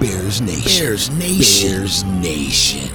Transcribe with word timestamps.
Bears 0.00 0.42
Nation. 0.42 0.84
Bears 0.84 1.10
Nation. 1.10 1.70
Bears 1.70 2.04
Nation. 2.04 2.88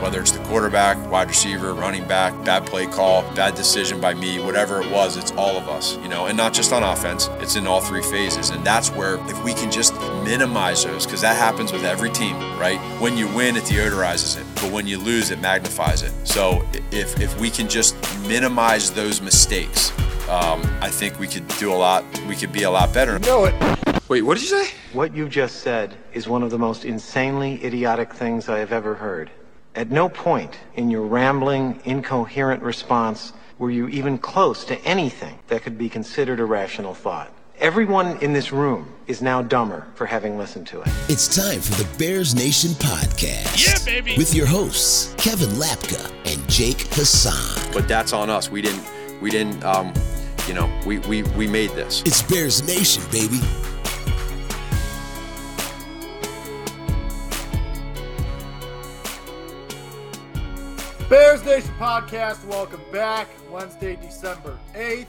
Whether 0.00 0.20
it's 0.20 0.30
the 0.30 0.42
quarterback, 0.44 1.10
wide 1.10 1.28
receiver, 1.28 1.74
running 1.74 2.06
back, 2.06 2.32
bad 2.44 2.64
play 2.64 2.86
call, 2.86 3.22
bad 3.34 3.56
decision 3.56 4.00
by 4.00 4.14
me, 4.14 4.38
whatever 4.38 4.80
it 4.80 4.88
was, 4.92 5.16
it's 5.16 5.32
all 5.32 5.56
of 5.56 5.68
us, 5.68 5.96
you 5.96 6.08
know, 6.08 6.26
and 6.26 6.36
not 6.36 6.54
just 6.54 6.72
on 6.72 6.84
offense, 6.84 7.28
it's 7.40 7.56
in 7.56 7.66
all 7.66 7.80
three 7.80 8.02
phases. 8.02 8.50
And 8.50 8.64
that's 8.64 8.90
where 8.90 9.16
if 9.28 9.42
we 9.42 9.52
can 9.52 9.72
just 9.72 9.94
minimize 10.22 10.84
those, 10.84 11.04
because 11.04 11.22
that 11.22 11.36
happens 11.36 11.72
with 11.72 11.82
every 11.84 12.10
team, 12.10 12.36
right? 12.58 12.78
When 13.00 13.16
you 13.16 13.26
win, 13.34 13.56
it 13.56 13.64
deodorizes 13.64 14.40
it, 14.40 14.46
but 14.54 14.70
when 14.70 14.86
you 14.86 14.98
lose, 14.98 15.32
it 15.32 15.40
magnifies 15.40 16.02
it. 16.02 16.12
So 16.24 16.64
if, 16.92 17.20
if 17.20 17.38
we 17.40 17.50
can 17.50 17.68
just 17.68 17.96
minimize 18.28 18.92
those 18.92 19.20
mistakes, 19.20 19.90
um, 20.28 20.62
I 20.80 20.90
think 20.90 21.18
we 21.18 21.26
could 21.26 21.48
do 21.58 21.72
a 21.72 21.74
lot, 21.74 22.04
we 22.28 22.36
could 22.36 22.52
be 22.52 22.62
a 22.62 22.70
lot 22.70 22.94
better. 22.94 23.14
You 23.14 23.18
know 23.20 23.44
it. 23.46 23.87
Wait, 24.08 24.22
what 24.22 24.38
did 24.38 24.48
you 24.48 24.64
say? 24.64 24.74
What 24.94 25.14
you 25.14 25.28
just 25.28 25.56
said 25.56 25.94
is 26.14 26.26
one 26.26 26.42
of 26.42 26.50
the 26.50 26.58
most 26.58 26.86
insanely 26.86 27.62
idiotic 27.62 28.14
things 28.14 28.48
I 28.48 28.58
have 28.58 28.72
ever 28.72 28.94
heard. 28.94 29.30
At 29.74 29.90
no 29.90 30.08
point 30.08 30.58
in 30.76 30.88
your 30.88 31.02
rambling, 31.02 31.78
incoherent 31.84 32.62
response 32.62 33.34
were 33.58 33.70
you 33.70 33.86
even 33.88 34.16
close 34.16 34.64
to 34.64 34.82
anything 34.82 35.38
that 35.48 35.60
could 35.60 35.76
be 35.76 35.90
considered 35.90 36.40
a 36.40 36.46
rational 36.46 36.94
thought. 36.94 37.30
Everyone 37.58 38.16
in 38.22 38.32
this 38.32 38.50
room 38.50 38.90
is 39.08 39.20
now 39.20 39.42
dumber 39.42 39.86
for 39.94 40.06
having 40.06 40.38
listened 40.38 40.66
to 40.68 40.80
it. 40.80 40.88
It's 41.10 41.36
time 41.36 41.60
for 41.60 41.74
the 41.82 41.98
Bears 41.98 42.34
Nation 42.34 42.70
podcast. 42.70 43.62
Yeah, 43.62 43.84
baby. 43.84 44.14
With 44.16 44.34
your 44.34 44.46
hosts, 44.46 45.12
Kevin 45.18 45.50
Lapka 45.50 46.10
and 46.24 46.48
Jake 46.48 46.80
Hassan. 46.92 47.72
But 47.74 47.86
that's 47.86 48.14
on 48.14 48.30
us. 48.30 48.50
We 48.50 48.62
didn't, 48.62 48.84
we 49.20 49.28
didn't, 49.28 49.62
um, 49.64 49.92
you 50.46 50.54
know, 50.54 50.72
we, 50.86 50.98
we, 51.00 51.24
we 51.24 51.46
made 51.46 51.70
this. 51.72 52.00
It's 52.06 52.22
Bears 52.22 52.66
Nation, 52.66 53.02
baby. 53.12 53.40
Bears 61.08 61.42
Nation 61.42 61.72
podcast, 61.78 62.44
welcome 62.44 62.82
back. 62.92 63.28
Wednesday, 63.50 63.96
December 63.96 64.58
8th. 64.74 65.06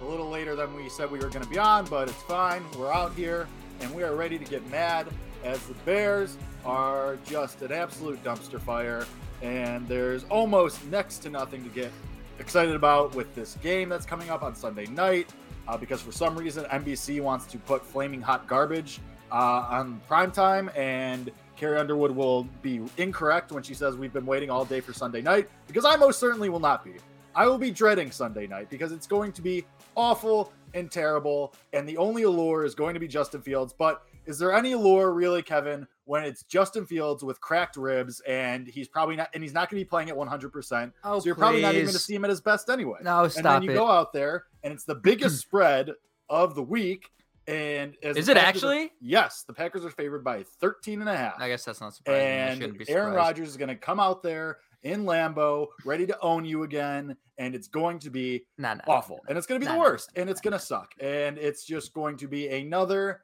A 0.00 0.04
little 0.06 0.30
later 0.30 0.56
than 0.56 0.74
we 0.74 0.88
said 0.88 1.10
we 1.10 1.18
were 1.18 1.28
going 1.28 1.44
to 1.44 1.50
be 1.50 1.58
on, 1.58 1.84
but 1.84 2.08
it's 2.08 2.22
fine. 2.22 2.64
We're 2.78 2.90
out 2.90 3.12
here 3.12 3.46
and 3.82 3.94
we 3.94 4.04
are 4.04 4.16
ready 4.16 4.38
to 4.38 4.44
get 4.46 4.66
mad 4.70 5.06
as 5.44 5.62
the 5.66 5.74
Bears 5.84 6.38
are 6.64 7.18
just 7.26 7.60
an 7.60 7.72
absolute 7.72 8.24
dumpster 8.24 8.58
fire. 8.58 9.04
And 9.42 9.86
there's 9.86 10.24
almost 10.24 10.82
next 10.86 11.18
to 11.18 11.28
nothing 11.28 11.62
to 11.62 11.68
get 11.68 11.92
excited 12.38 12.74
about 12.74 13.14
with 13.14 13.34
this 13.34 13.58
game 13.62 13.90
that's 13.90 14.06
coming 14.06 14.30
up 14.30 14.42
on 14.42 14.54
Sunday 14.54 14.86
night 14.86 15.28
uh, 15.68 15.76
because 15.76 16.00
for 16.00 16.12
some 16.12 16.34
reason 16.36 16.64
NBC 16.64 17.20
wants 17.20 17.44
to 17.48 17.58
put 17.58 17.84
flaming 17.84 18.22
hot 18.22 18.48
garbage 18.48 18.98
uh, 19.30 19.66
on 19.68 20.00
prime 20.08 20.32
time 20.32 20.70
and 20.74 21.30
Carrie 21.64 21.78
Underwood 21.78 22.10
will 22.10 22.46
be 22.60 22.82
incorrect 22.98 23.50
when 23.50 23.62
she 23.62 23.72
says 23.72 23.96
we've 23.96 24.12
been 24.12 24.26
waiting 24.26 24.50
all 24.50 24.66
day 24.66 24.80
for 24.80 24.92
Sunday 24.92 25.22
night, 25.22 25.48
because 25.66 25.86
I 25.86 25.96
most 25.96 26.20
certainly 26.20 26.50
will 26.50 26.60
not 26.60 26.84
be. 26.84 26.92
I 27.34 27.46
will 27.46 27.56
be 27.56 27.70
dreading 27.70 28.10
Sunday 28.10 28.46
night 28.46 28.68
because 28.68 28.92
it's 28.92 29.06
going 29.06 29.32
to 29.32 29.40
be 29.40 29.64
awful 29.94 30.52
and 30.74 30.90
terrible, 30.90 31.54
and 31.72 31.88
the 31.88 31.96
only 31.96 32.24
allure 32.24 32.66
is 32.66 32.74
going 32.74 32.92
to 32.92 33.00
be 33.00 33.08
Justin 33.08 33.40
Fields. 33.40 33.72
But 33.72 34.02
is 34.26 34.38
there 34.38 34.52
any 34.52 34.72
allure, 34.72 35.14
really, 35.14 35.40
Kevin, 35.40 35.86
when 36.04 36.24
it's 36.24 36.42
Justin 36.42 36.84
Fields 36.84 37.24
with 37.24 37.40
cracked 37.40 37.78
ribs 37.78 38.20
and 38.28 38.66
he's 38.66 38.86
probably 38.86 39.16
not, 39.16 39.30
and 39.32 39.42
he's 39.42 39.54
not 39.54 39.70
going 39.70 39.80
to 39.80 39.86
be 39.86 39.88
playing 39.88 40.10
at 40.10 40.16
100%. 40.16 40.92
Oh, 41.02 41.18
so 41.18 41.24
you're 41.24 41.34
probably 41.34 41.62
not 41.62 41.72
even 41.72 41.86
going 41.86 41.94
to 41.94 41.98
see 41.98 42.14
him 42.14 42.24
at 42.24 42.30
his 42.30 42.42
best 42.42 42.68
anyway. 42.68 42.98
No, 43.02 43.26
stop 43.26 43.38
and 43.38 43.46
then 43.46 43.62
you 43.62 43.70
it. 43.70 43.74
go 43.74 43.90
out 43.90 44.12
there, 44.12 44.44
and 44.62 44.70
it's 44.70 44.84
the 44.84 44.96
biggest 44.96 45.40
spread 45.40 45.92
of 46.28 46.54
the 46.54 46.62
week. 46.62 47.10
And 47.46 47.94
as 48.02 48.16
Is 48.16 48.28
it 48.28 48.36
Packers 48.36 48.64
are- 48.64 48.68
actually? 48.72 48.92
yes, 49.00 49.44
the 49.46 49.52
Packers 49.52 49.84
are 49.84 49.90
favored 49.90 50.24
by 50.24 50.44
13 50.60 51.00
and 51.00 51.10
a 51.10 51.16
half 51.16 51.34
I 51.38 51.48
guess 51.48 51.64
that's 51.64 51.80
not 51.80 51.94
surprising. 51.94 52.22
And 52.26 52.60
shouldn't 52.60 52.78
be 52.78 52.88
Aaron 52.88 53.08
surprised. 53.12 53.16
Rodgers 53.16 53.48
is 53.50 53.56
going 53.56 53.68
to 53.68 53.76
come 53.76 54.00
out 54.00 54.22
there 54.22 54.58
in 54.82 55.04
Lambeau, 55.04 55.66
ready 55.84 56.06
to 56.06 56.18
own 56.20 56.44
you 56.44 56.62
again, 56.62 57.16
and 57.38 57.54
it's 57.54 57.68
going 57.68 57.98
to 58.00 58.10
be 58.10 58.44
Nah, 58.58 58.74
nah, 58.74 58.82
awful, 58.86 59.20
and 59.28 59.36
it's 59.38 59.46
going 59.46 59.58
to 59.60 59.64
be 59.64 59.68
Nah, 59.68 59.76
the 59.76 59.78
nah, 59.82 59.84
worst, 59.90 60.10
and 60.16 60.28
it's 60.30 60.40
going 60.42 60.52
to 60.52 60.58
suck, 60.58 60.90
and 61.00 61.38
it's 61.38 61.64
just 61.64 61.92
going 61.94 62.16
to 62.18 62.28
be 62.28 62.48
another 62.48 63.22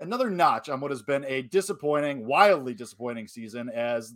another 0.00 0.30
notch 0.30 0.68
on 0.68 0.80
what 0.80 0.90
has 0.90 1.02
been 1.02 1.24
a 1.26 1.42
disappointing, 1.42 2.26
wildly 2.26 2.74
disappointing 2.74 3.28
season 3.28 3.68
as 3.70 4.14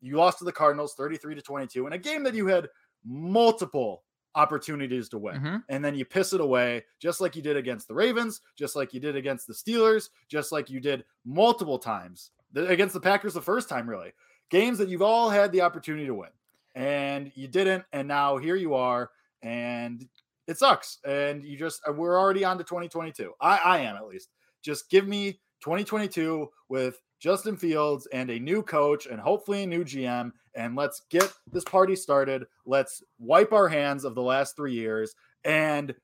you 0.00 0.16
lost 0.16 0.38
to 0.38 0.44
the 0.44 0.52
Cardinals 0.52 0.94
33 0.96 1.34
to 1.34 1.42
22 1.42 1.86
in 1.86 1.92
a 1.92 1.98
game 1.98 2.22
that 2.22 2.34
you 2.34 2.46
had 2.46 2.68
multiple 3.04 4.04
opportunities 4.38 5.08
to 5.10 5.18
win 5.18 5.40
Mhm. 5.40 5.64
and 5.68 5.84
then 5.84 5.94
you 5.94 6.04
piss 6.04 6.32
it 6.32 6.40
away 6.40 6.84
just 7.00 7.20
like 7.20 7.34
you 7.36 7.42
did 7.42 7.56
against 7.56 7.88
the 7.88 7.94
Ravens, 7.94 8.40
just 8.56 8.76
like 8.76 8.94
you 8.94 9.00
did 9.00 9.16
against 9.16 9.46
the 9.46 9.52
Steelers, 9.52 10.10
just 10.28 10.52
like 10.52 10.70
you 10.70 10.80
did 10.80 11.04
multiple 11.24 11.78
times 11.78 12.30
against 12.54 12.94
the 12.94 13.00
Packers 13.00 13.34
the 13.34 13.42
first 13.42 13.68
time, 13.68 13.88
really. 13.88 14.12
Games 14.50 14.78
that 14.78 14.88
you've 14.88 15.02
all 15.02 15.28
had 15.28 15.52
the 15.52 15.60
opportunity 15.60 16.06
to 16.06 16.14
win 16.14 16.30
and 16.74 17.32
you 17.34 17.48
didn't. 17.48 17.84
And 17.92 18.06
now 18.08 18.36
here 18.38 18.56
you 18.56 18.74
are, 18.74 19.10
and 19.42 20.08
it 20.46 20.56
sucks. 20.58 20.98
And 21.04 21.44
you 21.44 21.58
just, 21.58 21.82
uh, 21.86 21.92
we're 21.92 22.18
already 22.18 22.44
on 22.44 22.56
to 22.58 22.64
2022. 22.64 23.32
I, 23.40 23.58
I 23.58 23.78
am 23.80 23.96
at 23.96 24.06
least. 24.06 24.30
Just 24.62 24.88
give 24.88 25.06
me 25.06 25.40
2022 25.60 26.48
with 26.68 27.00
Justin 27.20 27.56
Fields 27.56 28.06
and 28.12 28.30
a 28.30 28.38
new 28.38 28.62
coach 28.62 29.06
and 29.06 29.20
hopefully 29.20 29.64
a 29.64 29.66
new 29.66 29.84
GM. 29.84 30.32
And 30.58 30.74
let's 30.74 31.02
get 31.08 31.32
this 31.52 31.62
party 31.62 31.94
started. 31.94 32.44
Let's 32.66 33.00
wipe 33.20 33.52
our 33.52 33.68
hands 33.68 34.04
of 34.04 34.16
the 34.16 34.22
last 34.22 34.56
three 34.56 34.74
years 34.74 35.14
and 35.44 35.94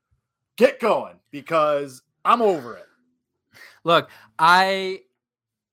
get 0.55 0.79
going 0.79 1.19
because 1.29 2.01
I'm 2.23 2.41
over 2.41 2.77
it. 2.77 2.85
Look, 3.83 4.09
I, 4.39 5.01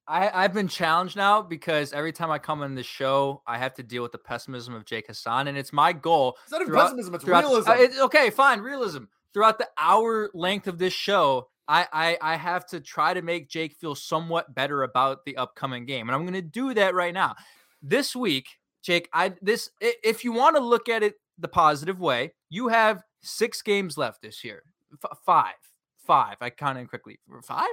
I, 0.09 0.31
I've 0.45 0.53
been 0.53 0.67
challenged 0.67 1.17
now 1.17 1.43
because 1.43 1.93
every 1.93 2.11
time 2.13 2.33
I 2.33 2.39
come 2.39 2.61
on 2.61 2.75
the 2.75 2.83
show, 2.83 3.43
I 3.47 3.57
have 3.57 3.73
to 3.75 3.85
deal 3.85 4.03
with 4.03 4.11
the 4.11 4.19
pessimism 4.19 4.75
of 4.75 4.85
Jake 4.85 5.07
Hassan, 5.07 5.47
and 5.47 5.57
it's 5.57 5.73
my 5.73 5.93
goal. 5.93 6.37
It's 6.43 6.51
not 6.51 6.61
even 6.63 6.75
pessimism, 6.75 7.15
it's 7.15 7.25
realism. 7.25 7.71
uh, 7.71 7.75
it- 7.75 8.01
okay, 8.01 8.31
fine, 8.31 8.61
realism. 8.61 9.05
Throughout 9.33 9.59
the 9.59 9.69
hour 9.79 10.29
length 10.35 10.67
of 10.67 10.77
this 10.79 10.93
show, 10.93 11.49
I, 11.69 11.87
I 11.93 12.19
I 12.21 12.37
have 12.37 12.67
to 12.67 12.81
try 12.81 13.15
to 13.15 13.23
make 13.23 13.49
Jake 13.49 13.77
feel 13.77 13.95
somewhat 13.95 14.53
better 14.55 14.83
about 14.83 15.25
the 15.25 15.37
upcoming 15.37 15.87
game, 15.87 16.09
and 16.09 16.17
I'm 16.17 16.23
going 16.23 16.35
to 16.35 16.43
do 16.43 16.75
that 16.75 16.95
right 16.95 17.15
now. 17.15 17.37
This 17.81 18.15
week, 18.15 18.49
Jake, 18.83 19.09
I 19.13 19.35
this 19.41 19.71
if 19.81 20.25
you 20.25 20.33
want 20.33 20.57
to 20.57 20.63
look 20.63 20.89
at 20.89 21.03
it 21.03 21.15
the 21.39 21.49
positive 21.49 22.01
way, 22.01 22.33
you 22.51 22.69
have 22.69 23.03
six 23.23 23.63
games 23.63 23.97
left 23.97 24.23
this 24.23 24.45
year. 24.45 24.63
F- 25.05 25.19
five, 25.25 25.55
five. 25.99 26.37
I 26.41 26.51
counted 26.51 26.89
quickly. 26.89 27.19
Five. 27.43 27.67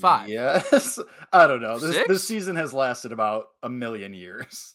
Five. 0.00 0.28
Yes. 0.28 0.98
I 1.32 1.46
don't 1.46 1.62
know. 1.62 1.78
This, 1.78 2.06
this 2.08 2.26
season 2.26 2.56
has 2.56 2.72
lasted 2.72 3.12
about 3.12 3.46
a 3.62 3.68
million 3.68 4.12
years. 4.12 4.74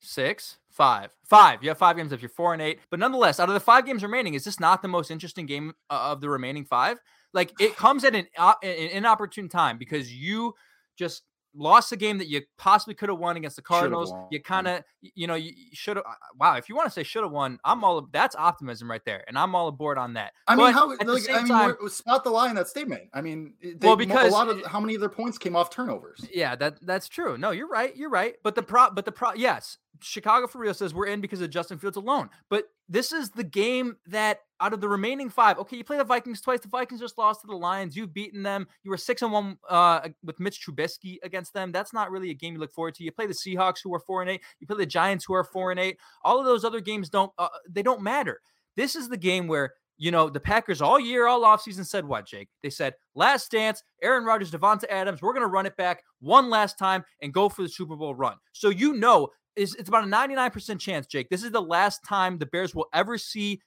Six, 0.00 0.58
five, 0.70 1.14
five. 1.24 1.62
You 1.62 1.68
have 1.70 1.78
five 1.78 1.96
games 1.96 2.10
left. 2.10 2.22
You're 2.22 2.30
four 2.30 2.52
and 2.52 2.62
eight. 2.62 2.80
But 2.90 3.00
nonetheless, 3.00 3.38
out 3.38 3.48
of 3.48 3.54
the 3.54 3.60
five 3.60 3.84
games 3.84 4.02
remaining, 4.02 4.34
is 4.34 4.44
this 4.44 4.60
not 4.60 4.82
the 4.82 4.88
most 4.88 5.10
interesting 5.10 5.46
game 5.46 5.74
uh, 5.90 6.10
of 6.12 6.20
the 6.20 6.28
remaining 6.28 6.64
five? 6.64 6.98
Like 7.32 7.52
it 7.60 7.76
comes 7.76 8.04
at 8.04 8.14
an, 8.14 8.26
uh, 8.36 8.54
an 8.62 8.90
inopportune 8.90 9.48
time 9.48 9.78
because 9.78 10.12
you 10.12 10.54
just 10.96 11.22
lost 11.54 11.90
a 11.92 11.96
game 11.96 12.18
that 12.18 12.28
you 12.28 12.42
possibly 12.58 12.94
could 12.94 13.08
have 13.08 13.18
won 13.18 13.36
against 13.36 13.56
the 13.56 13.62
Cardinals. 13.62 14.12
You 14.30 14.40
kind 14.40 14.68
of, 14.68 14.84
you 15.00 15.26
know, 15.26 15.34
you 15.34 15.52
should 15.72 15.96
have. 15.96 16.06
Uh, 16.06 16.12
wow, 16.38 16.56
if 16.56 16.68
you 16.68 16.76
want 16.76 16.86
to 16.86 16.90
say 16.92 17.02
should 17.02 17.22
have 17.22 17.32
won, 17.32 17.58
I'm 17.64 17.82
all. 17.84 18.06
That's 18.12 18.36
optimism 18.36 18.90
right 18.90 19.04
there, 19.04 19.24
and 19.28 19.38
I'm 19.38 19.54
all 19.54 19.68
aboard 19.68 19.98
on 19.98 20.14
that. 20.14 20.32
I 20.46 20.54
mean, 20.56 20.66
But 20.66 20.72
how? 20.74 20.96
the 20.96 21.04
Like, 21.12 21.28
I 21.30 21.38
mean, 21.38 21.48
time- 21.48 21.76
spot 21.88 22.24
the 22.24 22.30
lie 22.30 22.48
in 22.50 22.56
that 22.56 22.68
statement. 22.68 23.04
I 23.12 23.20
mean, 23.20 23.54
they, 23.62 23.74
Well, 23.86 23.96
because- 23.96 24.28
a 24.30 24.32
lot 24.32 24.48
of 24.48 24.64
how 24.66 24.80
many 24.80 24.94
of 24.94 25.00
their 25.00 25.08
points 25.10 25.38
came 25.38 25.56
off 25.56 25.70
turnovers. 25.70 26.26
Yeah, 26.32 26.54
that 26.56 26.84
that's 26.86 27.08
true. 27.08 27.36
No, 27.36 27.50
you're 27.50 27.68
right. 27.68 27.94
You're 27.96 28.10
right. 28.10 28.36
But 28.42 28.54
the 28.54 28.62
pro, 28.62 28.90
but 28.90 29.04
the 29.04 29.12
pro, 29.12 29.34
yes, 29.34 29.78
Chicago 30.00 30.46
for 30.46 30.58
real 30.58 30.74
says 30.74 30.94
we're 30.94 31.06
in 31.06 31.20
because 31.20 31.40
of 31.40 31.50
Justin 31.50 31.78
Fields 31.78 31.96
alone. 31.96 32.30
But 32.48 32.64
this 32.88 33.12
is 33.12 33.30
the 33.30 33.44
game 33.44 33.96
that 34.06 34.40
out 34.60 34.72
of 34.72 34.80
the 34.80 34.88
remaining 34.88 35.30
five, 35.30 35.58
okay, 35.58 35.76
you 35.76 35.84
play 35.84 35.96
the 35.96 36.04
Vikings 36.04 36.40
twice. 36.40 36.60
The 36.60 36.68
Vikings 36.68 37.00
just 37.00 37.18
lost 37.18 37.40
to 37.42 37.46
the 37.46 37.56
Lions. 37.56 37.96
You've 37.96 38.12
beaten 38.12 38.42
them. 38.42 38.66
You 38.82 38.90
were 38.90 38.96
six 38.96 39.22
and 39.22 39.32
one 39.32 39.56
uh, 39.68 40.08
with 40.22 40.38
Mitch 40.40 40.64
Trubisky 40.64 41.16
against 41.22 41.54
them. 41.54 41.72
That's 41.72 41.92
not 41.92 42.10
really 42.10 42.30
a 42.30 42.34
game 42.34 42.54
you 42.54 42.60
look 42.60 42.72
forward 42.72 42.94
to. 42.96 43.04
You 43.04 43.12
play 43.12 43.26
the 43.26 43.34
Seahawks, 43.34 43.78
who 43.82 43.94
are 43.94 44.00
four 44.00 44.20
and 44.20 44.30
eight. 44.30 44.42
You 44.60 44.66
play 44.66 44.76
the 44.76 44.86
Giants, 44.86 45.24
who 45.24 45.34
are 45.34 45.44
four 45.44 45.70
and 45.70 45.80
eight. 45.80 45.98
All 46.24 46.38
of 46.38 46.44
those 46.44 46.64
other 46.64 46.80
games 46.80 47.08
don't 47.08 47.32
uh, 47.38 47.48
they 47.68 47.82
don't 47.82 48.02
matter. 48.02 48.40
This 48.76 48.94
is 48.94 49.08
the 49.08 49.16
game 49.16 49.48
where 49.48 49.72
you 50.00 50.10
know, 50.10 50.30
the 50.30 50.40
Packers 50.40 50.80
all 50.80 50.98
year, 50.98 51.26
all 51.26 51.42
offseason 51.42 51.84
said 51.84 52.06
what, 52.06 52.26
Jake? 52.26 52.48
They 52.62 52.70
said, 52.70 52.94
last 53.14 53.50
dance, 53.50 53.82
Aaron 54.02 54.24
Rodgers, 54.24 54.50
Davante 54.50 54.84
Adams, 54.88 55.20
we're 55.20 55.34
going 55.34 55.42
to 55.42 55.46
run 55.46 55.66
it 55.66 55.76
back 55.76 56.02
one 56.20 56.48
last 56.48 56.78
time 56.78 57.04
and 57.20 57.34
go 57.34 57.50
for 57.50 57.60
the 57.60 57.68
Super 57.68 57.96
Bowl 57.96 58.14
run. 58.14 58.36
So 58.52 58.70
you 58.70 58.94
know, 58.94 59.28
it's 59.56 59.88
about 59.88 60.04
a 60.04 60.06
99% 60.06 60.80
chance, 60.80 61.06
Jake. 61.06 61.28
This 61.28 61.42
is 61.42 61.50
the 61.50 61.60
last 61.60 62.02
time 62.02 62.38
the 62.38 62.46
Bears 62.46 62.74
will 62.74 62.88
ever 62.94 63.18
see 63.18 63.60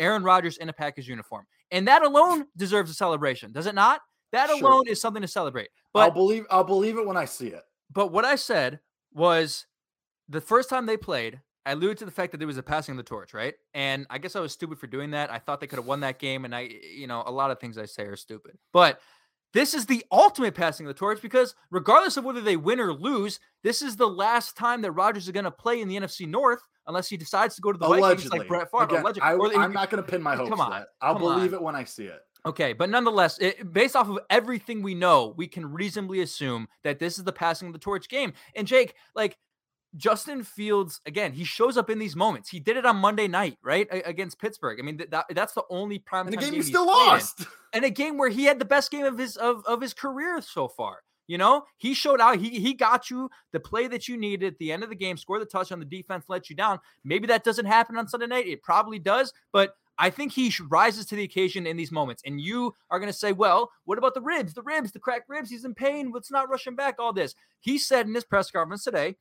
Aaron 0.00 0.24
Rodgers 0.24 0.56
in 0.56 0.68
a 0.68 0.72
Packers 0.72 1.06
uniform. 1.06 1.46
And 1.70 1.86
that 1.86 2.02
alone 2.02 2.46
deserves 2.56 2.90
a 2.90 2.94
celebration, 2.94 3.52
does 3.52 3.66
it 3.66 3.74
not? 3.76 4.00
That 4.32 4.48
Sure. 4.48 4.58
alone 4.68 4.88
is 4.88 5.00
something 5.00 5.22
to 5.22 5.28
celebrate. 5.28 5.68
But 5.92 6.00
I'll 6.00 6.10
believe. 6.10 6.46
I'll 6.50 6.64
believe 6.64 6.96
it 6.98 7.06
when 7.06 7.16
I 7.16 7.24
see 7.26 7.48
it. 7.48 7.62
but 7.92 8.08
what 8.12 8.24
I 8.24 8.36
said 8.36 8.80
was 9.12 9.66
the 10.28 10.40
first 10.40 10.68
time 10.70 10.86
they 10.86 10.96
played, 10.96 11.40
I 11.66 11.72
alluded 11.72 11.98
to 11.98 12.04
the 12.04 12.10
fact 12.12 12.30
that 12.32 12.38
there 12.38 12.46
was 12.46 12.56
a 12.56 12.62
passing 12.62 12.92
of 12.92 12.96
the 12.96 13.02
torch, 13.02 13.34
right? 13.34 13.54
And 13.74 14.06
I 14.08 14.18
guess 14.18 14.34
I 14.36 14.40
was 14.40 14.52
stupid 14.52 14.78
for 14.78 14.86
doing 14.86 15.10
that. 15.10 15.30
I 15.30 15.38
thought 15.38 15.60
they 15.60 15.66
could 15.66 15.78
have 15.78 15.86
won 15.86 16.00
that 16.00 16.18
game, 16.18 16.44
and 16.44 16.54
I, 16.54 16.60
you 16.96 17.06
know, 17.06 17.22
a 17.26 17.30
lot 17.30 17.50
of 17.50 17.58
things 17.60 17.76
I 17.76 17.84
say 17.86 18.04
are 18.04 18.16
stupid. 18.16 18.56
But 18.72 19.00
this 19.52 19.74
is 19.74 19.84
the 19.86 20.04
ultimate 20.12 20.54
passing 20.54 20.86
of 20.86 20.94
the 20.94 20.98
torch 20.98 21.20
because 21.20 21.56
regardless 21.70 22.16
of 22.16 22.24
whether 22.24 22.40
they 22.40 22.56
win 22.56 22.78
or 22.78 22.92
lose, 22.92 23.40
this 23.64 23.82
is 23.82 23.96
the 23.96 24.08
last 24.08 24.56
time 24.56 24.80
that 24.82 24.92
Rodgers 24.92 25.24
is 25.24 25.32
going 25.32 25.44
to 25.44 25.50
play 25.50 25.80
in 25.80 25.88
the 25.88 25.96
NFC 25.96 26.26
North 26.28 26.60
unless 26.90 27.08
he 27.08 27.16
decides 27.16 27.54
to 27.54 27.62
go 27.62 27.72
to 27.72 27.78
the 27.78 27.86
allegedly. 27.86 28.08
Vikings 28.14 28.30
like 28.32 28.46
Brett 28.48 28.70
Favre. 28.70 28.84
Again, 28.84 29.00
allegedly. 29.02 29.22
I, 29.28 29.34
Or 29.34 29.46
am 29.54 29.70
he- 29.70 29.74
not 29.74 29.88
going 29.90 30.02
to 30.04 30.08
pin 30.10 30.20
my 30.22 30.36
hopes 30.36 30.50
Come 30.50 30.60
on, 30.60 30.70
that. 30.70 30.88
I'll 31.00 31.18
believe 31.18 31.52
on. 31.52 31.60
it 31.60 31.62
when 31.62 31.74
I 31.74 31.84
see 31.84 32.04
it. 32.04 32.20
Okay, 32.46 32.72
but 32.72 32.88
nonetheless, 32.90 33.38
it, 33.38 33.72
based 33.72 33.94
off 33.96 34.08
of 34.08 34.18
everything 34.30 34.82
we 34.82 34.94
know, 34.94 35.34
we 35.36 35.46
can 35.46 35.70
reasonably 35.72 36.20
assume 36.20 36.68
that 36.84 36.98
this 36.98 37.18
is 37.18 37.24
the 37.24 37.32
passing 37.32 37.68
of 37.68 37.72
the 37.72 37.78
torch 37.78 38.08
game. 38.08 38.32
And 38.54 38.66
Jake, 38.66 38.94
like 39.14 39.36
Justin 39.96 40.44
Fields, 40.44 41.00
again, 41.04 41.32
he 41.32 41.44
shows 41.44 41.76
up 41.76 41.90
in 41.90 41.98
these 41.98 42.14
moments. 42.16 42.48
He 42.48 42.60
did 42.60 42.76
it 42.76 42.86
on 42.86 42.96
Monday 42.96 43.26
night, 43.28 43.58
right, 43.62 43.86
a- 43.90 44.08
against 44.08 44.38
Pittsburgh. 44.40 44.78
I 44.80 44.82
mean, 44.82 44.98
th- 44.98 45.10
that, 45.10 45.26
that's 45.34 45.52
the 45.52 45.64
only 45.68 45.98
prime 45.98 46.28
And 46.28 46.36
game 46.38 46.50
game 46.50 46.54
he's 46.54 46.68
still 46.68 46.84
played 46.86 46.94
in. 47.02 47.06
lost. 47.08 47.44
and 47.72 47.84
a 47.84 47.90
game 47.90 48.16
where 48.16 48.30
he 48.30 48.44
had 48.44 48.58
the 48.58 48.64
best 48.64 48.90
game 48.90 49.04
of 49.04 49.18
his 49.18 49.36
of, 49.36 49.64
of 49.66 49.80
his 49.80 49.92
career 49.92 50.40
so 50.40 50.68
far. 50.68 51.00
You 51.30 51.38
know, 51.38 51.62
he 51.76 51.94
showed 51.94 52.20
out. 52.20 52.38
He 52.38 52.58
he 52.58 52.74
got 52.74 53.08
you 53.08 53.30
the 53.52 53.60
play 53.60 53.86
that 53.86 54.08
you 54.08 54.16
needed 54.16 54.54
at 54.54 54.58
the 54.58 54.72
end 54.72 54.82
of 54.82 54.88
the 54.88 54.96
game. 54.96 55.16
Scored 55.16 55.40
the 55.40 55.46
touchdown. 55.46 55.78
The 55.78 55.84
defense 55.84 56.24
let 56.26 56.50
you 56.50 56.56
down. 56.56 56.80
Maybe 57.04 57.28
that 57.28 57.44
doesn't 57.44 57.66
happen 57.66 57.96
on 57.96 58.08
Sunday 58.08 58.26
night. 58.26 58.48
It 58.48 58.64
probably 58.64 58.98
does, 58.98 59.32
but 59.52 59.76
I 59.96 60.10
think 60.10 60.32
he 60.32 60.52
rises 60.68 61.06
to 61.06 61.14
the 61.14 61.22
occasion 61.22 61.68
in 61.68 61.76
these 61.76 61.92
moments. 61.92 62.24
And 62.26 62.40
you 62.40 62.74
are 62.90 62.98
going 62.98 63.12
to 63.12 63.16
say, 63.16 63.30
well, 63.30 63.70
what 63.84 63.96
about 63.96 64.14
the 64.14 64.20
ribs? 64.20 64.54
The 64.54 64.62
ribs, 64.62 64.90
the 64.90 64.98
cracked 64.98 65.28
ribs. 65.28 65.50
He's 65.50 65.64
in 65.64 65.72
pain. 65.72 66.10
Let's 66.12 66.32
not 66.32 66.50
rush 66.50 66.66
him 66.66 66.74
back. 66.74 66.96
All 66.98 67.12
this. 67.12 67.36
He 67.60 67.78
said 67.78 68.08
in 68.08 68.14
his 68.16 68.24
press 68.24 68.50
conference 68.50 68.82
today 68.82 69.14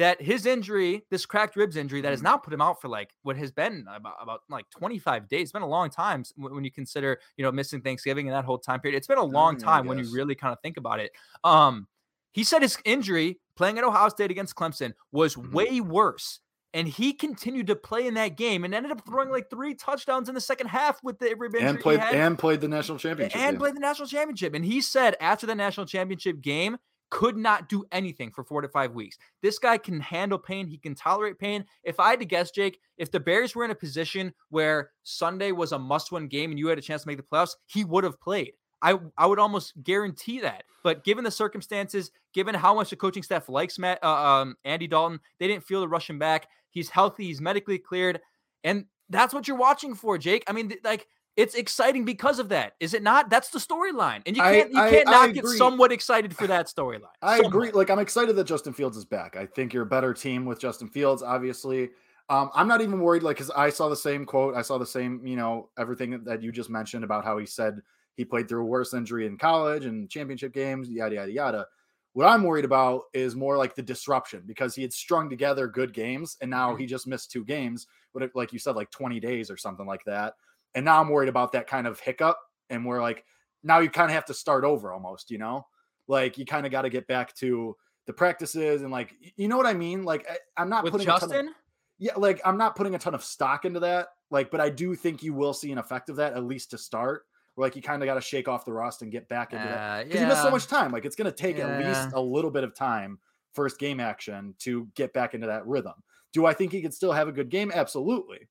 that 0.00 0.20
his 0.20 0.46
injury, 0.46 1.04
this 1.10 1.24
cracked 1.26 1.56
ribs 1.56 1.76
injury, 1.76 2.00
that 2.00 2.10
has 2.10 2.22
now 2.22 2.36
put 2.36 2.52
him 2.52 2.60
out 2.60 2.80
for 2.80 2.88
like 2.88 3.10
what 3.22 3.36
has 3.36 3.50
been 3.52 3.86
about, 3.94 4.14
about 4.20 4.40
like 4.48 4.64
25 4.70 5.28
days. 5.28 5.42
It's 5.42 5.52
been 5.52 5.62
a 5.62 5.68
long 5.68 5.90
time 5.90 6.24
when 6.36 6.64
you 6.64 6.70
consider, 6.70 7.20
you 7.36 7.44
know, 7.44 7.52
missing 7.52 7.80
Thanksgiving 7.80 8.26
and 8.26 8.34
that 8.34 8.44
whole 8.44 8.58
time 8.58 8.80
period. 8.80 8.96
It's 8.96 9.06
been 9.06 9.18
a 9.18 9.22
long 9.24 9.56
Mm, 9.56 9.62
time 9.64 9.86
when 9.86 9.98
you 9.98 10.12
really 10.12 10.34
kind 10.34 10.52
of 10.52 10.60
think 10.60 10.76
about 10.76 11.00
it. 11.00 11.12
Um, 11.44 11.86
he 12.32 12.44
said 12.44 12.62
his 12.62 12.78
injury 12.84 13.38
playing 13.56 13.78
at 13.78 13.84
Ohio 13.84 14.08
State 14.08 14.30
against 14.30 14.54
Clemson 14.54 14.92
was 15.12 15.34
Mhm. 15.36 15.52
way 15.52 15.80
worse. 15.80 16.40
And 16.72 16.86
he 16.86 17.12
continued 17.12 17.66
to 17.66 17.74
play 17.74 18.06
in 18.06 18.14
that 18.14 18.36
game 18.36 18.64
and 18.64 18.72
ended 18.72 18.92
up 18.92 19.04
throwing 19.04 19.28
like 19.28 19.50
three 19.50 19.74
touchdowns 19.74 20.28
in 20.28 20.36
the 20.36 20.40
second 20.40 20.68
half 20.68 21.02
with 21.02 21.18
the 21.18 21.28
injury. 21.30 21.58
And 21.60 21.80
played 21.80 21.98
and 22.00 22.38
played 22.38 22.60
the 22.60 22.68
national 22.68 22.98
championship. 22.98 23.36
and 23.40 23.54
game. 23.54 23.58
played 23.58 23.74
the 23.74 23.80
national 23.80 24.06
championship. 24.06 24.54
And 24.54 24.64
he 24.64 24.80
said 24.80 25.16
after 25.20 25.46
the 25.46 25.54
national 25.56 25.86
championship 25.86 26.40
game, 26.40 26.78
could 27.10 27.36
not 27.36 27.68
do 27.68 27.84
anything 27.92 28.30
for 28.30 28.44
four 28.44 28.62
to 28.62 28.68
five 28.68 28.92
weeks. 28.92 29.18
This 29.42 29.58
guy 29.58 29.78
can 29.78 30.00
handle 30.00 30.38
pain. 30.38 30.66
He 30.66 30.78
can 30.78 30.94
tolerate 30.94 31.38
pain. 31.38 31.64
If 31.82 32.00
I 32.00 32.10
had 32.10 32.20
to 32.20 32.24
guess, 32.24 32.50
Jake, 32.50 32.80
if 32.96 33.10
the 33.10 33.20
Bears 33.20 33.54
were 33.54 33.64
in 33.64 33.70
a 33.70 33.74
position 33.74 34.32
where 34.48 34.90
Sunday 35.02 35.52
was 35.52 35.72
a 35.72 35.78
must-win 35.78 36.28
game 36.28 36.50
and 36.50 36.58
you 36.58 36.68
had 36.68 36.78
a 36.78 36.82
chance 36.82 37.02
to 37.02 37.08
make 37.08 37.16
the 37.16 37.22
playoffs, 37.22 37.56
he 37.66 37.84
would 37.84 38.04
have 38.04 38.20
played. 38.20 38.52
I 38.82 38.98
I 39.18 39.26
would 39.26 39.38
almost 39.38 39.74
guarantee 39.82 40.40
that. 40.40 40.64
But 40.82 41.04
given 41.04 41.24
the 41.24 41.30
circumstances, 41.30 42.10
given 42.32 42.54
how 42.54 42.74
much 42.74 42.90
the 42.90 42.96
coaching 42.96 43.22
staff 43.22 43.48
likes 43.48 43.78
Matt 43.78 44.02
uh, 44.02 44.08
um, 44.08 44.56
Andy 44.64 44.86
Dalton, 44.86 45.20
they 45.38 45.48
didn't 45.48 45.64
feel 45.64 45.82
to 45.82 45.88
rush 45.88 46.08
him 46.08 46.18
back. 46.18 46.48
He's 46.70 46.88
healthy. 46.88 47.24
He's 47.24 47.40
medically 47.40 47.78
cleared, 47.78 48.20
and 48.64 48.86
that's 49.10 49.34
what 49.34 49.48
you're 49.48 49.56
watching 49.56 49.94
for, 49.94 50.16
Jake. 50.16 50.44
I 50.46 50.52
mean, 50.52 50.68
th- 50.68 50.80
like 50.84 51.06
it's 51.36 51.54
exciting 51.54 52.04
because 52.04 52.38
of 52.38 52.48
that, 52.50 52.74
is 52.80 52.92
it 52.94 53.02
not? 53.02 53.30
That's 53.30 53.50
the 53.50 53.58
storyline, 53.58 54.22
and 54.26 54.36
you 54.36 54.42
can't 54.42 54.70
you 54.70 54.80
can't 54.80 55.08
I 55.08 55.12
not 55.26 55.34
get 55.34 55.46
somewhat 55.46 55.92
excited 55.92 56.36
for 56.36 56.46
that 56.46 56.66
storyline. 56.66 57.08
I 57.22 57.36
Somewhat. 57.36 57.48
agree. 57.48 57.70
Like 57.72 57.90
I'm 57.90 57.98
excited 57.98 58.36
that 58.36 58.44
Justin 58.44 58.72
Fields 58.72 58.96
is 58.96 59.04
back. 59.04 59.36
I 59.36 59.46
think 59.46 59.72
you're 59.72 59.84
a 59.84 59.86
better 59.86 60.12
team 60.12 60.44
with 60.44 60.58
Justin 60.60 60.88
Fields. 60.88 61.22
Obviously, 61.22 61.90
um, 62.28 62.50
I'm 62.54 62.68
not 62.68 62.80
even 62.80 63.00
worried. 63.00 63.22
Like, 63.22 63.36
because 63.36 63.50
I 63.50 63.70
saw 63.70 63.88
the 63.88 63.96
same 63.96 64.24
quote. 64.26 64.54
I 64.54 64.62
saw 64.62 64.76
the 64.78 64.86
same, 64.86 65.24
you 65.26 65.36
know, 65.36 65.70
everything 65.78 66.10
that- 66.10 66.24
that 66.24 66.42
you 66.42 66.52
just 66.52 66.70
mentioned 66.70 67.04
about 67.04 67.24
how 67.24 67.38
he 67.38 67.46
said 67.46 67.80
he 68.16 68.24
played 68.24 68.48
through 68.48 68.62
a 68.62 68.66
worse 68.66 68.92
injury 68.92 69.26
in 69.26 69.38
college 69.38 69.86
and 69.86 70.10
championship 70.10 70.52
games, 70.52 70.90
yada 70.90 71.14
yada 71.14 71.32
yada. 71.32 71.66
What 72.12 72.26
I'm 72.26 72.42
worried 72.42 72.64
about 72.64 73.02
is 73.14 73.36
more 73.36 73.56
like 73.56 73.76
the 73.76 73.82
disruption 73.82 74.42
because 74.44 74.74
he 74.74 74.82
had 74.82 74.92
strung 74.92 75.30
together 75.30 75.68
good 75.68 75.92
games 75.92 76.36
and 76.40 76.50
now 76.50 76.74
he 76.74 76.84
just 76.86 77.06
missed 77.06 77.30
two 77.30 77.44
games, 77.44 77.86
but 78.12 78.30
like 78.34 78.52
you 78.52 78.58
said, 78.58 78.74
like 78.74 78.90
20 78.90 79.20
days 79.20 79.48
or 79.48 79.56
something 79.56 79.86
like 79.86 80.02
that. 80.06 80.34
And 80.74 80.84
now 80.84 81.00
I'm 81.00 81.08
worried 81.08 81.28
about 81.28 81.52
that 81.52 81.66
kind 81.66 81.86
of 81.86 81.98
hiccup. 82.00 82.36
And 82.68 82.84
we're 82.86 83.00
like, 83.02 83.24
now 83.62 83.80
you 83.80 83.90
kind 83.90 84.10
of 84.10 84.14
have 84.14 84.26
to 84.26 84.34
start 84.34 84.64
over 84.64 84.92
almost, 84.92 85.30
you 85.30 85.38
know? 85.38 85.66
Like 86.06 86.38
you 86.38 86.44
kind 86.46 86.66
of 86.66 86.72
got 86.72 86.82
to 86.82 86.90
get 86.90 87.06
back 87.06 87.34
to 87.36 87.76
the 88.06 88.12
practices 88.12 88.82
and 88.82 88.90
like, 88.90 89.14
you 89.36 89.48
know 89.48 89.56
what 89.56 89.66
I 89.66 89.74
mean? 89.74 90.04
Like 90.04 90.26
I, 90.28 90.36
I'm 90.56 90.68
not 90.68 90.84
with 90.84 90.92
putting 90.92 91.08
a 91.08 91.10
ton 91.10 91.22
of- 91.24 91.30
Justin. 91.30 91.54
yeah, 91.98 92.12
like 92.16 92.40
I'm 92.44 92.56
not 92.56 92.74
putting 92.76 92.94
a 92.94 92.98
ton 92.98 93.14
of 93.14 93.22
stock 93.24 93.64
into 93.64 93.80
that. 93.80 94.08
Like, 94.30 94.50
but 94.50 94.60
I 94.60 94.70
do 94.70 94.94
think 94.94 95.22
you 95.22 95.34
will 95.34 95.52
see 95.52 95.70
an 95.72 95.78
effect 95.78 96.08
of 96.08 96.16
that 96.16 96.34
at 96.34 96.44
least 96.44 96.70
to 96.70 96.78
start. 96.78 97.24
Where 97.56 97.66
like 97.66 97.74
you 97.76 97.82
kind 97.82 98.02
of 98.02 98.06
got 98.06 98.14
to 98.14 98.20
shake 98.20 98.46
off 98.48 98.64
the 98.64 98.72
rust 98.72 99.02
and 99.02 99.10
get 99.10 99.28
back 99.28 99.52
into 99.52 99.64
that 99.64 100.00
Uh, 100.00 100.04
because 100.04 100.20
you 100.20 100.26
missed 100.28 100.42
so 100.42 100.50
much 100.50 100.66
time. 100.68 100.92
Like 100.92 101.04
it's 101.04 101.16
going 101.16 101.30
to 101.30 101.36
take 101.36 101.58
at 101.58 101.84
least 101.84 102.10
a 102.14 102.20
little 102.20 102.50
bit 102.50 102.62
of 102.64 102.74
time 102.74 103.18
first 103.54 103.78
game 103.80 103.98
action 104.00 104.54
to 104.60 104.88
get 104.94 105.12
back 105.12 105.34
into 105.34 105.48
that 105.48 105.66
rhythm. 105.66 105.94
Do 106.32 106.46
I 106.46 106.54
think 106.54 106.70
he 106.70 106.80
could 106.80 106.94
still 106.94 107.10
have 107.12 107.26
a 107.26 107.32
good 107.32 107.50
game? 107.50 107.72
Absolutely. 107.74 108.48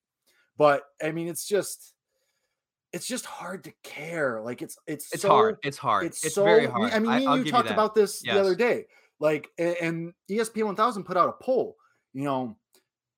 But 0.58 0.82
I 1.02 1.10
mean, 1.12 1.28
it's 1.28 1.46
just 1.46 1.94
it's 2.92 3.06
just 3.06 3.24
hard 3.26 3.64
to 3.64 3.72
care. 3.84 4.40
Like 4.40 4.62
it's 4.62 4.76
it's 4.86 5.12
It's 5.12 5.22
so, 5.22 5.28
hard. 5.28 5.56
It's 5.62 5.78
hard. 5.78 6.06
It's, 6.06 6.24
It's, 6.24 6.34
so 6.34 6.44
very 6.44 6.66
hard. 6.66 6.92
I 6.92 6.98
mean, 6.98 7.18
me 7.18 7.26
I'll 7.26 7.38
you 7.38 7.50
talked 7.50 7.68
that. 7.68 7.74
about 7.74 7.94
this 7.94 8.20
the 8.22 8.30
other 8.38 8.54
day. 8.54 8.86
Like, 9.20 9.48
and 9.58 10.12
E 10.30 10.38
ESPN 10.38 10.64
1000 10.64 11.04
put 11.04 11.16
out 11.16 11.28
a 11.28 11.44
poll. 11.44 11.76
You 12.14 12.24
know, 12.24 12.56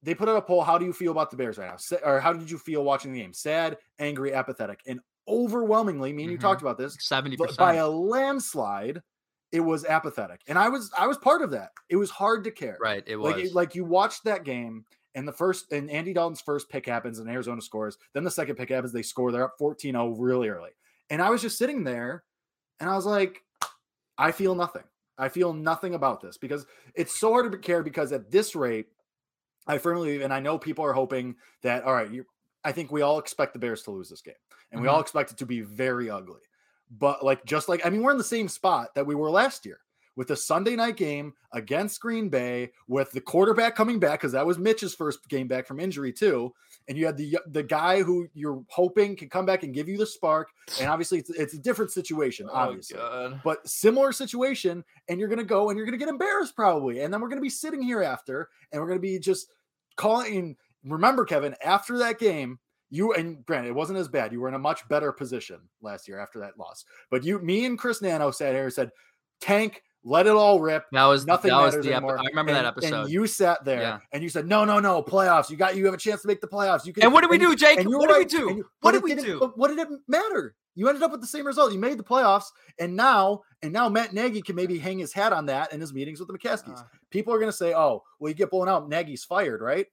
they 0.03 0.15
put 0.15 0.29
out 0.29 0.37
a 0.37 0.43
poll. 0.43 0.63
How 0.63 0.77
do 0.79 0.85
you 0.85 0.93
feel 0.93 1.13
about 1.13 1.31
the 1.31 1.37
Bears 1.37 1.59
right 1.59 1.71
now? 1.71 1.99
Or 2.05 2.19
how 2.21 2.33
did 2.33 2.51
you 2.51 2.59
feel 2.59 2.83
watching 2.85 3.13
the 3.13 3.21
game? 3.21 3.33
Sad, 3.33 3.79
angry, 4.01 4.35
apathetic, 4.35 4.81
and 4.87 5.01
overwhelmingly, 5.29 6.13
me 6.13 6.25
and 6.25 6.33
you 6.33 6.39
Mhm. 6.39 6.43
talked 6.43 6.61
about 6.63 6.77
this 6.79 6.97
Seventy 7.01 7.37
percent. 7.37 7.59
by 7.59 7.75
a 7.75 7.89
landslide. 7.89 9.01
It 9.53 9.61
was 9.61 9.85
apathetic, 9.85 10.41
and 10.49 10.59
I 10.59 10.69
was 10.71 10.91
I 10.99 11.07
was 11.07 11.19
part 11.19 11.43
of 11.43 11.51
that. 11.53 11.71
It 11.91 11.97
was 11.97 12.11
hard 12.11 12.43
to 12.45 12.51
care. 12.51 12.79
Right. 12.81 13.05
It 13.07 13.19
Like 13.19 13.37
was. 13.37 13.45
it- 13.51 13.55
like 13.55 13.75
you 13.75 13.85
watched 13.85 14.25
that 14.25 14.45
game, 14.45 14.85
and 15.14 15.26
the 15.26 15.32
first 15.32 15.73
and 15.73 15.91
Andy 15.91 16.12
Dalton's 16.12 16.41
first 16.41 16.69
pick 16.69 16.87
happens, 16.87 17.19
and 17.19 17.29
Arizona 17.29 17.61
scores. 17.61 17.99
Then 18.14 18.25
the 18.25 18.31
second 18.31 18.56
pick 18.56 18.70
happens, 18.70 18.93
they 18.93 19.03
score. 19.03 19.32
They're 19.32 19.44
up 19.44 19.59
14-0 19.61 20.14
really 20.19 20.49
early, 20.49 20.70
and 21.11 21.20
I 21.23 21.31
was 21.31 21.43
just 21.43 21.59
sitting 21.59 21.85
there, 21.85 22.25
and 22.81 22.88
I 22.88 22.94
was 22.94 23.06
like, 23.06 23.43
I 24.19 24.32
feel 24.32 24.55
nothing. 24.55 24.85
I 25.19 25.29
feel 25.29 25.53
nothing 25.53 25.94
about 25.94 26.20
this 26.20 26.38
because 26.38 26.67
it's 26.94 27.19
so 27.19 27.31
hard 27.31 27.53
to 27.53 27.59
care 27.59 27.82
because 27.82 28.12
at 28.12 28.31
this 28.31 28.56
rate, 28.56 28.87
I 29.67 29.79
firmly 29.79 30.09
believe, 30.09 30.23
and 30.23 30.32
I 30.32 30.41
know 30.41 30.59
people 30.59 30.85
are 30.85 30.93
hoping 30.93 31.37
that 31.62 31.85
all 31.85 31.94
right, 31.94 32.11
you 32.11 32.25
I 32.65 32.73
think 32.73 32.93
we 32.93 33.03
all 33.03 33.19
expect 33.19 33.53
the 33.53 33.58
Bears 33.58 33.82
to 33.82 33.91
lose 33.91 34.08
this 34.08 34.23
game, 34.23 34.35
and 34.70 34.81
we 34.81 34.88
all 34.88 34.94
mm-hmm. 34.94 35.03
expect 35.03 35.32
it 35.32 35.38
to 35.38 35.47
be 35.47 35.61
very 35.61 36.11
ugly. 36.11 36.41
But 36.91 37.25
like 37.25 37.44
just 37.44 37.69
like 37.69 37.85
I 37.85 37.91
mean, 37.91 38.03
we're 38.03 38.12
in 38.12 38.19
the 38.19 38.25
same 38.25 38.49
spot 38.49 38.94
that 38.94 39.06
we 39.06 39.15
were 39.15 39.31
last 39.31 39.67
year 39.67 39.81
with 40.17 40.29
the 40.29 40.37
Sunday 40.37 40.77
night 40.77 40.96
game 40.96 41.32
against 41.53 42.01
Green 42.01 42.29
Bay, 42.29 42.70
with 42.89 43.10
the 43.13 43.20
quarterback 43.20 43.75
coming 43.75 43.98
back 43.98 44.20
because 44.20 44.32
that 44.32 44.46
was 44.46 44.58
Mitch's 44.58 44.94
first 44.94 45.29
game 45.29 45.48
back 45.48 45.67
from 45.67 45.81
injury 45.81 46.13
too, 46.13 46.53
and 46.89 46.98
you 46.98 47.06
had 47.06 47.17
the 47.17 47.39
the 47.48 47.63
guy 47.63 48.03
who 48.03 48.29
you're 48.34 48.63
hoping 48.69 49.17
can 49.17 49.29
come 49.29 49.46
back 49.46 49.63
and 49.63 49.72
give 49.72 49.89
you 49.89 49.96
the 49.96 50.06
spark. 50.06 50.48
And 50.81 50.89
obviously, 50.89 51.19
it's, 51.19 51.31
it's 51.31 51.55
a 51.55 51.58
different 51.58 51.91
situation, 51.93 52.46
Oh, 52.51 52.55
obviously. 52.56 52.96
God. 52.98 53.41
but 53.43 53.67
similar 53.69 54.13
situation 54.13 54.84
and 55.08 55.19
you're 55.19 55.29
going 55.29 55.39
to 55.39 55.44
go 55.44 55.70
and 55.70 55.77
you're 55.77 55.87
going 55.87 55.98
to 55.98 56.05
get 56.05 56.10
embarrassed 56.10 56.55
probably. 56.56 57.01
And 57.01 57.13
then 57.13 57.20
we're 57.20 57.29
going 57.29 57.39
to 57.39 57.43
be 57.43 57.48
sitting 57.51 57.82
here 57.82 58.03
after 58.03 58.48
and 58.72 58.81
we're 58.81 58.89
going 58.89 58.98
to 58.98 59.03
be 59.03 59.19
just 59.19 59.48
calling 59.96 60.56
remember 60.84 61.25
kevin 61.25 61.55
after 61.65 61.98
that 61.98 62.19
game 62.19 62.58
you 62.91 63.13
and 63.15 63.44
granted 63.46 63.69
it 63.69 63.75
wasn't 63.75 63.98
as 63.98 64.08
bad. 64.08 64.32
You 64.32 64.41
were 64.41 64.48
in 64.48 64.55
a 64.55 64.58
much 64.58 64.87
better 64.89 65.13
position 65.13 65.58
last 65.81 66.06
year 66.08 66.19
after 66.19 66.39
that 66.41 66.58
loss. 66.58 66.84
But 67.10 67.25
you 67.25 67.39
me 67.39 67.65
and 67.65 67.79
chris 67.79 68.03
nano 68.03 68.31
sat 68.31 68.53
here 68.55 68.65
and 68.65 68.72
said 68.72 68.91
tank 69.41 69.82
let 70.05 70.27
it 70.27 70.32
all 70.32 70.61
rip 70.61 70.85
That 70.93 71.05
was 71.06 71.27
nothing 71.27 71.51
that 71.51 71.61
was 71.61 71.75
the 71.75 71.94
epi- 71.94 72.06
I 72.06 72.23
remember 72.31 72.53
that 72.53 72.65
episode. 72.65 73.03
And 73.03 73.11
you 73.11 73.27
sat 73.27 73.65
there 73.65 73.81
Yeah. 73.81 73.99
and 74.13 74.23
you 74.23 74.29
said, 74.29 74.47
"No, 74.47 74.65
no, 74.65 74.81
no, 74.81 75.03
playoffs. 75.03 75.49
You 75.51 75.56
got, 75.56 75.77
you 75.77 75.85
have 75.87 75.94
a 75.94 75.99
chance 75.99 76.23
to 76.23 76.29
make 76.29 76.41
the 76.41 76.49
playoffs. 76.49 76.85
You 76.85 76.93
can." 76.93 77.05
And 77.05 77.13
what 77.13 77.21
did 77.21 77.31
we 77.31 77.39
do, 77.39 77.55
Jake? 77.55 77.79
and 77.79 77.89
What 77.89 78.09
did 78.09 78.19
we 78.19 78.25
do? 78.25 78.55
you- 78.56 78.65
What 78.81 78.93
did 78.93 79.03
we 79.03 79.15
do? 79.15 79.53
What 79.55 79.69
did 79.69 79.79
it 79.79 79.89
matter? 80.09 80.55
You 80.75 80.89
ended 80.89 81.03
up 81.03 81.11
with 81.13 81.21
the 81.21 81.27
same 81.27 81.47
result. 81.47 81.73
You 81.73 81.79
made 81.79 81.99
the 81.99 82.03
playoffs, 82.05 82.47
and 82.79 82.97
now, 82.97 83.43
and 83.63 83.73
now 83.73 83.89
Matt 83.91 84.13
Nagy 84.15 84.41
can 84.41 84.56
maybe 84.56 84.79
hang 84.79 84.99
his 84.99 85.13
hat 85.13 85.32
on 85.32 85.47
that 85.47 85.73
in 85.73 85.81
his 85.81 85.93
meetings 85.93 86.19
with 86.19 86.29
the 86.29 86.37
McCaskies. 86.39 86.79
Uh. 86.81 86.85
People 87.11 87.35
are 87.35 87.39
going 87.39 87.51
to 87.51 87.56
say, 87.56 87.75
"Oh, 87.75 88.03
well, 88.19 88.29
you 88.31 88.35
get 88.35 88.51
blown 88.51 88.69
out, 88.69 88.89
Nagy's 88.89 89.23
fired, 89.25 89.61
right?" 89.61 89.87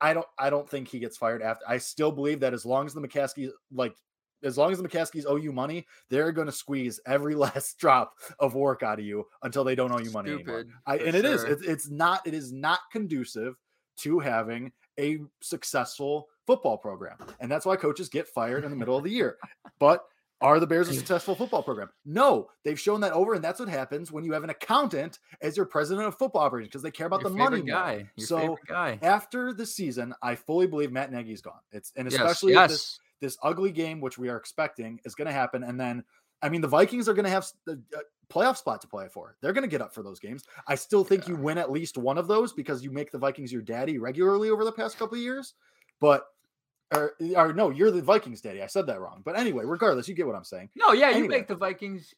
I 0.00 0.12
don't. 0.14 0.26
I 0.38 0.50
don't 0.50 0.68
think 0.68 0.88
he 0.88 0.98
gets 0.98 1.16
fired 1.16 1.40
after. 1.42 1.64
I 1.68 1.78
still 1.78 2.12
believe 2.12 2.40
that 2.40 2.52
as 2.52 2.66
long 2.66 2.86
as 2.86 2.94
the 2.94 3.00
McCaskies 3.00 3.50
like. 3.72 3.94
As 4.42 4.56
long 4.56 4.70
as 4.72 4.78
the 4.80 4.88
McCaskies 4.88 5.24
owe 5.26 5.36
you 5.36 5.52
money, 5.52 5.86
they're 6.10 6.32
going 6.32 6.46
to 6.46 6.52
squeeze 6.52 7.00
every 7.06 7.34
last 7.36 7.78
drop 7.78 8.14
of 8.38 8.54
work 8.54 8.82
out 8.82 8.98
of 8.98 9.04
you 9.04 9.24
until 9.42 9.64
they 9.64 9.74
don't 9.74 9.92
owe 9.92 9.98
you 9.98 10.10
money 10.10 10.32
anymore. 10.32 10.60
Stupid. 10.60 10.72
I, 10.86 10.96
and 10.98 11.16
it 11.16 11.24
is. 11.24 11.40
sure. 11.42 11.58
It's, 11.64 11.88
not. 11.90 12.26
It 12.26 12.34
is 12.34 12.52
not 12.52 12.80
conducive 12.92 13.54
to 13.98 14.18
having 14.20 14.72
a 14.98 15.18
successful 15.40 16.28
football 16.46 16.78
program, 16.78 17.16
and 17.40 17.50
that's 17.50 17.66
why 17.66 17.76
coaches 17.76 18.08
get 18.08 18.28
fired 18.28 18.64
in 18.64 18.70
the 18.70 18.76
middle 18.76 18.96
of 18.96 19.04
the 19.04 19.10
year. 19.10 19.36
But 19.78 20.04
are 20.40 20.60
the 20.60 20.66
Bears 20.68 20.88
a 20.88 20.94
successful 20.94 21.34
football 21.34 21.62
program? 21.64 21.88
No, 22.06 22.48
they've 22.64 22.78
shown 22.78 23.00
that 23.00 23.12
over, 23.12 23.34
and 23.34 23.42
that's 23.42 23.58
what 23.58 23.68
happens 23.68 24.12
when 24.12 24.24
you 24.24 24.32
have 24.32 24.44
an 24.44 24.50
accountant 24.50 25.18
as 25.40 25.56
your 25.56 25.66
president 25.66 26.06
of 26.06 26.16
football 26.16 26.42
operations 26.42 26.68
because 26.68 26.82
they 26.82 26.92
care 26.92 27.08
about 27.08 27.22
Your 27.22 27.30
the 27.30 27.36
money. 27.36 27.62
guy. 27.62 28.08
Your 28.16 28.26
So 28.26 28.58
guy. 28.68 28.98
after 29.02 29.52
the 29.52 29.66
season, 29.66 30.14
I 30.22 30.36
fully 30.36 30.68
believe 30.68 30.92
Matt 30.92 31.10
Nagy 31.10 31.32
is 31.32 31.40
gone. 31.40 31.58
It's 31.72 31.92
and 31.96 32.06
Yes, 32.10 32.20
especially 32.20 32.52
if 32.54 32.68
this 32.68 32.70
yes. 32.70 33.00
This 33.20 33.36
ugly 33.42 33.72
game, 33.72 34.00
which 34.00 34.18
we 34.18 34.28
are 34.28 34.36
expecting, 34.36 35.00
is 35.04 35.14
going 35.14 35.26
to 35.26 35.32
happen. 35.32 35.64
And 35.64 35.78
then 35.78 36.04
I 36.42 36.48
mean, 36.48 36.60
the 36.60 36.68
Vikings 36.68 37.08
are 37.08 37.14
going 37.14 37.24
to 37.24 37.30
have 37.30 37.46
the 37.66 37.80
playoff 38.32 38.56
spot 38.56 38.80
to 38.82 38.88
play 38.88 39.08
for. 39.08 39.36
They're 39.40 39.52
going 39.52 39.62
to 39.62 39.68
get 39.68 39.82
up 39.82 39.94
for 39.94 40.02
those 40.02 40.20
games. 40.20 40.44
I 40.66 40.74
still 40.74 41.04
think 41.04 41.24
yeah. 41.24 41.30
you 41.30 41.36
win 41.36 41.58
at 41.58 41.70
least 41.70 41.98
one 41.98 42.18
of 42.18 42.28
those 42.28 42.52
because 42.52 42.82
you 42.82 42.90
make 42.90 43.10
the 43.10 43.18
Vikings 43.18 43.52
your 43.52 43.62
daddy 43.62 43.98
regularly 43.98 44.50
over 44.50 44.64
the 44.64 44.72
past 44.72 44.98
couple 44.98 45.16
of 45.16 45.22
years. 45.22 45.54
But 46.00 46.26
or, 46.94 47.14
or 47.36 47.52
no, 47.52 47.70
you're 47.70 47.90
the 47.90 48.02
Vikings 48.02 48.40
daddy. 48.40 48.62
I 48.62 48.66
said 48.66 48.86
that 48.86 49.00
wrong. 49.00 49.22
But 49.24 49.38
anyway, 49.38 49.64
regardless, 49.64 50.08
you 50.08 50.14
get 50.14 50.26
what 50.26 50.36
I'm 50.36 50.44
saying. 50.44 50.70
No, 50.76 50.92
yeah, 50.92 51.08
anyway. 51.08 51.22
you 51.22 51.28
make 51.28 51.48
the 51.48 51.56
Vikings. 51.56 52.14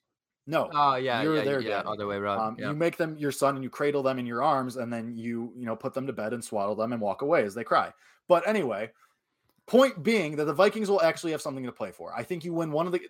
No. 0.46 0.70
Oh 0.72 0.96
yeah, 0.96 1.22
you're 1.22 1.36
yeah, 1.36 1.44
their 1.44 1.60
yeah, 1.60 1.82
other 1.86 2.06
way 2.06 2.16
around. 2.16 2.40
Um, 2.40 2.56
yeah. 2.58 2.68
You 2.68 2.76
make 2.76 2.96
them 2.96 3.16
your 3.18 3.32
son 3.32 3.54
and 3.54 3.64
you 3.64 3.70
cradle 3.70 4.02
them 4.02 4.18
in 4.18 4.26
your 4.26 4.42
arms, 4.42 4.76
and 4.76 4.92
then 4.92 5.16
you 5.16 5.52
you 5.56 5.66
know 5.66 5.76
put 5.76 5.94
them 5.94 6.06
to 6.06 6.12
bed 6.12 6.32
and 6.32 6.44
swaddle 6.44 6.74
them 6.74 6.92
and 6.92 7.00
walk 7.00 7.22
away 7.22 7.44
as 7.44 7.54
they 7.54 7.64
cry. 7.64 7.92
But 8.28 8.46
anyway, 8.46 8.90
point 9.70 10.02
being 10.02 10.36
that 10.36 10.44
the 10.44 10.52
Vikings 10.52 10.90
will 10.90 11.00
actually 11.00 11.32
have 11.32 11.40
something 11.40 11.64
to 11.64 11.72
play 11.72 11.92
for. 11.92 12.12
I 12.14 12.22
think 12.22 12.44
you 12.44 12.52
win 12.52 12.72
one 12.72 12.86
of 12.86 12.92
the. 12.92 13.00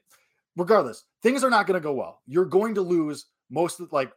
Regardless, 0.56 1.04
things 1.22 1.42
are 1.42 1.50
not 1.50 1.66
going 1.66 1.80
to 1.80 1.82
go 1.82 1.92
well. 1.92 2.20
You're 2.26 2.44
going 2.44 2.74
to 2.74 2.82
lose 2.82 3.26
most 3.50 3.80
of 3.80 3.92
like 3.92 4.12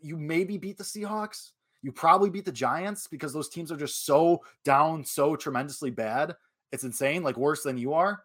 you 0.00 0.16
maybe 0.16 0.58
beat 0.58 0.78
the 0.78 0.84
Seahawks. 0.84 1.52
You 1.82 1.92
probably 1.92 2.30
beat 2.30 2.44
the 2.44 2.52
Giants 2.52 3.06
because 3.06 3.32
those 3.32 3.48
teams 3.48 3.72
are 3.72 3.76
just 3.76 4.04
so 4.04 4.42
down, 4.64 5.04
so 5.04 5.36
tremendously 5.36 5.90
bad 5.90 6.34
it's 6.72 6.84
insane, 6.84 7.22
like 7.22 7.36
worse 7.36 7.62
than 7.62 7.78
you 7.78 7.94
are, 7.94 8.22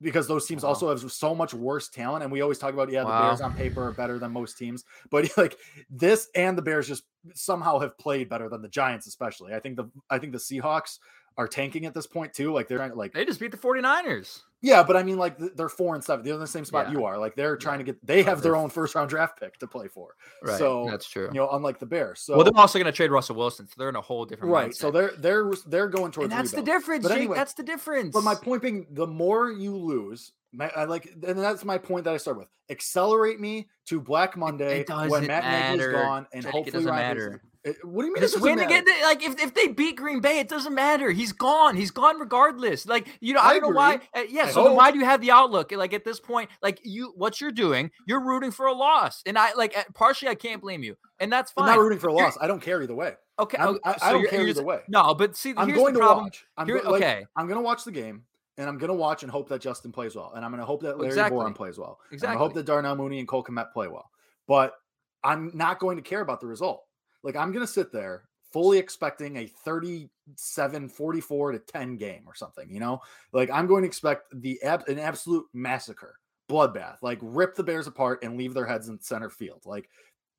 because 0.00 0.26
those 0.26 0.46
teams 0.46 0.62
wow. 0.62 0.70
also 0.70 0.88
have 0.88 1.12
so 1.12 1.34
much 1.34 1.52
worse 1.52 1.88
talent. 1.88 2.22
And 2.22 2.32
we 2.32 2.40
always 2.40 2.58
talk 2.58 2.72
about, 2.72 2.90
yeah, 2.90 3.00
the 3.00 3.08
wow. 3.08 3.28
Bears 3.28 3.40
on 3.40 3.54
paper 3.54 3.88
are 3.88 3.92
better 3.92 4.18
than 4.18 4.32
most 4.32 4.56
teams, 4.56 4.84
but 5.10 5.28
like 5.36 5.56
this 5.90 6.28
and 6.34 6.56
the 6.56 6.62
Bears 6.62 6.88
just 6.88 7.04
somehow 7.34 7.78
have 7.78 7.98
played 7.98 8.28
better 8.28 8.48
than 8.48 8.62
the 8.62 8.68
Giants, 8.68 9.06
especially. 9.06 9.54
I 9.54 9.60
think 9.60 9.76
the 9.76 9.90
I 10.08 10.18
think 10.18 10.32
the 10.32 10.38
Seahawks 10.38 10.98
are 11.38 11.48
tanking 11.48 11.86
at 11.86 11.94
this 11.94 12.06
point 12.06 12.34
too. 12.34 12.52
Like 12.52 12.68
they're 12.68 12.78
trying 12.78 12.90
to 12.90 12.96
like 12.96 13.14
they 13.14 13.24
just 13.24 13.40
beat 13.40 13.52
the 13.52 13.56
49ers. 13.56 14.40
Yeah, 14.60 14.82
but 14.82 14.96
I 14.96 15.04
mean, 15.04 15.18
like 15.18 15.38
they're 15.38 15.68
four 15.68 15.94
and 15.94 16.02
seven. 16.02 16.24
They're 16.24 16.34
in 16.34 16.40
the 16.40 16.46
same 16.46 16.64
spot 16.64 16.88
yeah. 16.88 16.94
you 16.94 17.04
are. 17.04 17.16
Like 17.16 17.36
they're 17.36 17.56
trying 17.56 17.78
to 17.78 17.84
get. 17.84 18.04
They 18.04 18.24
have 18.24 18.42
their 18.42 18.56
own 18.56 18.70
first 18.70 18.96
round 18.96 19.08
draft 19.08 19.38
pick 19.38 19.56
to 19.58 19.68
play 19.68 19.86
for. 19.86 20.16
Right. 20.42 20.58
So 20.58 20.88
that's 20.90 21.08
true. 21.08 21.28
You 21.32 21.40
know, 21.40 21.48
unlike 21.52 21.78
the 21.78 21.86
Bears. 21.86 22.20
So 22.20 22.34
well, 22.34 22.44
they're 22.44 22.56
also 22.56 22.78
going 22.80 22.92
to 22.92 22.96
trade 22.96 23.12
Russell 23.12 23.36
Wilson, 23.36 23.68
so 23.68 23.74
they're 23.78 23.88
in 23.88 23.94
a 23.94 24.00
whole 24.00 24.24
different. 24.24 24.52
Right. 24.52 24.70
Mindset. 24.70 24.74
So 24.74 24.90
they're 24.90 25.12
they're 25.16 25.52
they're 25.68 25.88
going 25.88 26.10
towards. 26.10 26.32
And 26.32 26.32
that's 26.32 26.52
rebuild. 26.52 26.66
the 26.66 26.72
difference. 26.72 27.02
But 27.04 27.08
Jake, 27.10 27.18
anyway, 27.18 27.36
that's 27.36 27.54
the 27.54 27.62
difference. 27.62 28.12
But 28.12 28.24
my 28.24 28.34
point 28.34 28.62
being, 28.62 28.86
the 28.90 29.06
more 29.06 29.52
you 29.52 29.76
lose, 29.76 30.32
my, 30.52 30.68
I 30.74 30.84
like, 30.84 31.08
and 31.24 31.38
that's 31.38 31.64
my 31.64 31.78
point 31.78 32.04
that 32.04 32.14
I 32.14 32.16
start 32.16 32.38
with. 32.38 32.48
Accelerate 32.68 33.38
me 33.38 33.68
to 33.86 34.00
Black 34.00 34.36
Monday 34.36 34.84
when 34.88 35.26
Matt 35.26 35.44
Nagy's 35.44 35.92
gone, 35.92 36.26
and 36.32 36.42
Jake, 36.42 36.52
hopefully 36.52 36.84
it 36.84 37.40
doesn't 37.68 37.82
Ryan 37.84 37.86
matter. 37.86 37.86
It, 37.86 37.86
what 37.86 38.02
do 38.02 38.06
you 38.08 38.12
mean? 38.14 38.22
Just 38.22 38.40
win 38.40 38.58
again. 38.58 38.84
Like 39.02 39.22
if, 39.22 39.40
if 39.40 39.54
they 39.54 39.68
beat 39.68 39.96
Green 39.96 40.20
Bay, 40.20 40.38
it 40.38 40.48
doesn't 40.48 40.74
matter. 40.74 41.10
He's 41.10 41.32
gone. 41.32 41.76
He's 41.76 41.90
gone 41.90 42.18
regardless. 42.18 42.86
Like 42.86 43.08
you 43.20 43.34
know, 43.34 43.40
I, 43.40 43.48
I 43.48 43.48
don't 43.54 43.64
agree. 43.64 43.70
know 43.70 43.76
why. 43.76 44.00
Uh, 44.14 44.22
yeah. 44.28 44.44
I 44.44 44.50
so 44.50 44.64
then 44.64 44.74
why 44.76 44.90
do 44.90 44.98
you 44.98 45.04
have 45.04 45.20
the 45.20 45.30
outlook? 45.30 45.72
Like 45.72 45.92
at 45.92 46.04
this 46.04 46.20
point, 46.20 46.50
like 46.62 46.80
you, 46.82 47.12
what 47.16 47.40
you're 47.40 47.52
doing, 47.52 47.90
you're 48.06 48.20
rooting 48.24 48.50
for 48.50 48.66
a 48.66 48.72
loss, 48.72 49.22
and 49.26 49.38
I 49.38 49.52
like 49.54 49.76
uh, 49.76 49.84
partially 49.94 50.28
I 50.28 50.34
can't 50.34 50.60
blame 50.60 50.82
you, 50.82 50.96
and 51.20 51.32
that's 51.32 51.52
fine. 51.52 51.68
I'm 51.68 51.76
not 51.76 51.82
rooting 51.82 51.98
for 51.98 52.08
a 52.08 52.12
loss. 52.12 52.36
I 52.40 52.46
don't 52.46 52.60
care 52.60 52.82
either 52.82 52.94
way. 52.94 53.14
Okay, 53.40 53.56
I'm, 53.58 53.78
I, 53.84 53.96
so 53.96 54.06
I 54.06 54.12
don't 54.12 54.28
care 54.28 54.46
either 54.48 54.64
way. 54.64 54.80
No, 54.88 55.14
but 55.14 55.36
see, 55.36 55.54
I'm 55.56 55.68
here's 55.68 55.78
going 55.78 55.94
the 55.94 56.00
to 56.00 56.04
problem. 56.06 56.24
watch. 56.26 56.44
I'm 56.56 56.66
Here- 56.66 56.80
go- 56.80 56.90
like, 56.90 57.02
okay. 57.02 57.26
I'm 57.36 57.46
going 57.46 57.58
to 57.58 57.62
watch 57.62 57.84
the 57.84 57.92
game, 57.92 58.24
and 58.56 58.68
I'm 58.68 58.78
going 58.78 58.88
to 58.88 58.94
watch 58.94 59.22
and 59.22 59.30
hope 59.30 59.48
that 59.50 59.60
Justin 59.60 59.92
plays 59.92 60.16
well, 60.16 60.32
and 60.34 60.44
I'm 60.44 60.50
going 60.50 60.58
to 60.60 60.66
hope 60.66 60.82
that 60.82 60.98
Larry 60.98 61.08
Exactly. 61.10 61.52
Plays 61.52 61.78
well. 61.78 62.00
And 62.10 62.24
I 62.24 62.34
hope 62.34 62.54
that 62.54 62.66
Darnell 62.66 62.96
Mooney 62.96 63.20
and 63.20 63.28
Cole 63.28 63.44
Kmet 63.44 63.72
play 63.72 63.86
well. 63.86 64.10
But 64.48 64.74
I'm 65.22 65.52
not 65.54 65.78
going 65.78 65.98
to 65.98 66.02
care 66.02 66.20
about 66.20 66.40
the 66.40 66.48
result. 66.48 66.82
Like 67.28 67.36
I'm 67.36 67.52
going 67.52 67.64
to 67.64 67.70
sit 67.70 67.92
there 67.92 68.22
fully 68.54 68.78
expecting 68.78 69.36
a 69.36 69.46
37 69.46 70.88
44 70.88 71.52
to 71.52 71.58
10 71.58 71.96
game 71.98 72.22
or 72.26 72.34
something, 72.34 72.72
you 72.72 72.80
know? 72.80 73.02
Like 73.32 73.50
I'm 73.50 73.66
going 73.66 73.82
to 73.82 73.86
expect 73.86 74.32
the 74.32 74.58
an 74.62 74.98
absolute 74.98 75.44
massacre, 75.52 76.18
bloodbath, 76.50 76.96
like 77.02 77.18
rip 77.20 77.54
the 77.54 77.62
Bears 77.62 77.86
apart 77.86 78.24
and 78.24 78.38
leave 78.38 78.54
their 78.54 78.64
heads 78.64 78.88
in 78.88 78.98
center 79.02 79.28
field. 79.28 79.60
Like 79.66 79.90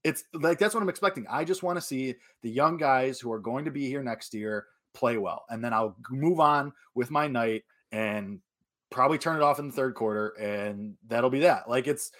it's 0.03 0.23
like 0.33 0.57
that's 0.57 0.73
what 0.73 0.81
I'm 0.81 0.89
expecting. 0.89 1.27
I 1.29 1.43
just 1.43 1.61
want 1.61 1.77
to 1.77 1.81
see 1.81 2.15
the 2.41 2.49
young 2.49 2.77
guys 2.77 3.19
who 3.19 3.31
are 3.31 3.39
going 3.39 3.65
to 3.65 3.71
be 3.71 3.87
here 3.87 4.01
next 4.01 4.33
year 4.33 4.65
play 4.95 5.19
well. 5.19 5.45
And 5.47 5.63
then 5.63 5.73
I'll 5.73 5.95
move 6.09 6.39
on 6.39 6.73
with 6.95 7.11
my 7.11 7.27
night 7.27 7.65
and 7.91 8.39
probably 8.89 9.19
turn 9.19 9.35
it 9.35 9.43
off 9.43 9.59
in 9.59 9.67
the 9.67 9.75
third 9.75 9.93
quarter 9.93 10.29
and 10.39 10.95
that'll 11.07 11.29
be 11.29 11.41
that. 11.41 11.69
Like 11.69 11.85
it's 11.85 12.11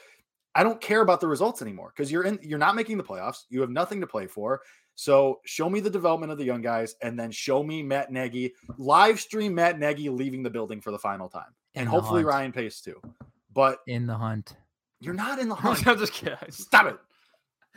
I 0.56 0.64
don't 0.64 0.82
care 0.82 1.02
about 1.02 1.22
the 1.22 1.28
results 1.28 1.62
anymore 1.62 1.94
because 1.96 2.12
you're 2.12 2.24
in 2.24 2.40
you're 2.42 2.60
not 2.60 2.76
making 2.76 2.98
the 2.98 3.04
playoffs. 3.04 3.44
You 3.50 3.62
have 3.62 3.70
nothing 3.70 4.02
to 4.02 4.08
play 4.08 4.28
for. 4.28 4.62
So 4.96 5.40
show 5.46 5.70
me 5.70 5.80
the 5.80 5.90
development 5.90 6.32
of 6.32 6.38
the 6.38 6.44
young 6.44 6.62
guys 6.62 6.96
and 7.02 7.18
then 7.18 7.32
show 7.32 7.64
me 7.64 7.82
Matt 7.82 8.12
Nagy 8.12 8.54
live 8.78 9.20
stream 9.20 9.56
Matt 9.56 9.80
Nagy 9.80 10.10
leaving 10.10 10.44
the 10.44 10.50
building 10.50 10.82
for 10.82 10.92
the 10.92 11.00
final 11.00 11.30
time. 11.30 11.54
In 11.76 11.82
and 11.82 11.90
hopefully 11.90 12.24
hunt. 12.24 12.34
Ryan 12.34 12.52
Pace 12.52 12.82
too. 12.82 13.00
But 13.54 13.80
in 13.88 14.08
the 14.08 14.16
hunt. 14.16 14.56
you're 15.00 15.14
not 15.14 15.40
in 15.40 15.48
the 15.48 15.56
hunt. 15.56 15.80
I'm 15.80 15.84
hunt. 15.84 16.00
just 16.00 16.14
kidding. 16.14 16.38
Stop 16.50 16.88
it. 16.88 16.98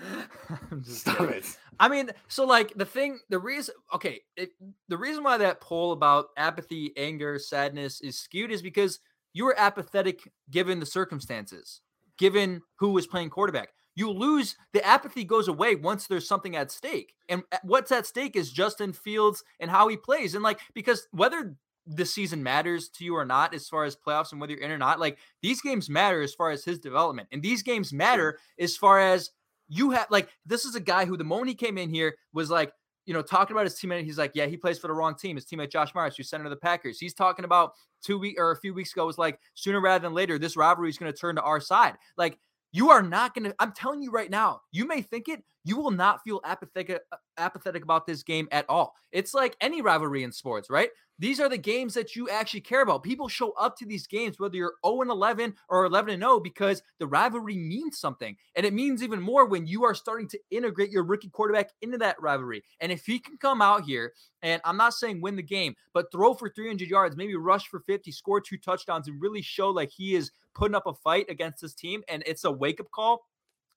Stop 0.82 1.18
kidding. 1.18 1.34
it. 1.34 1.58
I 1.78 1.88
mean, 1.88 2.10
so 2.28 2.44
like 2.44 2.72
the 2.74 2.84
thing, 2.84 3.20
the 3.28 3.38
reason, 3.38 3.74
okay, 3.94 4.20
it, 4.36 4.50
the 4.88 4.98
reason 4.98 5.22
why 5.22 5.36
that 5.38 5.60
poll 5.60 5.92
about 5.92 6.26
apathy, 6.36 6.92
anger, 6.96 7.38
sadness 7.38 8.00
is 8.00 8.18
skewed 8.18 8.50
is 8.50 8.62
because 8.62 8.98
you 9.32 9.44
were 9.44 9.58
apathetic 9.58 10.20
given 10.50 10.80
the 10.80 10.86
circumstances, 10.86 11.80
given 12.18 12.62
who 12.76 12.90
was 12.90 13.06
playing 13.06 13.30
quarterback. 13.30 13.70
You 13.94 14.10
lose, 14.10 14.56
the 14.72 14.84
apathy 14.86 15.24
goes 15.24 15.48
away 15.48 15.74
once 15.74 16.06
there's 16.06 16.26
something 16.26 16.56
at 16.56 16.70
stake. 16.70 17.14
And 17.28 17.42
uh, 17.52 17.58
what's 17.62 17.92
at 17.92 18.06
stake 18.06 18.36
is 18.36 18.50
Justin 18.50 18.92
Fields 18.92 19.44
and 19.60 19.70
how 19.70 19.88
he 19.88 19.96
plays. 19.96 20.34
And 20.34 20.42
like, 20.42 20.60
because 20.74 21.06
whether 21.10 21.56
the 21.86 22.06
season 22.06 22.42
matters 22.42 22.88
to 22.90 23.04
you 23.04 23.16
or 23.16 23.24
not, 23.24 23.54
as 23.54 23.68
far 23.68 23.84
as 23.84 23.96
playoffs 23.96 24.32
and 24.32 24.40
whether 24.40 24.54
you're 24.54 24.62
in 24.62 24.70
or 24.70 24.78
not, 24.78 25.00
like 25.00 25.18
these 25.42 25.60
games 25.60 25.90
matter 25.90 26.22
as 26.22 26.34
far 26.34 26.50
as 26.50 26.64
his 26.64 26.78
development. 26.78 27.28
And 27.32 27.42
these 27.42 27.62
games 27.62 27.92
matter 27.92 28.38
as 28.58 28.76
far 28.76 29.00
as 29.00 29.30
you 29.68 29.90
have 29.90 30.06
like 30.10 30.28
this 30.44 30.64
is 30.64 30.74
a 30.74 30.80
guy 30.80 31.04
who 31.04 31.16
the 31.16 31.24
moment 31.24 31.48
he 31.48 31.54
came 31.54 31.78
in 31.78 31.88
here 31.88 32.16
was 32.32 32.50
like 32.50 32.72
you 33.06 33.14
know 33.14 33.22
talking 33.22 33.54
about 33.54 33.64
his 33.64 33.74
teammate 33.74 34.04
he's 34.04 34.18
like 34.18 34.32
yeah 34.34 34.46
he 34.46 34.56
plays 34.56 34.78
for 34.78 34.86
the 34.86 34.94
wrong 34.94 35.14
team 35.14 35.36
his 35.36 35.44
teammate 35.44 35.70
josh 35.70 35.94
myers 35.94 36.16
who's 36.16 36.28
center 36.28 36.44
of 36.44 36.50
the 36.50 36.56
packers. 36.56 36.98
He's 36.98 37.14
talking 37.14 37.44
about 37.44 37.72
two 38.02 38.18
week 38.18 38.36
or 38.38 38.52
a 38.52 38.56
few 38.56 38.74
weeks 38.74 38.92
ago 38.92 39.06
was 39.06 39.18
like 39.18 39.38
sooner 39.54 39.80
rather 39.80 40.02
than 40.02 40.14
later 40.14 40.38
this 40.38 40.56
rivalry 40.56 40.90
is 40.90 40.98
going 40.98 41.12
to 41.12 41.18
turn 41.18 41.36
to 41.36 41.42
our 41.42 41.60
side. 41.60 41.94
Like 42.16 42.38
you 42.72 42.90
are 42.90 43.02
not 43.02 43.34
going 43.34 43.44
to 43.44 43.54
i'm 43.58 43.72
telling 43.72 44.02
you 44.02 44.10
right 44.10 44.30
now 44.30 44.60
you 44.72 44.86
may 44.86 45.02
think 45.02 45.28
it 45.28 45.44
you 45.64 45.76
will 45.76 45.90
not 45.90 46.22
feel 46.24 46.40
apathetic 46.44 47.00
uh, 47.12 47.16
apathetic 47.38 47.82
about 47.82 48.06
this 48.06 48.22
game 48.22 48.48
at 48.50 48.64
all. 48.68 48.94
It's 49.10 49.34
like 49.34 49.56
any 49.60 49.82
rivalry 49.82 50.22
in 50.22 50.32
sports 50.32 50.68
right 50.70 50.90
these 51.22 51.38
are 51.38 51.48
the 51.48 51.56
games 51.56 51.94
that 51.94 52.16
you 52.16 52.28
actually 52.28 52.62
care 52.62 52.82
about. 52.82 53.04
People 53.04 53.28
show 53.28 53.52
up 53.52 53.76
to 53.76 53.86
these 53.86 54.08
games, 54.08 54.40
whether 54.40 54.56
you're 54.56 54.74
0 54.84 55.02
and 55.02 55.10
11 55.12 55.54
or 55.68 55.84
11 55.84 56.14
and 56.14 56.20
0, 56.20 56.40
because 56.40 56.82
the 56.98 57.06
rivalry 57.06 57.56
means 57.56 58.00
something. 58.00 58.36
And 58.56 58.66
it 58.66 58.72
means 58.72 59.04
even 59.04 59.20
more 59.20 59.46
when 59.46 59.64
you 59.64 59.84
are 59.84 59.94
starting 59.94 60.26
to 60.30 60.40
integrate 60.50 60.90
your 60.90 61.04
rookie 61.04 61.28
quarterback 61.28 61.70
into 61.80 61.96
that 61.98 62.20
rivalry. 62.20 62.64
And 62.80 62.90
if 62.90 63.06
he 63.06 63.20
can 63.20 63.36
come 63.36 63.62
out 63.62 63.84
here, 63.84 64.14
and 64.42 64.60
I'm 64.64 64.76
not 64.76 64.94
saying 64.94 65.20
win 65.20 65.36
the 65.36 65.44
game, 65.44 65.76
but 65.94 66.10
throw 66.10 66.34
for 66.34 66.48
300 66.48 66.88
yards, 66.88 67.16
maybe 67.16 67.36
rush 67.36 67.68
for 67.68 67.78
50, 67.86 68.10
score 68.10 68.40
two 68.40 68.58
touchdowns, 68.58 69.06
and 69.06 69.22
really 69.22 69.42
show 69.42 69.70
like 69.70 69.92
he 69.92 70.16
is 70.16 70.32
putting 70.56 70.74
up 70.74 70.88
a 70.88 70.94
fight 70.94 71.26
against 71.28 71.60
this 71.62 71.72
team, 71.72 72.02
and 72.08 72.24
it's 72.26 72.42
a 72.42 72.50
wake 72.50 72.80
up 72.80 72.90
call 72.90 73.22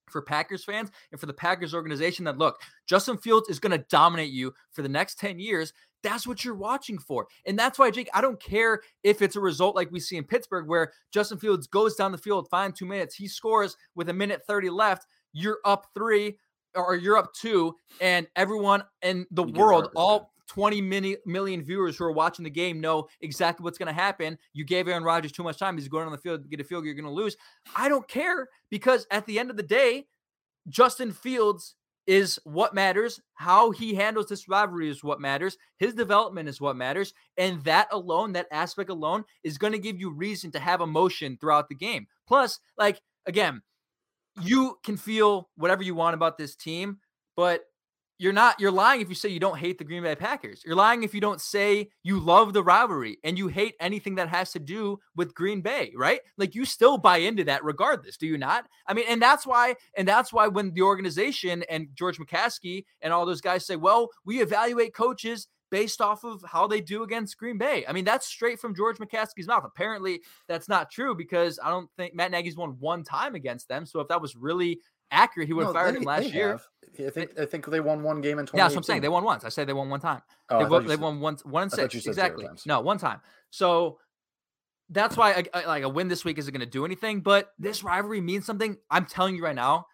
for 0.10 0.22
Packers 0.22 0.64
fans 0.64 0.92
and 1.12 1.20
for 1.20 1.26
the 1.26 1.34
Packers 1.34 1.74
organization 1.74 2.26
that 2.26 2.38
look, 2.38 2.60
Justin 2.88 3.18
Fields 3.18 3.50
is 3.50 3.60
going 3.60 3.78
to 3.78 3.86
dominate 3.90 4.32
you 4.32 4.54
for 4.72 4.82
the 4.82 4.90
next 4.90 5.20
10 5.20 5.40
years. 5.40 5.74
That's 6.06 6.28
what 6.28 6.46
you're 6.46 6.54
watching 6.54 7.00
for. 7.00 7.28
And 7.48 7.58
that's 7.58 7.80
why, 7.80 7.90
Jake, 7.90 8.10
I 8.14 8.22
don't 8.22 8.40
care 8.40 8.82
if 9.04 9.24
it's 9.24 9.36
a 9.36 9.40
result 9.40 9.76
like 9.76 9.92
we 9.92 10.00
see 10.00 10.18
in 10.18 10.24
Pittsburgh 10.24 10.68
where 10.68 10.94
Justin 11.12 11.40
Fields 11.40 11.66
goes 11.66 11.96
down 11.96 12.12
the 12.12 12.18
field, 12.20 12.48
find 12.48 12.76
two 12.76 12.86
minutes, 12.86 13.16
he 13.16 13.28
scores 13.28 13.76
with 13.96 14.10
a 14.10 14.14
minute 14.14 14.44
30 14.46 14.70
left, 14.70 15.08
you're 15.34 15.58
up 15.66 15.88
three 15.96 16.38
or 16.76 16.96
you're 16.96 17.18
up 17.18 17.34
two, 17.34 17.76
and 18.02 18.28
everyone 18.36 18.84
in 19.02 19.26
the 19.32 19.46
You 19.46 19.54
world, 19.54 19.90
all 19.96 20.32
20 20.48 20.80
mini, 20.80 21.18
million 21.26 21.64
viewers 21.64 21.98
who 21.98 22.04
are 22.04 22.12
watching 22.12 22.44
the 22.44 22.52
game 22.52 22.80
know 22.80 23.08
exactly 23.22 23.64
what's 23.64 23.80
going 23.80 23.88
to 23.88 23.94
happen. 23.94 24.38
You 24.54 24.64
gave 24.64 24.88
Aaron 24.88 25.04
Rodgers 25.04 25.32
too 25.32 25.42
much 25.42 25.58
time. 25.58 25.76
He's 25.76 25.88
going 25.88 26.06
on 26.06 26.12
the 26.12 26.20
field 26.20 26.44
to 26.44 26.50
get 26.50 26.62
a 26.62 26.64
field. 26.64 26.86
You're 26.86 26.94
going 26.94 27.06
to 27.06 27.12
lose. 27.12 27.36
I 27.76 27.90
don't 27.90 28.08
care 28.08 28.48
because 28.70 29.08
at 29.10 29.26
the 29.26 29.40
end 29.40 29.50
of 29.50 29.58
the 29.58 29.64
day, 29.64 30.06
Justin 30.70 31.12
Fields 31.12 31.76
is 32.08 32.40
what 32.44 32.74
matters. 32.74 33.20
How 33.34 33.72
he 33.72 33.96
handles 33.96 34.28
this 34.28 34.48
rivalry 34.48 34.90
is 34.90 35.04
what 35.04 35.20
matters. 35.20 35.58
His 35.78 35.94
development 35.94 36.50
is 36.50 36.62
what 36.62 36.76
matters. 36.76 37.14
And 37.38 37.64
that 37.64 37.88
alone, 37.92 38.34
that 38.34 38.48
aspect 38.52 38.90
alone, 38.90 39.24
is 39.44 39.58
going 39.58 39.74
to 39.74 39.80
give 39.80 40.00
you 40.00 40.12
reason 40.12 40.52
to 40.52 40.60
have 40.60 40.82
emotion 40.82 41.38
throughout 41.40 41.70
the 41.70 41.76
game. 41.76 42.08
Plus, 42.28 42.60
like, 42.78 43.02
again, 43.26 43.62
you 44.42 44.78
can 44.84 44.98
feel 44.98 45.50
whatever 45.56 45.84
you 45.84 45.96
want 45.96 46.14
about 46.14 46.38
this 46.38 46.56
team, 46.56 47.00
but 47.36 47.62
you're 48.18 48.34
not 48.34 48.60
you're 48.60 48.72
lying 48.72 49.02
if 49.02 49.10
you 49.10 49.16
say 49.16 49.30
you 49.30 49.40
don't 49.40 49.58
hate 49.58 49.78
the 49.78 49.84
Green 49.84 50.04
Bay 50.04 50.16
Packers. 50.16 50.62
You're 50.66 50.76
lying 50.76 51.04
if 51.04 51.14
you 51.14 51.22
don't 51.22 51.42
say 51.42 51.90
you 52.04 52.20
love 52.20 52.54
the 52.54 52.64
rivalry 52.64 53.18
and 53.24 53.38
you 53.38 53.48
hate 53.48 53.76
anything 53.80 54.16
that 54.16 54.30
has 54.30 54.52
to 54.54 54.60
do 54.60 55.00
with 55.16 55.36
Green 55.36 55.62
Bay, 55.62 55.92
right? 55.96 56.22
Like 56.38 56.56
you 56.56 56.66
still 56.66 56.98
buy 56.98 57.18
into 57.18 57.44
that 57.46 57.64
regardless, 57.64 58.18
do 58.18 58.28
you 58.28 58.38
not? 58.38 58.66
I 58.88 58.94
mean, 58.94 59.06
and 59.10 59.22
that's 59.22 59.46
why 59.46 59.76
and 59.98 60.08
that's 60.08 60.32
why 60.32 60.48
when 60.48 60.74
the 60.74 60.82
organization 60.82 61.64
and 61.70 61.88
George 61.94 62.18
McCaskey 62.18 62.86
and 63.02 63.12
all 63.12 63.26
those 63.26 63.42
guys 63.42 63.66
say, 63.66 63.76
"Well, 63.76 64.10
we 64.26 64.42
evaluate 64.42 64.94
coaches 64.94 65.48
based 65.72 66.02
off 66.02 66.24
of 66.24 66.44
how 66.48 66.68
they 66.68 66.80
do 66.80 67.04
against 67.04 67.38
Green 67.38 67.58
Bay. 67.58 67.84
I 67.88 67.92
mean, 67.92 68.06
that's 68.06 68.28
straight 68.28 68.60
from 68.60 68.76
George 68.76 68.98
McCaskey's 68.98 69.48
mouth. 69.48 69.64
Apparently, 69.66 70.22
that's 70.48 70.70
not 70.70 70.92
true 70.92 71.16
because 71.16 71.60
I 71.62 71.70
don't 71.70 71.90
think 71.98 72.14
Matt 72.14 72.32
Nagy's 72.32 72.56
won 72.56 72.78
one 72.80 73.04
time 73.04 73.36
against 73.36 73.68
them. 73.68 73.86
So 73.86 74.00
if 74.00 74.08
that 74.08 74.22
was 74.22 74.36
really 74.36 74.80
accurate, 75.16 75.48
he 75.48 75.54
would 75.54 75.66
have 75.66 75.74
No, 75.74 75.80
fired 75.80 75.96
they- 75.96 76.00
him 76.00 76.04
last 76.04 76.34
year. 76.34 76.52
have. 76.52 76.68
I 76.98 77.10
think 77.10 77.38
I 77.40 77.46
think 77.46 77.66
they 77.66 77.82
won 77.82 78.04
one 78.04 78.22
game 78.22 78.40
in 78.40 78.46
2018. 78.46 78.58
Yeah, 78.58 78.64
that's 78.64 78.76
what 78.76 78.80
I'm 78.80 78.84
saying. 78.84 79.02
They 79.02 79.10
won 79.10 79.24
once. 79.26 79.44
I 79.44 79.50
said 79.50 79.68
they 79.68 79.74
won 79.74 79.90
one 79.90 80.00
time. 80.00 80.22
Oh, 80.50 80.60
they 80.60 80.84
you 80.84 80.88
they 80.88 80.96
won 80.96 81.20
one, 81.20 81.38
one 81.44 81.64
and 81.64 81.72
six. 81.72 81.94
Exactly. 81.94 82.48
No, 82.66 82.80
one 82.82 82.98
time. 82.98 83.20
So 83.50 84.00
that's 84.90 85.18
why 85.18 85.32
I, 85.34 85.44
I- 85.62 85.66
like 85.66 85.84
a 85.84 85.90
win 85.90 86.08
this 86.08 86.24
week 86.24 86.38
isn't 86.38 86.54
going 86.54 86.60
to 86.62 86.66
do 86.66 86.86
anything. 86.86 87.22
But 87.22 87.52
this 87.60 87.84
rivalry 87.84 88.22
means 88.22 88.46
something. 88.46 88.78
I'm 88.90 89.06
telling 89.06 89.36
you 89.36 89.44
right 89.44 89.56
now. 89.56 89.88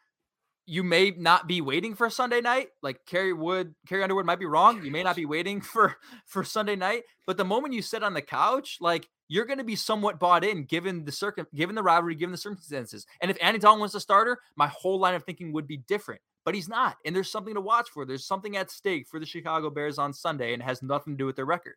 You 0.67 0.83
may 0.83 1.09
not 1.11 1.47
be 1.47 1.59
waiting 1.59 1.95
for 1.95 2.09
Sunday 2.11 2.39
night. 2.39 2.67
Like 2.83 3.03
Kerry 3.07 3.33
Wood, 3.33 3.73
Carrie 3.87 4.03
Underwood 4.03 4.27
might 4.27 4.39
be 4.39 4.45
wrong. 4.45 4.83
You 4.83 4.91
may 4.91 5.01
not 5.01 5.15
be 5.15 5.25
waiting 5.25 5.59
for 5.71 5.95
for 6.27 6.43
Sunday 6.43 6.75
night. 6.75 7.03
But 7.25 7.37
the 7.37 7.43
moment 7.45 7.73
you 7.73 7.81
sit 7.81 8.03
on 8.03 8.13
the 8.13 8.21
couch, 8.21 8.77
like 8.79 9.09
you're 9.31 9.45
going 9.45 9.59
to 9.59 9.63
be 9.63 9.77
somewhat 9.77 10.19
bought 10.19 10.43
in, 10.43 10.65
given 10.65 11.05
the 11.05 11.11
circum, 11.11 11.47
given 11.55 11.73
the 11.73 11.81
rivalry, 11.81 12.15
given 12.15 12.33
the 12.33 12.37
circumstances. 12.37 13.05
And 13.21 13.31
if 13.31 13.37
Andy 13.41 13.59
Dalton 13.59 13.79
was 13.81 13.95
a 13.95 13.99
starter, 14.01 14.39
my 14.57 14.67
whole 14.67 14.99
line 14.99 15.15
of 15.15 15.23
thinking 15.23 15.53
would 15.53 15.67
be 15.67 15.77
different. 15.77 16.19
But 16.43 16.53
he's 16.53 16.67
not, 16.67 16.97
and 17.05 17.15
there's 17.15 17.31
something 17.31 17.53
to 17.53 17.61
watch 17.61 17.89
for. 17.91 18.03
There's 18.05 18.25
something 18.25 18.57
at 18.57 18.69
stake 18.69 19.07
for 19.07 19.19
the 19.21 19.25
Chicago 19.25 19.69
Bears 19.69 19.97
on 19.97 20.11
Sunday, 20.11 20.51
and 20.51 20.61
it 20.61 20.65
has 20.65 20.83
nothing 20.83 21.13
to 21.13 21.17
do 21.17 21.25
with 21.25 21.37
their 21.37 21.45
record. 21.45 21.75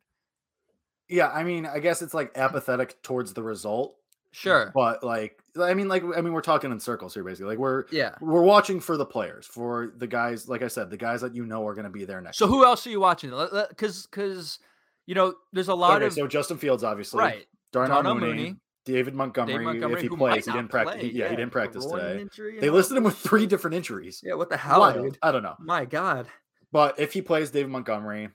Yeah, 1.09 1.29
I 1.29 1.45
mean, 1.45 1.65
I 1.67 1.79
guess 1.79 2.03
it's 2.03 2.15
like 2.15 2.33
apathetic 2.35 3.01
towards 3.03 3.35
the 3.35 3.43
result, 3.43 3.95
Sure. 4.33 4.73
but 4.75 5.05
like, 5.05 5.39
I 5.61 5.75
mean, 5.75 5.87
like, 5.89 6.03
I 6.17 6.21
mean, 6.23 6.33
we're 6.33 6.41
talking 6.41 6.73
in 6.73 6.81
circles 6.81 7.13
here, 7.15 7.23
basically. 7.23 7.51
Like, 7.51 7.59
we're 7.59 7.85
Yeah. 7.91 8.15
we're 8.21 8.43
watching 8.43 8.81
for 8.81 8.97
the 8.97 9.05
players, 9.07 9.47
for 9.47 9.93
the 9.99 10.07
guys, 10.07 10.49
like 10.49 10.63
I 10.63 10.69
said, 10.69 10.89
the 10.91 10.97
guys 10.97 11.21
that 11.21 11.35
you 11.35 11.45
know 11.47 11.65
are 11.69 11.75
going 11.75 11.85
to 11.85 11.91
be 11.91 12.05
there 12.07 12.21
next. 12.23 12.39
So 12.39 12.47
year. 12.47 12.53
who 12.57 12.65
else 12.65 12.87
are 12.87 12.91
you 12.91 13.01
watching? 13.01 13.31
Because 13.69 14.07
because 14.07 14.59
you 15.07 15.15
know 15.15 15.35
there's 15.53 15.69
a 15.69 15.75
lot 15.75 15.97
Okay, 15.97 16.07
of 16.07 16.13
so 16.13 16.27
Justin 16.27 16.59
Fields, 16.59 16.85
obviously, 16.85 17.21
right. 17.21 17.47
Darnell, 17.73 18.03
Darnell 18.03 18.15
Mooney, 18.15 18.27
Mooney, 18.37 18.57
David 18.85 19.15
Montgomery, 19.15 19.55
Dave 19.55 19.65
Montgomery, 19.65 19.97
if 19.97 20.11
he 20.11 20.17
plays, 20.17 20.47
he 20.47 20.53
didn't 20.53 20.69
practice. 20.69 21.01
play, 21.01 21.11
yeah, 21.11 21.29
he 21.29 21.37
didn't 21.37 21.53
practice 21.53 21.87
today. 21.87 22.27
They 22.61 22.67
know? 22.67 22.73
listed 22.73 22.97
him 22.97 23.05
with 23.05 23.17
three 23.17 23.47
different 23.47 23.75
injuries. 23.77 24.23
Yeah, 24.25 24.35
what 24.35 24.49
the 24.51 24.57
hell, 24.57 24.81
Wild. 24.81 25.03
dude? 25.03 25.19
I 25.23 25.33
don't 25.33 25.43
know, 25.43 25.57
My 25.59 25.85
God, 25.85 26.27
but 26.73 26.99
if 26.99 27.13
he 27.13 27.23
plays, 27.23 27.51
David 27.51 27.71
Montgomery, 27.71 28.29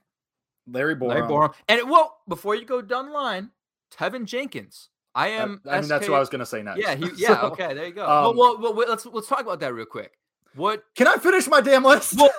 Larry 0.67 0.95
Borom, 0.95 1.07
Larry 1.09 1.21
Borom. 1.23 1.53
And 1.67 1.79
it, 1.79 1.87
well, 1.87 2.17
before 2.27 2.55
you 2.55 2.65
go 2.65 2.81
down 2.81 3.07
the 3.07 3.11
line, 3.11 3.51
Teven 3.95 4.25
Jenkins. 4.25 4.89
I 5.15 5.29
am. 5.29 5.59
I 5.67 5.79
mean, 5.79 5.89
that's 5.89 6.05
SK 6.05 6.11
what 6.11 6.17
I 6.17 6.19
was 6.19 6.29
going 6.29 6.39
to 6.39 6.45
say 6.45 6.61
next. 6.61 6.79
Yeah, 6.79 6.95
he, 6.95 7.09
yeah. 7.17 7.41
So, 7.41 7.47
okay, 7.47 7.73
there 7.73 7.87
you 7.87 7.93
go. 7.93 8.03
um, 8.07 8.37
well, 8.37 8.59
well, 8.59 8.73
well, 8.75 8.87
let's 8.87 9.05
let's 9.07 9.27
talk 9.27 9.41
about 9.41 9.59
that 9.61 9.73
real 9.73 9.85
quick. 9.85 10.13
What 10.55 10.83
Can 10.95 11.07
I 11.07 11.15
finish 11.17 11.47
my 11.47 11.61
damn 11.61 11.83
list? 11.83 12.15
Well, 12.17 12.29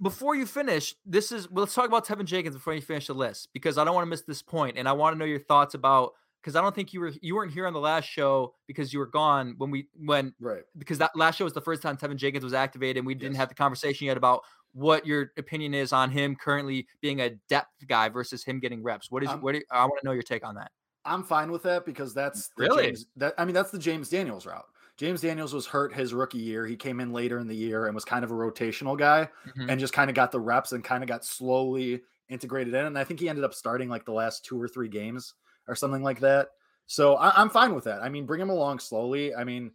before 0.00 0.34
you 0.34 0.46
finish, 0.46 0.94
this 1.04 1.32
is 1.32 1.50
well, 1.50 1.64
let's 1.64 1.74
talk 1.74 1.86
about 1.86 2.06
Teven 2.06 2.24
Jenkins 2.24 2.54
before 2.54 2.74
you 2.74 2.80
finish 2.80 3.06
the 3.06 3.14
list 3.14 3.48
because 3.52 3.78
I 3.78 3.84
don't 3.84 3.94
want 3.94 4.06
to 4.06 4.10
miss 4.10 4.22
this 4.22 4.42
point, 4.42 4.78
and 4.78 4.88
I 4.88 4.92
want 4.92 5.14
to 5.14 5.18
know 5.18 5.24
your 5.24 5.40
thoughts 5.40 5.74
about 5.74 6.12
because 6.40 6.54
I 6.56 6.62
don't 6.62 6.74
think 6.74 6.92
you 6.92 7.00
were 7.00 7.12
you 7.20 7.34
weren't 7.34 7.52
here 7.52 7.66
on 7.66 7.72
the 7.72 7.80
last 7.80 8.04
show 8.04 8.54
because 8.66 8.92
you 8.92 8.98
were 8.98 9.06
gone 9.06 9.54
when 9.58 9.70
we 9.70 9.88
when 9.94 10.34
right. 10.40 10.62
because 10.78 10.98
that 10.98 11.10
last 11.16 11.36
show 11.36 11.44
was 11.44 11.52
the 11.52 11.60
first 11.60 11.82
time 11.82 11.96
Teven 11.96 12.16
Jenkins 12.16 12.44
was 12.44 12.54
activated, 12.54 12.98
and 12.98 13.06
we 13.06 13.14
didn't 13.14 13.36
have 13.36 13.48
the 13.48 13.54
conversation 13.54 14.06
yet 14.06 14.16
about 14.16 14.42
what 14.72 15.06
your 15.06 15.32
opinion 15.36 15.74
is 15.74 15.92
on 15.92 16.10
him 16.10 16.36
currently 16.36 16.86
being 17.00 17.20
a 17.20 17.30
depth 17.48 17.86
guy 17.88 18.08
versus 18.08 18.44
him 18.44 18.60
getting 18.60 18.82
reps. 18.82 19.10
What 19.10 19.22
is 19.24 19.30
Um, 19.30 19.40
what? 19.40 19.52
Do 19.52 19.58
you, 19.58 19.64
I 19.70 19.84
want 19.84 20.00
to 20.00 20.06
know 20.06 20.12
your 20.12 20.22
take 20.22 20.46
on 20.46 20.54
that. 20.54 20.70
I'm 21.04 21.24
fine 21.24 21.50
with 21.50 21.62
that 21.64 21.86
because 21.86 22.14
that's 22.14 22.50
the 22.56 22.64
Really? 22.64 22.84
James, 22.84 23.06
that 23.16 23.34
I 23.36 23.44
mean 23.44 23.54
that's 23.54 23.70
the 23.70 23.78
James 23.78 24.08
Daniels 24.08 24.46
route. 24.46 24.66
James 24.98 25.20
Daniels 25.20 25.54
was 25.54 25.64
hurt 25.66 25.94
his 25.94 26.12
rookie 26.12 26.38
year. 26.38 26.66
He 26.66 26.76
came 26.76 26.98
in 27.00 27.12
later 27.12 27.38
in 27.38 27.46
the 27.46 27.54
year 27.56 27.86
and 27.86 27.94
was 27.94 28.04
kind 28.04 28.24
of 28.24 28.30
a 28.30 28.34
rotational 28.34 28.98
guy 28.98 29.28
Mhm. 29.46 29.70
and 29.70 29.80
just 29.80 29.92
kind 29.92 30.10
of 30.10 30.16
got 30.16 30.32
the 30.32 30.40
reps 30.40 30.72
and 30.72 30.82
kind 30.84 31.02
of 31.04 31.08
got 31.08 31.24
slowly 31.24 32.02
integrated 32.28 32.74
in. 32.74 32.84
And 32.86 32.98
I 32.98 33.04
think 33.04 33.20
he 33.20 33.28
ended 33.28 33.44
up 33.44 33.54
starting 33.54 33.88
like 33.88 34.04
the 34.04 34.12
last 34.12 34.44
two 34.44 34.60
or 34.60 34.66
three 34.68 34.88
games 34.88 35.34
or 35.68 35.74
something 35.76 36.02
like 36.02 36.18
that. 36.20 36.48
So 36.86 37.14
I, 37.14 37.30
I'm 37.40 37.48
fine 37.48 37.74
with 37.74 37.84
that. 37.84 38.02
I 38.02 38.08
mean, 38.08 38.26
bring 38.26 38.40
him 38.40 38.50
along 38.50 38.80
slowly. 38.80 39.34
I 39.34 39.44
mean, 39.44 39.70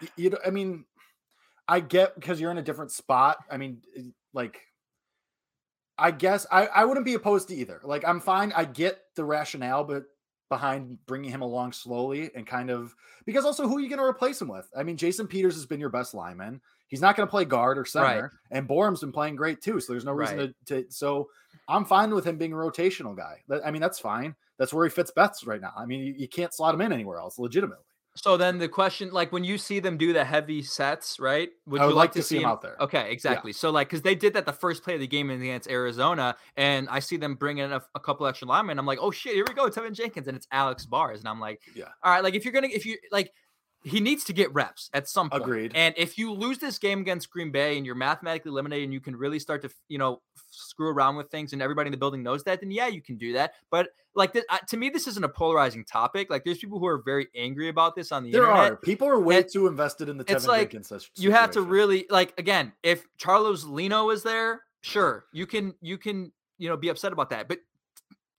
y- 0.00 0.08
you 0.16 0.30
know, 0.30 0.38
I 0.46 0.50
mean, 0.50 0.86
I 1.68 1.80
get 1.80 2.14
because 2.14 2.40
you're 2.40 2.50
in 2.50 2.58
a 2.58 2.62
different 2.62 2.90
spot. 2.90 3.38
I 3.50 3.56
mean, 3.58 3.82
eh, 3.96 4.02
like, 4.32 4.62
I 5.98 6.10
guess 6.10 6.46
I, 6.50 6.66
I 6.66 6.84
wouldn't 6.84 7.06
be 7.06 7.14
opposed 7.14 7.48
to 7.48 7.54
either. 7.54 7.80
Like, 7.84 8.04
I'm 8.06 8.18
fine. 8.20 8.52
I 8.56 8.64
get 8.64 9.00
the 9.14 9.24
rationale, 9.24 9.84
but 9.84 10.04
behind 10.48 10.98
bringing 11.06 11.30
him 11.30 11.42
along 11.42 11.72
slowly 11.72 12.30
and 12.34 12.46
kind 12.46 12.70
of 12.70 12.94
because 13.24 13.44
also 13.44 13.66
who 13.66 13.78
are 13.78 13.80
you 13.80 13.88
going 13.88 13.98
to 13.98 14.04
replace 14.04 14.40
him 14.40 14.48
with? 14.48 14.68
I 14.76 14.82
mean, 14.82 14.96
Jason 14.96 15.26
Peters 15.26 15.54
has 15.54 15.66
been 15.66 15.80
your 15.80 15.88
best 15.90 16.14
lineman. 16.14 16.60
He's 16.88 17.00
not 17.00 17.16
going 17.16 17.26
to 17.26 17.30
play 17.30 17.44
guard 17.44 17.78
or 17.78 17.84
center, 17.84 18.32
and 18.50 18.68
Borom's 18.68 19.00
been 19.00 19.10
playing 19.12 19.36
great 19.36 19.60
too. 19.62 19.80
So 19.80 19.92
there's 19.92 20.04
no 20.04 20.12
reason 20.12 20.38
Right. 20.38 20.54
to, 20.66 20.82
to. 20.82 20.90
So 20.92 21.28
I'm 21.68 21.84
fine 21.84 22.14
with 22.14 22.26
him 22.26 22.36
being 22.36 22.52
a 22.52 22.56
rotational 22.56 23.16
guy. 23.16 23.38
I 23.64 23.70
mean, 23.70 23.80
that's 23.80 23.98
fine. 23.98 24.34
That's 24.58 24.72
where 24.72 24.84
he 24.84 24.90
fits 24.90 25.10
best 25.10 25.46
right 25.46 25.60
now. 25.60 25.72
I 25.76 25.86
mean, 25.86 26.00
you, 26.00 26.14
you 26.16 26.28
can't 26.28 26.52
slot 26.54 26.74
him 26.74 26.80
in 26.82 26.92
anywhere 26.92 27.18
else, 27.18 27.38
legitimately. 27.38 27.84
So 28.16 28.36
then 28.36 28.58
the 28.58 28.68
question, 28.68 29.10
like 29.10 29.32
when 29.32 29.42
you 29.42 29.58
see 29.58 29.80
them 29.80 29.96
do 29.96 30.12
the 30.12 30.24
heavy 30.24 30.62
sets, 30.62 31.18
right? 31.18 31.50
Would 31.66 31.80
I 31.80 31.84
you 31.88 31.90
like, 31.90 31.96
like 31.96 32.12
to 32.12 32.22
see 32.22 32.38
them 32.38 32.46
out 32.46 32.62
there. 32.62 32.76
Okay, 32.80 33.10
exactly. 33.10 33.52
So 33.52 33.70
like, 33.70 33.88
because 33.88 34.02
they 34.02 34.14
did 34.14 34.34
that 34.34 34.46
the 34.46 34.52
first 34.52 34.84
play 34.84 34.94
of 34.94 35.00
the 35.00 35.06
game 35.08 35.30
against 35.30 35.68
Arizona, 35.68 36.36
and 36.56 36.88
I 36.88 37.00
see 37.00 37.16
them 37.16 37.34
bringing 37.34 37.72
a, 37.72 37.82
a 37.94 38.00
couple 38.00 38.26
extra 38.26 38.46
linemen. 38.46 38.78
I'm 38.78 38.86
like, 38.86 39.00
oh 39.00 39.10
shit, 39.10 39.34
here 39.34 39.44
we 39.48 39.52
go, 39.52 39.68
Teven 39.68 39.92
Jenkins, 39.92 40.28
and 40.28 40.36
it's 40.36 40.46
Alex 40.52 40.86
Bars, 40.86 41.18
and 41.20 41.28
I'm 41.28 41.40
like, 41.40 41.60
Yeah. 41.74 41.86
all 42.04 42.12
right, 42.12 42.22
like 42.22 42.34
if 42.34 42.44
you're 42.44 42.52
gonna, 42.52 42.68
if 42.68 42.86
you 42.86 42.98
like, 43.10 43.32
he 43.84 44.00
needs 44.00 44.24
to 44.24 44.32
get 44.32 44.52
reps 44.54 44.88
at 44.94 45.08
some 45.08 45.28
point. 45.28 45.42
Agreed. 45.42 45.72
And 45.74 45.94
if 45.98 46.16
you 46.16 46.32
lose 46.32 46.58
this 46.58 46.78
game 46.78 47.00
against 47.00 47.30
Green 47.30 47.52
Bay 47.52 47.76
and 47.76 47.84
you're 47.84 47.94
mathematically 47.94 48.48
eliminated, 48.50 48.84
and 48.84 48.92
you 48.94 49.00
can 49.00 49.14
really 49.14 49.38
start 49.38 49.60
to, 49.62 49.70
you 49.88 49.98
know, 49.98 50.22
screw 50.50 50.88
around 50.88 51.16
with 51.16 51.30
things, 51.30 51.52
and 51.52 51.60
everybody 51.60 51.88
in 51.88 51.90
the 51.92 51.98
building 51.98 52.22
knows 52.22 52.42
that, 52.44 52.60
then 52.60 52.70
yeah, 52.70 52.86
you 52.86 53.02
can 53.02 53.16
do 53.16 53.34
that. 53.34 53.52
But 53.70 53.90
like, 54.14 54.32
th- 54.32 54.46
uh, 54.48 54.58
to 54.68 54.78
me, 54.78 54.88
this 54.88 55.06
isn't 55.06 55.24
a 55.24 55.28
polarizing 55.28 55.84
topic. 55.84 56.30
Like, 56.30 56.44
there's 56.44 56.58
people 56.58 56.78
who 56.78 56.86
are 56.86 57.02
very 57.04 57.28
angry 57.36 57.68
about 57.68 57.94
this 57.94 58.10
on 58.10 58.24
the 58.24 58.30
There 58.30 58.44
internet 58.44 58.72
are 58.72 58.76
people 58.76 59.06
are 59.06 59.20
way 59.20 59.38
And 59.38 59.48
too 59.52 59.66
invested 59.66 60.08
in 60.08 60.16
the 60.16 60.24
it's 60.28 60.46
like, 60.46 60.70
Jenkins 60.70 60.88
sis- 60.88 61.10
you 61.16 61.32
have 61.32 61.50
to 61.52 61.60
really 61.60 62.06
like 62.08 62.32
again 62.38 62.72
if 62.82 63.04
Charles 63.18 63.64
Leno 63.64 64.10
is 64.10 64.22
there 64.22 64.62
sure 64.80 65.24
you 65.32 65.46
can 65.46 65.74
you 65.80 65.98
can 65.98 66.32
you 66.58 66.68
know 66.68 66.76
be 66.76 66.88
upset 66.88 67.12
about 67.12 67.30
that 67.30 67.48
but 67.48 67.58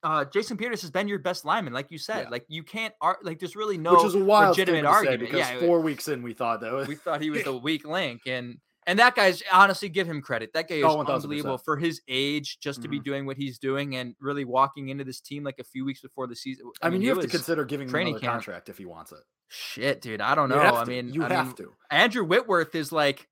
uh 0.05 0.23
jason 0.25 0.55
peters 0.55 0.81
has 0.81 0.91
been 0.91 1.07
your 1.09 1.19
best 1.19 1.43
lineman 1.43 1.73
like 1.73 1.89
you 1.91 1.97
said 1.97 2.23
Yeah. 2.25 2.29
like 2.29 2.45
you 2.47 2.63
can't 2.63 2.93
ar- 3.01 3.17
like 3.23 3.39
there's 3.39 3.55
really 3.55 3.77
no 3.77 3.95
which 3.95 4.05
is 4.05 4.15
a 4.15 4.23
wild 4.23 4.49
legitimate 4.57 4.79
statement 4.79 4.93
to 4.93 5.05
say 5.05 5.11
argument 5.11 5.31
because 5.31 5.49
yeah 5.61 5.67
four 5.67 5.79
weeks 5.81 6.07
in 6.07 6.21
we 6.21 6.33
thought 6.33 6.61
that 6.61 6.71
was, 6.71 6.87
we 6.87 6.95
thought 6.95 7.21
he 7.21 7.29
was 7.31 7.43
the 7.43 7.57
weak 7.57 7.85
link 7.85 8.21
and 8.27 8.57
and 8.87 8.99
that 8.99 9.15
guy's 9.15 9.41
honestly 9.51 9.89
give 9.89 10.07
him 10.07 10.21
credit 10.21 10.51
that 10.53 10.69
guy 10.69 10.75
is 10.75 10.83
Oh, 10.85 10.99
unbelievable 11.03 11.57
for 11.57 11.75
his 11.75 12.01
age 12.07 12.59
just 12.59 12.83
to 12.83 12.87
be 12.87 12.99
Mhm. 12.99 13.03
doing 13.03 13.25
what 13.25 13.35
he's 13.35 13.57
doing 13.57 13.95
and 13.95 14.15
really 14.19 14.45
walking 14.45 14.89
into 14.89 15.03
this 15.03 15.19
team 15.19 15.43
like 15.43 15.57
a 15.59 15.63
few 15.63 15.83
weeks 15.83 16.01
before 16.01 16.27
the 16.27 16.35
season 16.35 16.69
I 16.83 16.89
mean, 16.91 17.01
it 17.01 17.05
you 17.05 17.09
have 17.09 17.21
to 17.23 17.27
consider 17.27 17.65
giving 17.65 17.87
him 17.87 17.91
training 17.91 18.13
another 18.13 18.21
camp. 18.27 18.33
contract 18.33 18.69
if 18.69 18.77
he 18.77 18.85
wants 18.85 19.11
it. 19.11 19.19
shit 19.47 20.01
dude 20.01 20.21
i 20.21 20.35
don't 20.35 20.49
know 20.49 20.59
i 20.59 20.85
mean 20.85 21.11
you 21.11 21.23
I 21.25 21.33
have 21.33 21.47
mean, 21.47 21.55
to. 21.55 21.73
Andrew 21.89 22.23
Whitworth 22.23 22.75
is 22.75 22.91
like 22.91 23.27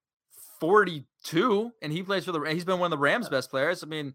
42 0.60 1.72
and 1.82 1.92
he 1.92 2.02
plays 2.04 2.26
for 2.26 2.32
the 2.32 2.40
he's 2.52 2.66
been 2.66 2.80
one 2.80 2.88
of 2.92 2.98
the 2.98 3.02
Rams 3.02 3.30
best 3.30 3.50
players. 3.50 3.84
I 3.84 3.88
mean, 3.88 4.14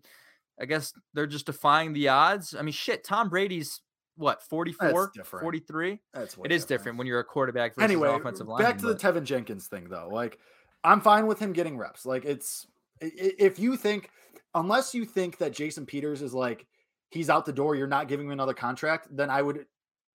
I 0.60 0.64
guess 0.64 0.92
they're 1.14 1.26
just 1.26 1.46
defying 1.46 1.92
the 1.92 2.08
odds. 2.08 2.54
I 2.58 2.62
mean, 2.62 2.72
shit, 2.72 3.04
Tom 3.04 3.28
Brady's 3.28 3.80
what, 4.16 4.42
44, 4.42 5.12
different. 5.14 5.42
43? 5.42 6.00
That's 6.12 6.36
It 6.44 6.52
is 6.52 6.64
different 6.64 6.98
when 6.98 7.06
you're 7.06 7.20
a 7.20 7.24
quarterback 7.24 7.76
versus 7.76 7.84
anyway, 7.90 8.08
an 8.08 8.16
offensive 8.16 8.48
line. 8.48 8.60
back 8.60 8.78
to 8.78 8.86
the 8.86 8.94
Teven 8.94 9.22
Jenkins 9.22 9.68
thing 9.68 9.88
though. 9.88 10.08
Like, 10.10 10.38
I'm 10.82 11.00
fine 11.00 11.26
with 11.26 11.38
him 11.38 11.52
getting 11.52 11.78
reps. 11.78 12.04
Like, 12.04 12.24
it's 12.24 12.66
if 13.00 13.58
you 13.58 13.76
think, 13.76 14.10
unless 14.54 14.94
you 14.94 15.04
think 15.04 15.38
that 15.38 15.52
Jason 15.52 15.86
Peters 15.86 16.20
is 16.20 16.34
like 16.34 16.66
he's 17.10 17.30
out 17.30 17.46
the 17.46 17.52
door, 17.52 17.76
you're 17.76 17.86
not 17.86 18.08
giving 18.08 18.26
him 18.26 18.32
another 18.32 18.54
contract, 18.54 19.08
then 19.10 19.30
I 19.30 19.40
would 19.40 19.66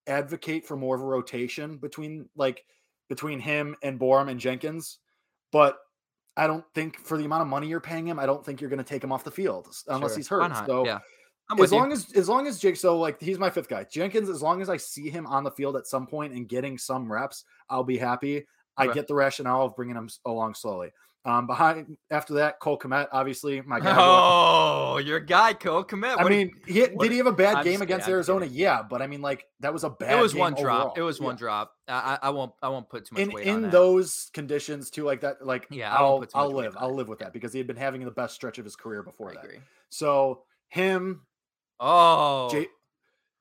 advocate 0.08 0.67
for 0.67 0.75
more 0.75 0.95
of 0.95 1.01
a 1.01 1.06
rotation 1.06 1.77
between 1.77 2.27
like 2.36 2.65
between 3.08 3.39
him 3.39 3.75
and 3.84 3.99
Borom 3.99 4.29
and 4.29 4.39
Jenkins. 4.39 4.99
But 5.51 5.77
I 6.35 6.47
don't 6.47 6.65
think 6.73 6.97
for 6.99 7.17
the 7.17 7.25
amount 7.25 7.43
of 7.43 7.47
money 7.47 7.67
you're 7.67 7.79
paying 7.79 8.07
him, 8.07 8.19
I 8.19 8.25
don't 8.25 8.43
think 8.45 8.59
you're 8.59 8.69
going 8.69 8.79
to 8.79 8.83
take 8.83 9.03
him 9.03 9.11
off 9.11 9.23
the 9.23 9.31
field 9.31 9.67
unless 9.87 10.11
Sure, 10.11 10.17
he's 10.17 10.27
hurt. 10.27 10.49
not? 10.49 10.65
So 10.65 10.85
yeah. 10.85 10.99
I'm 11.49 11.57
as 11.57 11.61
with 11.61 11.71
you. 11.71 11.77
long 11.77 11.91
as 11.91 12.11
as 12.13 12.29
long 12.29 12.47
as 12.47 12.57
Jake, 12.59 12.77
so 12.77 12.97
like 12.97 13.19
he's 13.21 13.37
my 13.37 13.49
fifth 13.49 13.67
guy. 13.67 13.83
Jenkins, 13.83 14.29
as 14.29 14.41
long 14.41 14.61
as 14.61 14.69
I 14.69 14.77
see 14.77 15.09
him 15.09 15.27
on 15.27 15.43
the 15.43 15.51
field 15.51 15.75
at 15.75 15.85
some 15.85 16.07
point 16.07 16.33
and 16.33 16.47
getting 16.47 16.77
some 16.77 17.11
reps, 17.11 17.43
I'll 17.69 17.83
be 17.83 17.97
happy. 17.97 18.45
I 18.77 18.87
get 18.87 19.07
the 19.07 19.13
rationale 19.13 19.63
of 19.65 19.75
bringing 19.75 19.95
him 19.95 20.09
along 20.25 20.55
slowly. 20.55 20.91
Um, 21.25 21.47
behind 21.47 21.95
after 22.12 22.33
that, 22.33 22.59
Cole 22.59 22.77
Kmet, 22.77 23.07
obviously 23.13 23.62
my 23.62 23.79
guy. 23.79 23.95
Oh, 23.97 24.97
your 24.97 25.21
guy, 25.21 25.53
Cole 25.53 25.86
Kmet. 25.86 26.17
I 26.17 26.23
what 26.23 26.31
you- 26.33 26.38
mean, 26.38 26.51
he, 26.67 26.81
what 26.81 27.03
did 27.03 27.12
he 27.13 27.17
have 27.19 27.27
a 27.27 27.31
bad 27.31 27.55
I'm 27.55 27.63
game 27.63 27.73
just 27.73 27.79
kidding, 27.79 27.81
against 27.95 28.09
Arizona? 28.09 28.45
Yeah, 28.45 28.83
but 28.83 29.01
I 29.01 29.07
mean, 29.07 29.21
like 29.21 29.45
that 29.62 29.71
was 29.71 29.86
a 29.86 29.89
bad. 29.89 30.19
it 30.19 30.21
was 30.21 30.36
one 30.36 30.53
drop. 30.53 30.79
overall. 30.79 30.93
It 30.97 31.01
was 31.01 31.19
Yeah. 31.19 31.25
one 31.25 31.36
drop. 31.38 31.71
I, 31.88 32.17
I 32.21 32.27
I 32.27 32.29
won't 32.31 32.51
I 32.62 32.67
won't 32.69 32.89
put 32.89 33.05
too 33.05 33.15
much 33.15 33.21
in 33.23 33.31
weight 33.31 33.47
on 33.47 33.63
in 33.65 33.69
those 33.69 34.29
conditions 34.33 34.89
too, 34.89 35.05
like 35.05 35.21
that. 35.21 35.45
Like 35.45 35.67
Yeah, 35.69 35.93
I 35.93 35.97
I'll 36.01 36.25
I'll 36.33 36.51
live. 36.51 36.75
I'll 36.77 36.93
live 36.93 37.07
with 37.07 37.19
that 37.19 37.31
because 37.31 37.53
he 37.53 37.59
had 37.59 37.67
been 37.67 37.77
having 37.77 38.03
the 38.03 38.12
best 38.12 38.36
stretch 38.36 38.57
of 38.57 38.65
his 38.65 38.75
career 38.75 39.01
before 39.01 39.29
I 39.29 39.36
that. 39.36 39.45
agree. 39.45 39.59
So 39.89 40.43
him, 40.67 41.21
Oh, 41.79 42.49
Jay, 42.51 42.67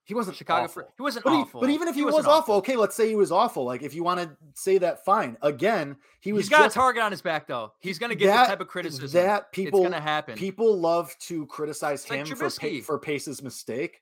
he 0.05 0.15
wasn't 0.15 0.37
Chicago 0.37 0.65
awful. 0.65 0.83
for 0.83 0.89
he 0.97 1.03
wasn't 1.03 1.25
But, 1.25 1.33
he- 1.35 1.37
awful. 1.43 1.61
but 1.61 1.71
even 1.71 1.87
if 1.89 1.95
he, 1.95 2.05
was 2.05 2.15
wasn't 2.15 2.33
awful, 2.35 2.57
okay, 2.57 2.77
let's 2.77 2.95
say 2.97 3.09
he 3.09 3.15
was 3.15 3.31
awful. 3.33 3.65
Like 3.65 3.83
if 3.83 3.95
you 3.95 4.03
want 4.03 4.21
to 4.21 4.37
say 4.55 4.79
that, 4.79 5.05
fine. 5.05 5.37
Again, 5.43 5.97
he 6.21 6.33
was 6.33 6.45
he's 6.47 6.51
got 6.51 6.65
just 6.65 6.77
a 6.77 6.79
target 6.79 7.03
on 7.03 7.11
his 7.13 7.23
back 7.23 7.47
though. 7.47 7.73
He's 7.81 7.99
gonna 7.99 8.15
get 8.15 8.27
that- 8.27 8.45
the 8.45 8.49
type 8.49 8.61
of 8.61 8.69
criticism 8.69 9.09
that 9.23 9.53
people 9.53 9.81
it's 9.81 9.91
gonna 9.91 10.01
happen. 10.03 10.37
people 10.37 10.77
love 10.79 11.17
to 11.21 11.47
criticize 11.47 12.03
It's 12.03 12.11
like 12.11 12.27
him 12.27 12.37
for 12.37 12.51
pa- 12.51 12.85
for 12.85 12.99
Pace's 12.99 13.43
mistake. 13.43 14.01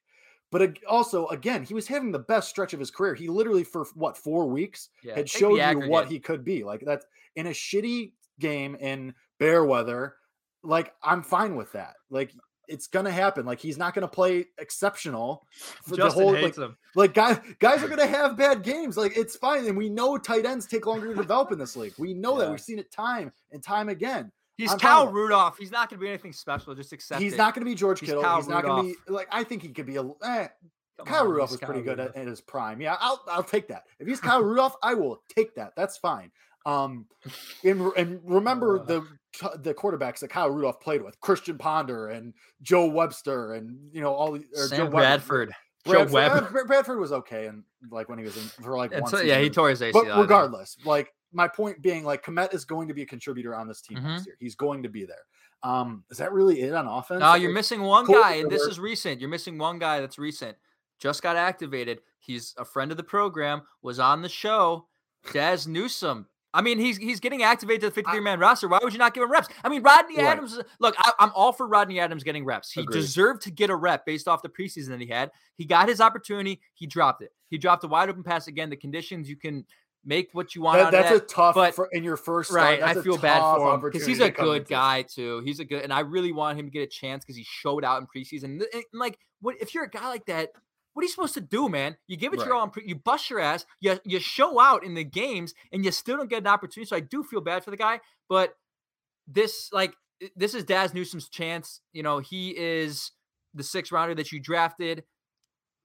But 0.52 0.78
also, 0.88 1.28
again, 1.28 1.62
he 1.62 1.74
was 1.74 1.86
having 1.86 2.10
the 2.10 2.18
best 2.18 2.48
stretch 2.48 2.72
of 2.72 2.80
his 2.80 2.90
career. 2.90 3.14
He 3.14 3.28
literally, 3.28 3.62
for 3.62 3.84
what 3.94 4.16
four 4.16 4.46
weeks, 4.48 4.88
Yeah, 5.04 5.14
had 5.14 5.30
showed 5.30 5.54
you 5.60 5.88
what 5.88 6.08
he 6.08 6.18
could 6.18 6.44
be. 6.44 6.64
Like 6.64 6.80
that's 6.80 7.06
in 7.36 7.46
a 7.46 7.50
shitty 7.50 8.14
game 8.40 8.74
in 8.74 9.14
bear 9.38 9.64
weather. 9.64 10.16
Like 10.64 10.92
I'm 11.04 11.22
fine 11.22 11.54
with 11.54 11.70
that. 11.72 11.94
Like 12.10 12.32
it's 12.70 12.86
gonna 12.86 13.10
happen. 13.10 13.44
Like 13.44 13.60
he's 13.60 13.76
not 13.76 13.94
gonna 13.94 14.08
play 14.08 14.46
exceptional 14.58 15.46
for 15.82 15.96
Justin 15.96 15.98
the 15.98 16.10
whole 16.10 16.32
like, 16.32 16.44
hates 16.44 16.58
him. 16.58 16.76
like 16.94 17.12
guys 17.12 17.38
guys 17.58 17.82
are 17.82 17.88
gonna 17.88 18.06
have 18.06 18.36
bad 18.36 18.62
games. 18.62 18.96
Like 18.96 19.16
it's 19.16 19.36
fine, 19.36 19.66
and 19.66 19.76
we 19.76 19.90
know 19.90 20.16
tight 20.16 20.46
ends 20.46 20.66
take 20.66 20.86
longer 20.86 21.08
to 21.08 21.14
develop 21.14 21.52
in 21.52 21.58
this 21.58 21.76
league. 21.76 21.94
We 21.98 22.14
know 22.14 22.38
that 22.38 22.50
we've 22.50 22.60
seen 22.60 22.78
it 22.78 22.90
time 22.90 23.32
and 23.50 23.62
time 23.62 23.88
again. 23.88 24.32
He's 24.56 24.72
I'm 24.72 24.78
Cal. 24.78 25.08
Rudolph. 25.08 25.56
He's 25.58 25.70
not 25.70 25.90
gonna 25.90 26.00
be 26.00 26.08
anything 26.08 26.32
special. 26.32 26.74
Just 26.74 26.92
accept 26.92 27.20
He's 27.20 27.34
it. 27.34 27.38
not 27.38 27.54
gonna 27.54 27.66
be 27.66 27.74
George 27.74 28.00
He's 28.00 28.10
Kittle. 28.10 28.22
Kyle 28.22 28.36
he's 28.36 28.48
not 28.48 28.62
gonna 28.62 28.82
be 28.82 28.88
Rudolph. 28.88 29.08
like 29.08 29.28
I 29.30 29.44
think 29.44 29.62
he 29.62 29.68
could 29.68 29.86
be 29.86 29.96
a. 29.96 30.02
Eh, 30.02 30.48
Kyle 31.06 31.24
on, 31.24 31.30
Rudolph 31.30 31.50
he's 31.50 31.60
was 31.60 31.66
pretty 31.66 31.82
Kyle 31.82 31.96
good 31.96 32.00
at, 32.00 32.16
at 32.16 32.26
his 32.26 32.40
prime. 32.40 32.80
Yeah, 32.80 32.96
I'll 33.00 33.22
I'll 33.28 33.42
take 33.42 33.68
that. 33.68 33.84
If 33.98 34.06
he's 34.06 34.20
Kyle 34.20 34.42
Rudolph, 34.42 34.76
I 34.82 34.94
will 34.94 35.22
take 35.28 35.54
that. 35.54 35.72
That's 35.76 35.96
fine. 35.96 36.30
Um, 36.66 37.06
and, 37.64 37.80
and 37.96 38.20
remember 38.24 38.80
Uh. 38.80 38.84
the 38.84 39.06
the 39.60 39.72
quarterbacks 39.72 40.18
that 40.20 40.28
Kyle 40.28 40.50
Rudolph 40.50 40.80
played 40.80 41.02
with: 41.02 41.18
Christian 41.20 41.56
Ponder 41.56 42.08
and 42.08 42.34
Joe 42.62 42.86
Webster, 42.86 43.54
and 43.54 43.78
you 43.92 44.00
know 44.00 44.12
all 44.12 44.32
the 44.32 44.44
or 44.56 44.66
Sam 44.66 44.80
Weber. 44.86 44.90
Bradford. 44.90 45.52
Joe 45.86 46.04
Bradford, 46.04 46.12
Webb. 46.12 46.32
uh, 46.56 46.64
Bradford 46.66 46.98
was 46.98 47.12
okay, 47.12 47.46
and 47.46 47.62
like 47.90 48.08
when 48.10 48.18
he 48.18 48.24
was 48.24 48.36
in 48.36 48.42
for 48.62 48.76
like 48.76 48.92
And 48.92 49.02
one. 49.02 49.10
so, 49.10 49.20
yeah, 49.22 49.38
he 49.40 49.48
tore 49.48 49.70
his 49.70 49.80
ACL. 49.80 49.92
But 50.04 50.20
regardless, 50.20 50.76
like 50.84 51.10
my 51.32 51.48
point 51.48 51.80
being, 51.80 52.04
like 52.04 52.22
Kmet 52.24 52.52
is 52.52 52.64
going 52.66 52.88
to 52.88 52.92
be 52.94 53.00
a 53.02 53.06
contributor 53.06 53.54
on 53.54 53.66
this 53.66 53.80
team 53.80 53.96
Mhm. 53.98 54.02
next 54.04 54.26
year. 54.26 54.36
He's 54.40 54.54
going 54.56 54.82
to 54.82 54.90
be 54.90 55.06
there. 55.06 55.24
Um, 55.62 56.04
is 56.10 56.18
that 56.18 56.32
really 56.32 56.60
it 56.60 56.74
on 56.74 56.86
offense? 56.86 57.20
No, 57.20 57.34
you're 57.34 57.50
Like, 57.50 57.54
missing 57.54 57.80
one 57.82 58.04
guy, 58.04 58.34
and 58.34 58.50
this 58.50 58.62
is 58.62 58.78
recent. 58.80 59.20
You're 59.20 59.30
missing 59.30 59.56
one 59.56 59.78
guy 59.78 60.00
that's 60.00 60.18
recent. 60.18 60.58
Just 60.98 61.22
got 61.22 61.36
activated. 61.36 62.00
He's 62.18 62.54
a 62.58 62.64
friend 62.64 62.90
of 62.90 62.98
the 62.98 63.02
program. 63.04 63.62
Was 63.80 63.98
on 63.98 64.20
the 64.20 64.28
show. 64.28 64.88
Dazz 65.32 65.66
Newsome. 65.66 66.26
I 66.52 66.62
mean, 66.62 66.78
he's 66.78 66.96
he's 66.96 67.20
getting 67.20 67.42
activated 67.42 67.82
to 67.82 67.86
the 67.88 67.94
53 67.94 68.20
man 68.20 68.40
roster. 68.40 68.66
Why 68.68 68.80
would 68.82 68.92
you 68.92 68.98
not 68.98 69.14
give 69.14 69.22
him 69.22 69.30
reps? 69.30 69.48
I 69.62 69.68
mean, 69.68 69.82
Rodney 69.82 70.16
Right. 70.16 70.26
Adams. 70.26 70.58
Look, 70.80 70.96
I, 70.98 71.12
I'm 71.20 71.30
all 71.34 71.52
for 71.52 71.66
Rodney 71.68 72.00
Adams 72.00 72.24
getting 72.24 72.44
reps. 72.44 72.72
He 72.72 72.80
Agreed. 72.80 72.96
deserved 72.96 73.42
to 73.42 73.50
get 73.50 73.70
a 73.70 73.76
rep 73.76 74.04
based 74.04 74.26
off 74.26 74.42
the 74.42 74.48
preseason 74.48 74.88
that 74.88 75.00
he 75.00 75.06
had. 75.06 75.30
He 75.56 75.64
got 75.64 75.88
his 75.88 76.00
opportunity. 76.00 76.60
He 76.74 76.86
dropped 76.86 77.22
it. 77.22 77.32
He 77.50 77.58
dropped 77.58 77.84
a 77.84 77.86
wide 77.88 78.08
open 78.10 78.24
pass 78.24 78.48
again. 78.48 78.68
The 78.70 78.76
conditions 78.76 79.28
you 79.28 79.36
can 79.36 79.64
make 80.04 80.30
what 80.32 80.54
you 80.54 80.62
want. 80.62 80.78
That, 80.78 80.86
out 80.88 80.94
of 80.94 81.00
that's 81.00 81.10
that. 81.10 81.22
a 81.24 81.26
tough 81.26 81.54
but- 81.54 81.74
for, 81.74 81.88
in 81.92 82.02
your 82.02 82.16
first 82.16 82.50
start, 82.50 82.80
Right, 82.80 82.82
I 82.82 83.00
feel 83.00 83.16
bad 83.18 83.40
for 83.56 83.74
him 83.74 83.80
because 83.80 84.04
he's 84.06 84.20
a 84.20 84.30
good 84.30 84.62
into. 84.62 84.70
guy 84.70 85.02
too. 85.02 85.42
He's 85.44 85.60
a 85.60 85.64
good, 85.64 85.82
and 85.84 85.92
I 85.92 86.00
really 86.00 86.32
want 86.32 86.58
him 86.58 86.66
to 86.66 86.70
get 86.72 86.82
a 86.82 86.86
chance 86.88 87.24
because 87.24 87.36
he 87.36 87.44
showed 87.48 87.84
out 87.84 88.00
in 88.00 88.06
preseason. 88.08 88.44
And, 88.44 88.62
and, 88.72 88.84
like, 88.92 89.18
what 89.40 89.56
if 89.60 89.72
you're 89.74 89.84
a 89.84 89.90
guy 89.90 90.08
like 90.08 90.26
that? 90.26 90.50
What 90.92 91.02
are 91.02 91.04
you 91.04 91.10
supposed 91.10 91.34
to 91.34 91.40
do, 91.40 91.68
man? 91.68 91.96
You 92.08 92.16
give 92.16 92.32
it 92.32 92.40
your 92.40 92.50
Right. 92.50 92.60
all, 92.60 92.68
pre- 92.68 92.86
you 92.86 92.96
bust 92.96 93.30
your 93.30 93.40
ass, 93.40 93.64
you 93.80 93.98
you 94.04 94.18
show 94.20 94.60
out 94.60 94.84
in 94.84 94.94
the 94.94 95.04
games, 95.04 95.54
and 95.72 95.84
you 95.84 95.92
still 95.92 96.16
don't 96.16 96.30
get 96.30 96.40
an 96.42 96.46
opportunity. 96.48 96.88
So 96.88 96.96
I 96.96 97.00
do 97.00 97.22
feel 97.22 97.40
bad 97.40 97.64
for 97.64 97.70
the 97.70 97.76
guy, 97.76 98.00
but 98.28 98.54
this 99.26 99.68
like 99.72 99.94
this 100.36 100.54
is 100.54 100.64
Dazz 100.64 100.92
Newsome's 100.92 101.28
chance. 101.28 101.80
You 101.92 102.02
know, 102.02 102.18
he 102.18 102.50
is 102.56 103.12
the 103.54 103.62
sixth 103.62 103.92
rounder 103.92 104.14
that 104.16 104.32
you 104.32 104.40
drafted, 104.40 105.04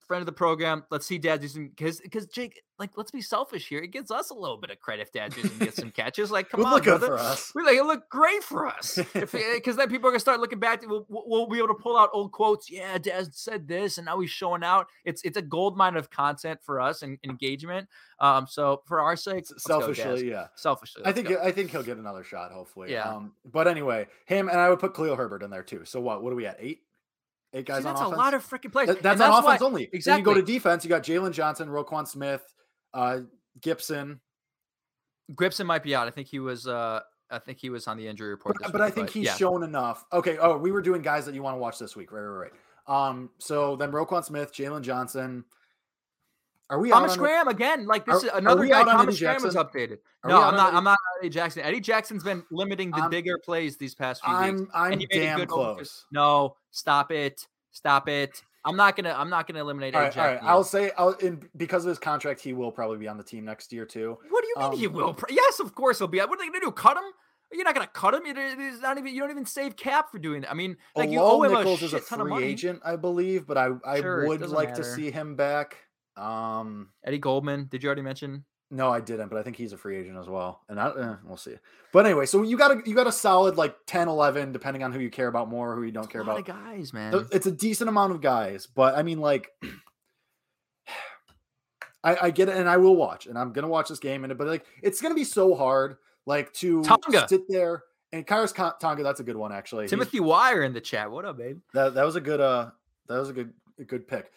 friend 0.08 0.22
of 0.22 0.26
the 0.26 0.32
program. 0.32 0.84
Let's 0.90 1.06
see 1.06 1.18
Dazz 1.18 1.42
Newsome 1.42 1.70
because 1.70 2.00
because 2.00 2.26
Jake, 2.28 2.62
like, 2.80 2.92
let's 2.98 3.12
be 3.12 3.22
selfish 3.22 3.68
here. 3.68 3.80
It 3.80 3.92
gives 3.92 4.12
us 4.12 4.30
a 4.30 4.34
little 4.34 4.58
bit 4.58 4.70
of 4.70 4.80
credit 4.80 5.04
if 5.04 5.12
Dazz 5.12 5.36
Newsome 5.36 5.60
gets 5.60 5.78
some 5.78 5.92
catches. 5.92 6.32
Like, 6.32 6.50
come 6.50 6.66
on, 6.66 6.74
look 6.74 6.84
good 6.84 7.00
brother. 7.00 7.18
for 7.18 7.24
us. 7.24 7.52
We 7.56 7.64
like 7.64 7.78
it 7.78 7.84
looked 7.84 8.10
great 8.10 8.44
for 8.44 8.68
us 8.68 9.00
because 9.14 9.76
then 9.78 9.90
people 9.90 10.08
are 10.08 10.12
gonna 10.12 10.20
start 10.20 10.40
looking 10.40 10.60
back. 10.60 10.82
To, 10.82 10.88
we'll, 10.88 11.06
we'll 11.10 11.48
be 11.48 11.58
able 11.58 11.70
to 11.70 11.74
pull 11.76 11.98
out 11.98 12.10
old 12.14 12.32
quotes. 12.32 12.70
Yeah, 12.70 12.98
Dad 12.98 13.34
said 13.34 13.68
this, 13.68 13.98
and 13.98 14.06
now 14.06 14.20
he's 14.20 14.32
showing 14.32 14.64
out. 14.64 14.88
It's 15.04 15.22
it's 15.24 15.38
a 15.38 15.42
gold 15.42 15.78
mine 15.78 15.96
of 15.96 16.10
content 16.10 16.60
for 16.64 16.80
us 16.80 17.02
and 17.02 17.18
engagement. 17.24 17.88
Um, 18.20 18.48
so 18.48 18.82
for 18.86 19.02
our 19.02 19.16
sake, 19.16 19.46
Selfishly, 19.58 20.30
yeah. 20.30 20.48
selfishly, 20.56 21.04
I 21.06 21.12
think 21.12 21.30
go. 21.30 21.40
I 21.44 21.52
think 21.52 21.72
he'll 21.72 21.84
get 21.84 21.98
another 21.98 22.24
shot, 22.24 22.52
hopefully. 22.52 22.92
Yeah. 22.92 23.10
Um, 23.10 23.34
but 23.52 23.68
anyway, 23.68 24.08
him 24.26 24.50
and 24.50 24.60
I 24.60 24.70
would 24.70 24.80
put 24.80 24.96
Khalil 24.96 25.16
Herbert 25.16 25.44
in 25.44 25.50
there 25.50 25.64
too. 25.64 25.84
So 25.86 26.00
what? 26.00 26.24
What 26.24 26.32
are 26.32 26.36
we 26.36 26.46
at? 26.46 26.58
Eight? 26.60 26.82
Eight 27.56 27.66
guys 27.66 27.84
See, 27.84 27.88
on 27.88 27.94
that's 27.96 28.02
offense. 28.02 28.16
a 28.16 28.18
lot 28.18 28.34
of 28.34 28.48
freaking 28.48 28.72
plays. 28.72 28.88
That- 28.88 28.98
and 28.98 29.04
that's, 29.04 29.22
on 29.22 29.30
why- 29.44 29.56
offense 29.56 29.62
only. 29.62 29.90
Then 30.04 30.20
you 30.20 30.26
go 30.26 30.34
to 30.34 30.42
defense. 30.44 30.84
You 30.84 30.90
got 30.90 31.04
Jaylon 31.04 31.32
Johnson, 31.32 31.70
Roquan 31.70 32.08
Smith, 32.08 32.44
uh, 32.94 33.22
Gipson. 33.62 34.20
Gipson 35.32 35.66
might 35.66 35.82
be 35.82 35.96
out. 35.96 36.08
I 36.08 36.12
think 36.12 36.28
he 36.28 36.40
was. 36.40 36.68
uh 36.68 37.00
I 37.32 37.40
think 37.40 37.58
he 37.58 37.72
was 37.72 37.88
on 37.88 37.98
the 37.98 38.08
injury 38.08 38.30
report. 38.30 38.56
But, 38.60 38.68
this 38.68 38.72
but 38.72 38.82
I 38.82 38.86
week, 38.86 38.94
think 38.94 39.10
he's 39.10 39.26
yeah. 39.26 39.36
shown 39.36 39.64
enough. 39.64 40.06
Okay. 40.14 40.38
Oh, 40.38 40.58
we 40.58 40.72
were 40.72 40.82
doing 40.82 41.02
guys 41.02 41.26
that 41.26 41.34
you 41.34 41.42
want 41.42 41.56
to 41.56 41.60
watch 41.60 41.80
this 41.80 41.96
week. 41.96 42.12
Right, 42.12 42.22
right, 42.22 42.52
right. 42.88 43.08
Um, 43.08 43.32
so 43.40 43.76
then 43.76 43.92
Roquan 43.92 44.24
Smith, 44.24 44.54
Jaylon 44.54 44.84
Johnson. 44.84 45.44
Are 46.70 46.80
we 46.80 46.90
Thomas 46.90 47.16
Graham 47.16 47.48
again. 47.48 47.86
Like 47.86 48.06
this 48.06 48.24
Are- 48.24 48.28
is 48.28 48.32
another 48.34 48.66
guy. 48.66 48.84
Thomas 48.84 49.20
Graham 49.20 49.44
was 49.44 49.54
Jackson? 49.54 49.82
updated. 49.82 49.98
Are 50.24 50.30
no, 50.30 50.42
I'm 50.42 50.56
not. 50.56 50.74
I'm 50.74 50.84
not 50.84 50.98
Eddie 51.20 51.30
Jackson. 51.30 51.62
Eddie 51.64 51.80
Jackson's 51.80 52.24
been 52.24 52.44
limiting 52.50 52.90
the 52.92 52.98
I'm- 52.98 53.10
bigger 53.12 53.38
plays 53.38 53.78
these 53.78 53.94
past 53.94 54.24
few 54.24 54.34
weeks. 54.34 54.44
I'm 54.44 54.70
I'm 54.74 55.00
he 55.00 55.08
made 55.12 55.22
a 55.22 55.26
damn 55.38 55.46
close. 55.48 56.06
No, 56.12 56.56
stop 56.72 57.12
it. 57.12 57.48
Stop 57.72 58.10
it. 58.10 58.42
I'm 58.64 58.76
not 58.76 58.96
gonna. 58.96 59.14
I'm 59.16 59.30
not 59.30 59.46
gonna 59.46 59.60
eliminate 59.60 59.94
All 59.94 60.02
Eddie 60.02 60.18
right, 60.18 60.18
all 60.18 60.26
right. 60.26 60.34
Jackson. 60.34 60.50
I'll 60.50 60.64
say 60.64 60.92
I'll 60.98 61.12
in 61.12 61.48
because 61.56 61.86
of 61.86 61.90
his 61.90 62.00
contract, 62.00 62.42
he 62.42 62.54
will 62.54 62.72
probably 62.72 62.98
be 62.98 63.08
on 63.08 63.18
the 63.18 63.24
team 63.24 63.46
next 63.46 63.72
year 63.72 63.86
too. 63.86 64.18
What 64.30 64.42
do 64.44 64.48
you 64.48 64.70
mean 64.70 64.80
he 64.80 64.88
um, 64.88 64.94
will? 64.94 65.16
Yes, 65.30 65.60
of 65.60 65.76
course 65.76 66.00
he'll 66.00 66.08
be. 66.08 66.18
What 66.18 66.32
are 66.32 66.38
they 66.38 66.48
gonna 66.48 66.62
do? 66.62 66.72
Cut 66.72 66.98
him? 66.98 67.04
You're 67.52 67.64
not 67.64 67.76
gonna 67.76 67.86
cut 67.86 68.16
him. 68.16 68.24
It's 68.26 68.82
not 68.82 68.98
even. 68.98 69.14
You 69.14 69.22
don't 69.22 69.30
even 69.30 69.46
save 69.46 69.76
cap 69.76 70.12
for 70.12 70.18
doing 70.18 70.42
that. 70.42 70.50
I 70.50 70.56
mean, 70.56 70.78
like 70.96 71.12
you 71.12 71.20
owe 71.20 71.44
him 71.44 71.52
Nichols 71.54 71.84
a 71.84 71.86
is 71.86 71.94
a 71.94 71.98
shit 72.00 72.08
ton 72.08 72.22
of 72.22 72.26
free 72.26 72.34
money. 72.34 72.46
agent, 72.48 72.82
I 72.84 72.96
believe, 72.96 73.46
but 73.46 73.56
I 73.60 73.70
I 73.86 74.02
Sure, 74.02 74.28
would 74.28 74.42
like 74.50 74.74
to 74.76 74.84
see 74.84 75.12
him 75.12 75.36
back. 75.36 75.78
Um, 76.18 76.90
Eddie 77.04 77.20
Goldman. 77.20 77.68
Did 77.70 77.84
you 77.84 77.88
already 77.88 78.02
mention? 78.02 78.46
no, 78.72 78.92
I 78.92 79.00
didn't, 79.00 79.30
but 79.30 79.38
I 79.38 79.44
think 79.44 79.58
he's 79.58 79.74
a 79.74 79.78
free 79.78 79.98
agent 79.98 80.18
as 80.18 80.28
well, 80.28 80.62
and 80.68 80.80
I, 80.80 80.88
eh, 80.88 81.16
we'll 81.24 81.38
see. 81.38 81.56
But 81.94 82.06
anyway, 82.06 82.26
so 82.26 82.42
you 82.42 82.58
got 82.58 82.72
a 82.72 82.82
you 82.86 82.96
got 82.96 83.08
a 83.08 83.12
solid 83.12 83.58
like 83.58 83.76
10, 83.86 84.08
11, 84.08 84.52
depending 84.52 84.84
on 84.84 84.92
who 84.92 85.00
you 85.00 85.10
care 85.10 85.28
about 85.28 85.50
more, 85.50 85.76
who 85.76 85.84
you 85.84 85.92
don't 85.92 86.10
care 86.10 86.22
about. 86.22 86.46
guys, 86.46 86.92
man. 86.92 87.28
It's 87.32 87.46
a 87.46 87.52
decent 87.52 87.90
amount 87.90 88.14
of 88.14 88.22
guys, 88.22 88.68
but 88.68 88.98
I 88.98 89.04
mean, 89.04 89.20
like, 89.20 89.50
I, 92.04 92.18
I 92.24 92.32
get 92.32 92.50
it, 92.50 92.58
and 92.58 92.68
I 92.68 92.78
will 92.78 92.96
watch, 92.96 93.28
and 93.28 93.38
I'm 93.38 93.54
gonna 93.54 93.68
watch 93.68 93.90
this 93.90 94.00
game, 94.00 94.24
and 94.24 94.38
but 94.38 94.48
like, 94.48 94.66
it's 94.82 95.02
gonna 95.02 95.16
be 95.16 95.24
so 95.24 95.56
hard, 95.56 95.98
like 96.26 96.52
to 96.54 96.84
Tonga. 96.84 97.28
sit 97.28 97.48
there. 97.48 97.84
And 98.12 98.26
Khyiris 98.26 98.54
Con- 98.54 98.74
Tonga, 98.80 99.04
that's 99.04 99.20
a 99.20 99.24
good 99.24 99.36
one 99.36 99.52
actually. 99.52 99.88
Timothy 99.88 100.20
Wire 100.20 100.64
in 100.64 100.74
the 100.74 100.82
chat. 100.82 101.12
What 101.12 101.26
up, 101.26 101.38
babe? 101.38 101.60
That 101.74 101.96
that 101.96 102.06
was 102.06 102.16
a 102.16 102.22
good 102.22 102.40
uh 102.40 102.72
that 103.08 103.18
was 103.18 103.30
a 103.30 103.34
good 103.34 103.54
a 103.80 103.84
good 103.84 104.08
pick. 104.08 104.32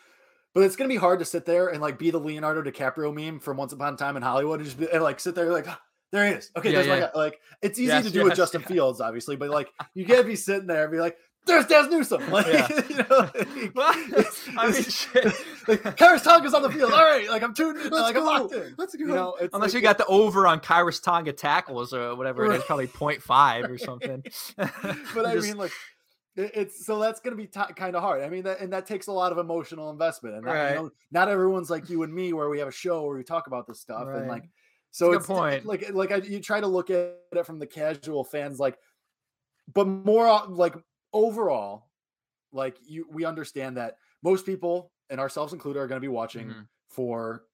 But 0.55 0.65
it's 0.65 0.77
gonna 0.77 0.89
be 0.89 0.97
hard 0.97 1.19
to 1.21 1.25
sit 1.25 1.45
there 1.45 1.69
and 1.69 1.81
like 1.81 1.99
be 1.99 2.11
the 2.11 2.19
Leonardo 2.19 2.63
DiCaprio 2.63 3.15
meme 3.15 3.39
from 3.41 3.57
Once 3.57 3.73
Upon 3.73 3.95
a 3.95 3.97
Time 3.97 4.17
in 4.17 4.23
Hollywood 4.23 4.61
and 4.61 4.65
just 4.69 4.79
be, 4.79 4.89
and 4.91 5.03
like 5.03 5.21
sit 5.21 5.35
there 5.35 5.53
like 5.53 5.69
"Ah, 5.69 5.81
there 6.11 6.27
he 6.27 6.33
is. 6.33 6.51
Okay, 6.57 6.73
Yeah, 6.73 6.81
yeah. 6.83 7.01
guy. 7.01 7.11
Like 7.15 7.39
it's 7.63 7.79
easy 7.79 7.89
Yes, 7.89 8.05
to 8.07 8.11
do 8.11 8.25
with 8.25 8.35
Justin 8.35 8.63
yeah. 8.63 8.69
Fields, 8.69 9.01
obviously, 9.01 9.37
but 9.37 9.51
like 9.51 9.69
you 9.95 10.05
gotta 10.05 10.25
be 10.25 10.37
sitting 10.37 10.67
there 10.67 10.85
and 10.85 10.93
be 10.93 10.99
like, 10.99 11.17
there's 11.47 11.67
Dazz 11.67 11.89
Newsome. 11.91 12.29
Like 12.31 12.47
Yeah. 12.47 12.67
you 12.89 12.97
know, 12.97 13.05
like, 13.19 13.75
Well, 13.75 13.99
it's- 14.19 14.49
I 14.57 14.71
mean, 14.71 14.83
shit. 14.83 15.25
like 15.69 15.83
Khyiris 15.97 16.25
Tonga's 16.25 16.55
on 16.55 16.63
the 16.63 16.71
field. 16.71 16.93
All 16.93 16.99
right, 17.05 17.29
like 17.31 17.43
I'm 17.43 17.55
tuned 17.55 17.77
in, 17.79 17.85
Let's 17.91 17.93
like 18.03 18.17
I'm 18.17 18.23
go. 18.23 18.27
locked 18.27 18.55
in. 18.55 18.75
Let's 18.79 18.95
You 18.95 19.07
know, 19.07 19.37
Unless 19.39 19.53
like- 19.61 19.73
you 19.75 19.81
got 19.81 19.99
the 19.99 20.07
over 20.07 20.47
on 20.47 20.61
Khyiris 20.61 21.03
Tonga 21.03 21.33
tackles 21.35 21.93
or 21.93 22.17
whatever 22.17 22.45
it 22.47 22.49
is, 22.49 22.59
Right. 22.59 22.67
probably 22.67 22.87
0.5 22.89 23.69
or 23.71 23.79
something. 23.79 24.25
but 24.57 25.27
I 25.27 25.35
Just- 25.35 25.47
mean, 25.47 25.57
like, 25.59 25.73
it's 26.39 26.87
so 26.87 26.99
that's 26.99 27.21
going 27.21 27.37
to 27.37 27.43
be 27.43 27.47
t- 27.49 27.75
kind 27.75 27.97
of 27.97 28.03
hard. 28.03 28.23
I 28.23 28.29
mean, 28.29 28.45
that 28.45 28.61
and 28.61 28.73
that 28.73 28.87
takes 28.87 29.09
a 29.09 29.13
lot 29.13 29.33
of 29.33 29.39
emotional 29.39 29.91
investment, 29.91 30.37
and 30.37 30.45
not, 30.45 30.53
Right. 30.53 30.71
you 30.71 30.77
know, 30.77 30.91
not 31.11 31.29
everyone's 31.29 31.69
like 31.71 31.91
you 31.91 32.03
and 32.05 32.15
me, 32.15 32.33
where 32.33 32.49
we 32.49 32.59
have 32.61 32.69
a 32.69 32.73
show 32.73 33.05
where 33.05 33.17
we 33.17 33.25
talk 33.25 33.47
about 33.49 33.67
this 33.67 33.81
stuff, 33.81 34.09
and 34.09 34.29
like, 34.29 34.45
so 34.91 35.13
it's 35.13 35.27
good 35.27 35.35
point. 35.35 35.67
like 35.67 35.91
like 35.91 36.13
I, 36.13 36.17
you 36.17 36.41
try 36.41 36.61
to 36.61 36.67
look 36.67 36.91
at 36.91 37.17
it 37.33 37.45
from 37.47 37.59
the 37.59 37.67
casual 37.67 38.25
fans, 38.25 38.59
like, 38.59 38.79
but 39.75 39.87
more 39.87 40.47
like 40.47 40.75
overall, 41.13 41.91
like 42.53 42.79
you, 42.83 43.07
we 43.11 43.25
understand 43.25 43.77
that 43.77 43.97
most 44.23 44.47
people, 44.47 44.93
and 45.11 45.21
ourselves 45.21 45.53
included, 45.53 45.81
are 45.81 45.87
going 45.89 46.01
to 46.01 46.05
be 46.05 46.09
watching 46.09 46.49
Mhm. 46.49 46.69
for 46.89 47.45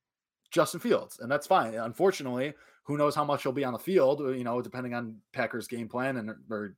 Justin 0.51 0.81
Fields, 0.81 1.19
and 1.21 1.31
that's 1.31 1.47
fine. 1.47 1.75
Unfortunately, 1.75 2.55
who 2.85 2.97
knows 2.99 3.15
how 3.15 3.25
much 3.25 3.43
he'll 3.43 3.53
be 3.53 3.65
on 3.65 3.73
the 3.73 3.79
field? 3.79 4.21
uh, 4.21 4.29
You 4.29 4.45
know, 4.45 4.61
depending 4.63 4.95
on 4.95 5.21
Packers' 5.33 5.67
game 5.67 5.89
plan 5.89 6.17
and 6.19 6.31
or 6.51 6.77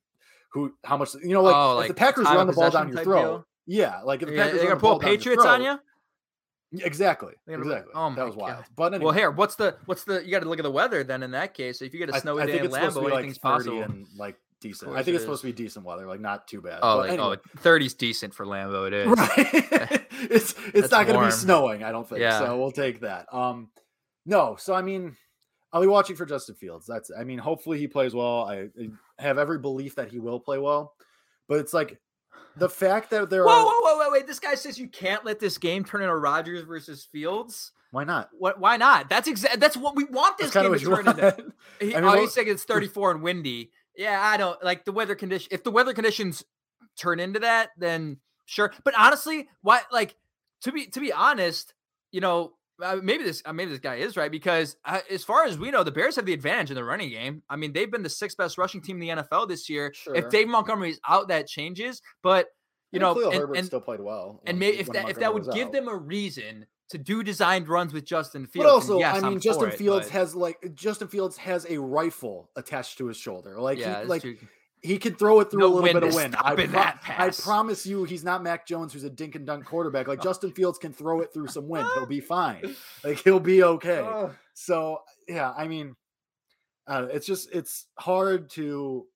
who 0.53 0.73
how 0.85 0.97
much 0.97 1.15
you 1.15 1.31
know. 1.35 1.43
Like, 1.43 1.55
Oh, 1.57 1.73
if 1.73 1.77
like 1.79 1.89
the 1.89 1.95
Packers 1.95 2.25
run 2.27 2.47
the 2.47 2.53
ball 2.53 2.71
down 2.71 2.89
your 2.89 3.03
throat, 3.05 3.23
deal? 3.23 3.47
yeah, 3.67 4.01
like 4.03 4.23
if 4.23 4.29
the 4.29 4.37
Packers 4.37 4.59
they're 4.61 4.69
gonna 4.69 4.81
pull 4.81 4.99
Patriots 4.99 5.45
on 5.45 5.63
you. 5.63 5.79
Exactly, 6.73 7.33
exactly. 7.47 7.93
oh 7.95 8.09
that 8.11 8.17
my 8.17 8.25
was 8.25 8.35
wild. 8.37 8.57
God. 8.57 8.65
But 8.77 8.95
anyway, 8.95 9.05
Well, 9.07 9.15
here, 9.15 9.31
what's 9.31 9.55
the 9.55 9.77
what's 9.87 10.05
the? 10.05 10.25
You 10.25 10.33
got 10.33 10.43
to 10.43 10.49
look 10.49 10.59
at 10.59 10.65
the 10.65 10.71
weather 10.71 11.05
then. 11.05 11.23
In 11.23 11.31
that 11.31 11.55
case, 11.55 11.81
if 11.81 11.95
you 11.95 12.01
get 12.05 12.15
a 12.15 12.21
snowy 12.21 12.43
I 12.43 12.47
day 12.47 12.53
think 12.53 12.65
in 12.65 12.67
it's 12.67 12.75
supposed 12.75 12.97
to 12.97 13.01
be 13.03 13.07
like 13.07 13.15
anything's 13.25 13.39
30 13.39 13.49
possible. 13.55 13.83
and 13.83 14.07
like 14.19 14.37
decent. 14.61 14.91
I 14.93 14.97
think 14.97 15.09
it 15.09 15.15
it's 15.15 15.25
supposed 15.25 15.43
to 15.43 15.47
be 15.47 15.53
decent 15.53 15.85
weather, 15.87 16.07
like 16.07 16.21
not 16.21 16.49
too 16.49 16.61
bad. 16.61 16.81
Oh, 16.83 16.97
But 16.97 17.11
like, 17.11 17.19
anyway. 17.19 17.37
oh, 17.37 17.59
30's 17.63 17.95
decent 17.95 18.35
for 18.35 18.45
Lambeau. 18.45 18.89
It 18.89 18.95
is. 18.95 19.07
right. 19.07 20.07
it's 20.31 20.55
it's 20.59 20.73
That's 20.73 20.91
not 20.91 21.07
going 21.07 21.21
to 21.21 21.27
be 21.27 21.31
snowing, 21.31 21.85
I 21.85 21.93
don't 21.93 22.07
think. 22.07 22.21
Yeah. 22.21 22.41
So 22.41 22.59
we'll 22.59 22.73
take 22.73 23.01
that. 23.01 23.33
Um, 23.33 23.71
no. 24.27 24.57
So 24.59 24.75
I 24.75 24.83
mean, 24.83 25.17
I'll 25.73 25.81
be 25.81 25.87
watching 25.87 26.17
for 26.17 26.27
Justin 26.27 26.57
Fields. 26.57 26.85
That's. 26.87 27.11
I 27.17 27.23
mean, 27.23 27.39
hopefully 27.39 27.79
he 27.79 27.87
plays 27.87 28.13
well. 28.13 28.45
I, 28.45 28.55
I 28.55 28.89
have 29.19 29.39
every 29.39 29.59
belief 29.59 29.97
that 29.97 30.11
he 30.11 30.19
will 30.19 30.41
play 30.41 30.59
well, 30.59 30.95
but 31.49 31.59
it's 31.59 31.75
like 31.75 31.99
the 32.57 32.69
fact 32.69 33.11
that 33.11 33.31
there 33.31 33.45
Whoa, 33.45 33.53
are. 33.53 33.65
whoa, 33.65 33.81
whoa, 33.81 33.99
wait, 33.99 34.13
wait! 34.13 34.27
This 34.27 34.41
guy 34.41 34.55
says 34.55 34.79
you 34.79 34.89
can't 34.89 35.25
let 35.25 35.41
this 35.41 35.59
game 35.59 35.85
turn 35.85 36.03
into 36.03 36.17
Rodgers 36.17 36.63
versus 36.63 37.07
Fields. 37.11 37.73
Why 37.91 38.05
not? 38.05 38.31
What? 38.39 38.59
Why 38.59 38.77
not? 38.77 39.09
That's 39.09 39.29
exactly. 39.29 39.59
That's 39.59 39.77
what 39.77 39.97
we 39.97 40.05
want 40.05 40.39
this 40.39 40.51
That's 40.51 40.69
game 40.69 40.79
to 40.79 41.03
turn 41.03 41.09
into. 41.09 41.53
He, 41.81 41.95
I 41.95 42.01
mean, 42.01 42.11
oh, 42.11 42.21
he's 42.21 42.33
saying 42.33 42.49
it's 42.49 42.65
34 42.65 43.11
and 43.13 43.23
windy. 43.23 43.71
Yeah, 43.97 44.21
I 44.23 44.39
don't 44.39 44.63
like 44.65 44.85
the 44.85 44.93
weather 44.93 45.15
condition. 45.15 45.49
If 45.51 45.63
the 45.63 45.71
weather 45.71 45.93
conditions 45.93 46.43
turn 46.99 47.21
into 47.21 47.41
that, 47.41 47.71
then 47.77 48.19
sure. 48.47 48.73
But 48.85 48.95
honestly, 48.99 49.49
why? 49.63 49.83
Like 49.93 50.17
to 50.63 50.73
be 50.73 50.87
to 50.87 51.01
be 51.01 51.13
honest, 51.13 51.75
you 52.13 52.21
know, 52.21 52.53
uh, 52.83 52.99
maybe 53.03 53.25
this 53.25 53.43
uh, 53.45 53.53
maybe 53.53 53.71
this 53.71 53.81
guy 53.81 53.97
is 53.97 54.17
right 54.17 54.31
because 54.31 54.77
uh, 54.85 55.01
as 55.11 55.25
far 55.25 55.45
as 55.45 55.59
we 55.59 55.71
know, 55.71 55.83
the 55.83 55.91
Bears 55.91 56.17
have 56.17 56.27
the 56.27 56.33
advantage 56.33 56.71
in 56.71 56.75
the 56.75 56.85
running 56.85 57.11
game. 57.11 57.43
I 57.49 57.57
mean, 57.57 57.73
they've 57.73 57.91
been 57.91 58.03
the 58.03 58.11
sixth 58.11 58.37
best 58.37 58.59
rushing 58.59 58.81
team 58.81 59.01
in 59.01 59.17
the 59.17 59.23
NFL 59.23 59.49
this 59.49 59.69
year. 59.69 59.93
Sure. 59.95 60.15
If 60.15 60.29
Dave 60.31 60.49
Montgomery's 60.49 61.01
out, 61.09 61.29
that 61.29 61.47
changes. 61.47 62.03
But 62.23 62.49
you 62.93 63.01
know, 63.01 63.15
Khalil 63.15 63.31
and, 63.31 63.41
Herbert 63.41 63.57
and, 63.57 63.67
still 63.67 63.81
played 63.81 64.01
well. 64.01 64.41
and 64.47 64.59
maybe 64.59 64.79
if 64.79 64.89
that 64.89 65.09
if 65.09 65.19
that 65.19 65.33
would 65.33 65.51
give 65.53 65.69
out. 65.69 65.73
them 65.73 65.89
a 65.89 65.97
reason 65.97 66.67
to 66.91 66.99
do 66.99 67.23
designed 67.23 67.69
runs 67.69 67.93
with 67.93 68.05
Justin 68.05 68.47
Fields. 68.47 68.67
But 68.67 68.73
also, 68.73 68.99
yes, 68.99 69.17
I 69.17 69.21
mean, 69.21 69.33
I'm 69.35 69.41
Justin 69.41 69.69
for 69.69 69.75
it, 69.75 69.79
Fields 69.79 70.07
but- 70.07 70.13
has 70.13 70.35
like 70.35 70.59
Justin 70.75 71.09
Fields 71.09 71.37
has 71.39 71.67
a 71.69 71.79
rifle 71.79 72.51
attached 72.57 72.99
to 72.99 73.07
his 73.07 73.17
shoulder. 73.17 73.61
Like, 73.61 73.79
yeah, 73.79 74.03
he, 74.03 74.07
like 74.07 74.23
true. 74.23 74.37
He 74.87 74.99
can 74.99 75.15
throw 75.17 75.41
it 75.41 75.51
through 75.51 75.61
No 75.61 75.67
a 75.67 75.75
little 75.75 76.01
bit 76.01 76.09
of 76.09 76.15
wind. 76.15 76.37
I, 76.41 76.55
pro- 76.55 76.67
that 76.69 77.03
I 77.09 77.31
promise 77.31 77.85
you, 77.85 78.05
he's 78.05 78.23
not 78.23 78.43
Mac 78.43 78.67
Jones, 78.67 78.93
who's 78.93 79.03
a 79.05 79.11
dink 79.11 79.35
and 79.35 79.45
dunk 79.45 79.65
quarterback. 79.65 80.07
Like 80.07 80.23
Justin 80.23 80.53
Fields 80.53 80.79
can 80.79 80.93
throw 80.93 81.21
it 81.21 81.33
through 81.33 81.49
some 81.49 81.69
wind. 81.69 81.89
He'll 81.95 82.07
be 82.07 82.21
fine. 82.37 82.77
Like 83.03 83.19
he'll 83.19 83.41
be 83.41 83.63
okay. 83.65 84.29
So 84.55 85.01
yeah, 85.29 85.53
I 85.57 85.67
mean, 85.67 85.97
uh, 86.87 87.09
it's 87.11 87.27
just 87.27 87.53
it's 87.53 87.87
hard 87.99 88.49
to. 88.51 89.07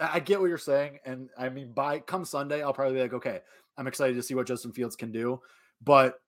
I 0.00 0.16
I 0.16 0.20
get 0.20 0.40
what 0.40 0.48
you're 0.48 0.58
saying, 0.58 0.98
and 1.04 1.30
I 1.38 1.48
mean, 1.48 1.72
by 1.72 2.00
come 2.00 2.24
Sunday, 2.24 2.62
I'll 2.62 2.74
probably 2.74 2.94
be 2.94 3.02
like, 3.02 3.14
okay, 3.14 3.40
I'm 3.78 3.86
excited 3.86 4.16
to 4.16 4.22
see 4.22 4.34
what 4.34 4.46
Justin 4.46 4.72
Fields 4.72 4.96
can 4.96 5.12
do, 5.12 5.40
but. 5.82 6.18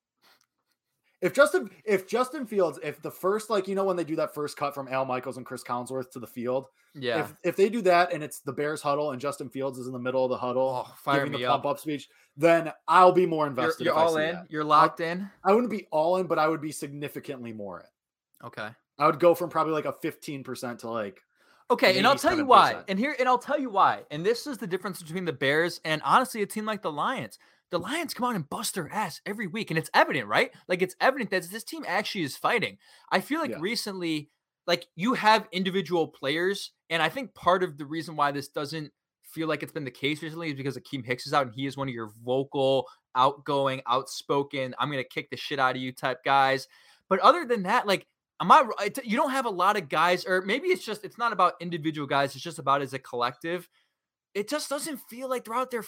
If 1.20 1.33
Justin, 1.33 1.68
if 1.85 2.07
Justin 2.07 2.46
Fields, 2.46 2.78
if 2.83 3.02
the 3.02 3.11
first, 3.11 3.50
like 3.50 3.66
you 3.66 3.74
know, 3.74 3.85
when 3.85 3.96
they 3.96 4.04
do 4.04 4.16
that 4.16 4.35
first 4.35 4.57
cut 4.57 4.74
from 4.74 4.87
Al 4.88 5.04
Michaels 5.04 5.37
and 5.37 5.44
Chris 5.44 5.64
Collinsworth 5.64 6.11
to 6.12 6.20
the 6.20 6.26
field, 6.26 6.66
yeah. 6.94 7.20
if 7.20 7.35
if 7.42 7.57
they 7.57 7.68
do 7.68 7.83
that 7.83 8.12
and 8.12 8.22
it's 8.22 8.38
the 8.40 8.52
Bears 8.52 8.81
huddle 8.81 9.11
and 9.11 9.20
Justin 9.20 9.48
Fields 9.48 9.78
is 9.78 9.88
in 9.88 9.92
the 9.92 9.98
middle 9.98 10.24
of 10.24 10.31
the 10.31 10.37
huddle 10.37 10.87
Oh, 10.88 10.94
fire 11.02 11.24
giving 11.24 11.40
the 11.40 11.46
up. 11.46 11.62
pump 11.62 11.66
up 11.66 11.81
speech, 11.81 12.09
then 12.37 12.72
I'll 12.87 13.12
be 13.12 13.26
more 13.26 13.44
You're, 13.44 13.50
invested. 13.50 13.85
you're 13.85 13.94
all 13.94 14.16
in. 14.16 14.35
that. 14.35 14.46
You're 14.48 14.64
locked 14.64 15.00
in. 15.00 15.28
I 15.44 15.52
wouldn't 15.52 15.70
be 15.72 15.87
all 15.90 16.18
in, 16.18 16.26
but 16.28 16.38
I 16.38 16.46
would 16.46 16.61
be 16.61 16.70
significantly 16.72 17.52
more 17.52 17.81
in. 17.81 18.46
Okay. 18.46 18.68
I 18.98 19.07
would 19.07 19.18
go 19.18 19.35
from 19.35 19.50
probably 19.50 19.72
like 19.72 19.87
a 19.87 19.92
15% 19.92 20.78
to 20.78 20.90
like 20.90 21.22
Okay, 21.70 21.98
and 21.98 22.07
I'll 22.07 22.16
tell 22.16 22.37
you 22.37 22.46
why. 22.46 22.83
And 22.88 22.98
here, 22.98 23.14
and 23.18 23.28
I'll 23.28 23.38
tell 23.38 23.59
you 23.59 23.68
why. 23.68 24.04
And 24.11 24.24
this 24.24 24.46
is 24.46 24.57
the 24.57 24.66
difference 24.66 25.02
between 25.02 25.26
the 25.26 25.35
Bears 25.35 25.81
and 25.85 26.00
honestly 26.02 26.40
a 26.40 26.46
team 26.46 26.64
like 26.64 26.81
the 26.81 26.90
Lions. 26.90 27.38
The 27.70 27.78
Lions 27.78 28.14
come 28.14 28.28
out 28.28 28.35
and 28.35 28.48
bust 28.48 28.74
their 28.74 28.90
ass 28.90 29.20
every 29.26 29.46
week, 29.46 29.70
and 29.70 29.78
it's 29.78 29.90
evident, 29.92 30.26
right? 30.26 30.50
Like 30.68 30.81
it's 30.83 30.96
evident 31.00 31.31
that 31.31 31.44
this 31.50 31.64
team 31.64 31.85
actually 31.87 32.22
is 32.24 32.37
fighting. 32.37 32.78
I 33.12 33.20
feel 33.20 33.40
like 33.40 33.50
Yeah. 33.50 33.59
recently, 33.61 34.31
like 34.66 34.87
you 34.96 35.14
have 35.14 35.48
individual 35.52 36.09
players, 36.09 36.72
and 36.88 37.02
I 37.02 37.09
think 37.09 37.35
part 37.35 37.62
of 37.62 37.76
the 37.78 37.85
reason 37.87 38.16
why 38.16 38.33
this 38.33 38.48
doesn't 38.48 38.92
feel 39.22 39.48
like 39.48 39.62
it's 39.62 39.72
been 39.72 39.85
the 39.85 39.90
case 39.90 40.22
recently 40.22 40.48
is 40.48 40.54
because 40.54 40.78
Akiem 40.78 41.04
Hicks 41.04 41.26
is 41.26 41.35
out, 41.35 41.46
and 41.46 41.54
he 41.54 41.66
is 41.66 41.76
one 41.76 41.88
of 41.88 41.94
your 41.94 42.11
vocal, 42.24 42.88
outgoing, 43.14 43.83
outspoken, 43.87 44.74
I'm 44.78 44.90
gonna 44.90 45.04
kick 45.04 45.28
the 45.31 45.37
shit 45.37 45.59
out 45.59 45.76
of 45.76 45.83
you 45.83 45.92
type 45.92 46.24
guys. 46.24 46.68
But 47.09 47.20
other 47.20 47.44
than 47.44 47.64
that, 47.64 47.87
like 47.87 48.07
am 48.40 48.52
I 48.52 48.62
right? 48.62 48.96
You 49.04 49.16
don't 49.16 49.33
have 49.33 49.46
a 49.46 49.50
lot 49.50 49.76
of 49.76 49.88
guys, 49.88 50.24
or 50.24 50.40
maybe 50.42 50.68
it's 50.68 50.85
just 50.85 51.04
it's 51.04 51.18
not 51.18 51.33
about 51.33 51.54
individual 51.61 52.07
guys. 52.07 52.35
It's 52.35 52.44
just 52.44 52.59
about 52.59 52.83
as 52.83 52.94
a 52.94 52.98
collective. 52.98 53.68
It 54.35 54.48
just 54.48 54.68
doesn't 54.70 54.98
feel 55.11 55.28
like 55.28 55.44
they're 55.44 55.54
out 55.54 55.70
there 55.70 55.85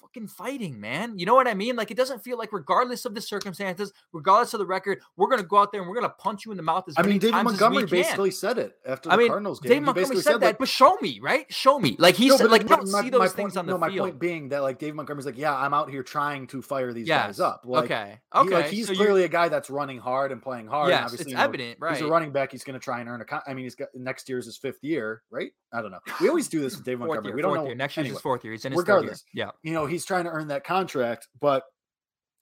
fucking 0.00 0.28
fighting, 0.28 0.80
man. 0.80 1.18
You 1.18 1.26
know 1.26 1.34
what 1.34 1.46
I 1.48 1.54
mean? 1.54 1.76
Like 1.76 1.90
it 1.90 1.96
doesn't 1.96 2.22
feel 2.24 2.38
like, 2.38 2.52
regardless 2.52 3.04
of 3.04 3.14
the 3.14 3.20
circumstances, 3.20 3.92
regardless 4.12 4.54
of 4.54 4.58
the 4.60 4.66
record, 4.66 5.00
we're 5.16 5.28
gonna 5.28 5.42
go 5.42 5.58
out 5.58 5.72
there 5.72 5.80
and 5.80 5.88
we're 5.90 5.96
gonna 5.96 6.08
punch 6.18 6.44
you 6.44 6.50
in 6.50 6.56
the 6.56 6.62
mouth 6.62 6.84
as 6.88 6.94
I 6.96 7.02
many 7.02 7.14
mean, 7.14 7.20
David 7.20 7.32
times 7.32 7.52
as 7.54 7.60
Montgomery 7.60 7.86
basically 7.86 8.30
said 8.30 8.58
it 8.58 8.72
after 8.86 9.08
the 9.08 9.14
I 9.14 9.18
mean, 9.18 9.28
Cardinals 9.28 9.60
game. 9.60 9.68
Dave 9.70 9.76
He 9.76 9.80
Montgomery 9.84 10.02
basically 10.02 10.22
said 10.22 10.40
that, 10.40 10.46
like, 10.46 10.58
but 10.58 10.68
show 10.68 10.96
me, 11.00 11.20
right? 11.22 11.52
Show 11.52 11.78
me. 11.78 11.96
Like 11.98 12.14
he 12.14 12.28
No, 12.28 12.36
said, 12.36 12.50
like 12.50 12.62
you 12.62 12.68
but 12.68 12.76
don't 12.80 12.90
my- 12.90 13.02
see 13.02 13.10
those 13.10 13.20
point- 13.20 13.32
things 13.36 13.56
on 13.56 13.66
the 13.66 13.72
no, 13.72 13.78
my 13.78 13.90
point 13.96 14.18
being 14.18 14.48
that 14.50 14.62
like 14.62 14.78
Dave 14.78 14.94
Montgomery's 14.94 15.26
like, 15.26 15.38
yeah, 15.38 15.54
I'm 15.56 15.74
out 15.74 15.90
here 15.90 16.02
trying 16.02 16.46
to 16.48 16.62
fire 16.62 16.92
these 16.92 17.08
guys 17.08 17.40
up. 17.40 17.62
Like, 17.64 17.84
okay. 17.84 18.20
he- 18.32 18.38
Okay. 18.40 18.54
like 18.54 18.66
he's 18.66 18.86
so 18.88 18.94
clearly 18.94 19.24
a 19.24 19.28
guy 19.28 19.48
that's 19.48 19.70
running 19.70 19.98
hard 19.98 20.32
and 20.32 20.42
playing 20.42 20.66
hard. 20.66 20.88
yes, 20.90 21.04
obviously, 21.04 21.22
it's 21.24 21.30
you 21.32 21.36
know, 21.36 21.42
evident, 21.44 21.78
right? 21.80 21.92
He's 21.96 22.02
a 22.06 22.08
running 22.08 22.32
back. 22.32 22.52
He's 22.52 22.64
going 22.64 22.78
to 22.78 22.82
try 22.82 23.00
and 23.00 23.08
earn 23.08 23.20
a. 23.20 23.24
Con- 23.24 23.42
I 23.46 23.54
mean, 23.54 23.64
he's 23.64 23.74
got 23.74 23.88
next 23.94 24.28
year's 24.28 24.46
his 24.46 24.56
fifth 24.56 24.82
year, 24.82 25.22
right? 25.30 25.52
I 25.72 25.82
don't 25.82 25.90
know. 25.92 26.00
We 26.20 26.28
always 26.28 26.48
do 26.48 26.60
this 26.60 26.74
with 26.76 26.84
Dave 26.84 26.98
Montgomery. 26.98 27.26
year, 27.28 27.36
we 27.36 27.42
don't 27.42 27.54
know. 27.54 27.66
year. 27.66 27.74
Next 27.76 27.96
year's 27.96 28.06
anyway, 28.06 28.14
his 28.14 28.22
fourth 28.22 28.42
year. 28.44 28.52
He's 28.52 28.64
in 28.64 28.72
his 28.72 28.80
third 28.82 28.86
year. 28.88 28.96
regardless, 28.96 29.24
Yeah. 29.32 29.50
you 29.62 29.72
know, 29.72 29.86
he's 29.90 30.04
trying 30.04 30.24
to 30.24 30.30
earn 30.30 30.48
that 30.48 30.64
contract, 30.64 31.28
but 31.40 31.64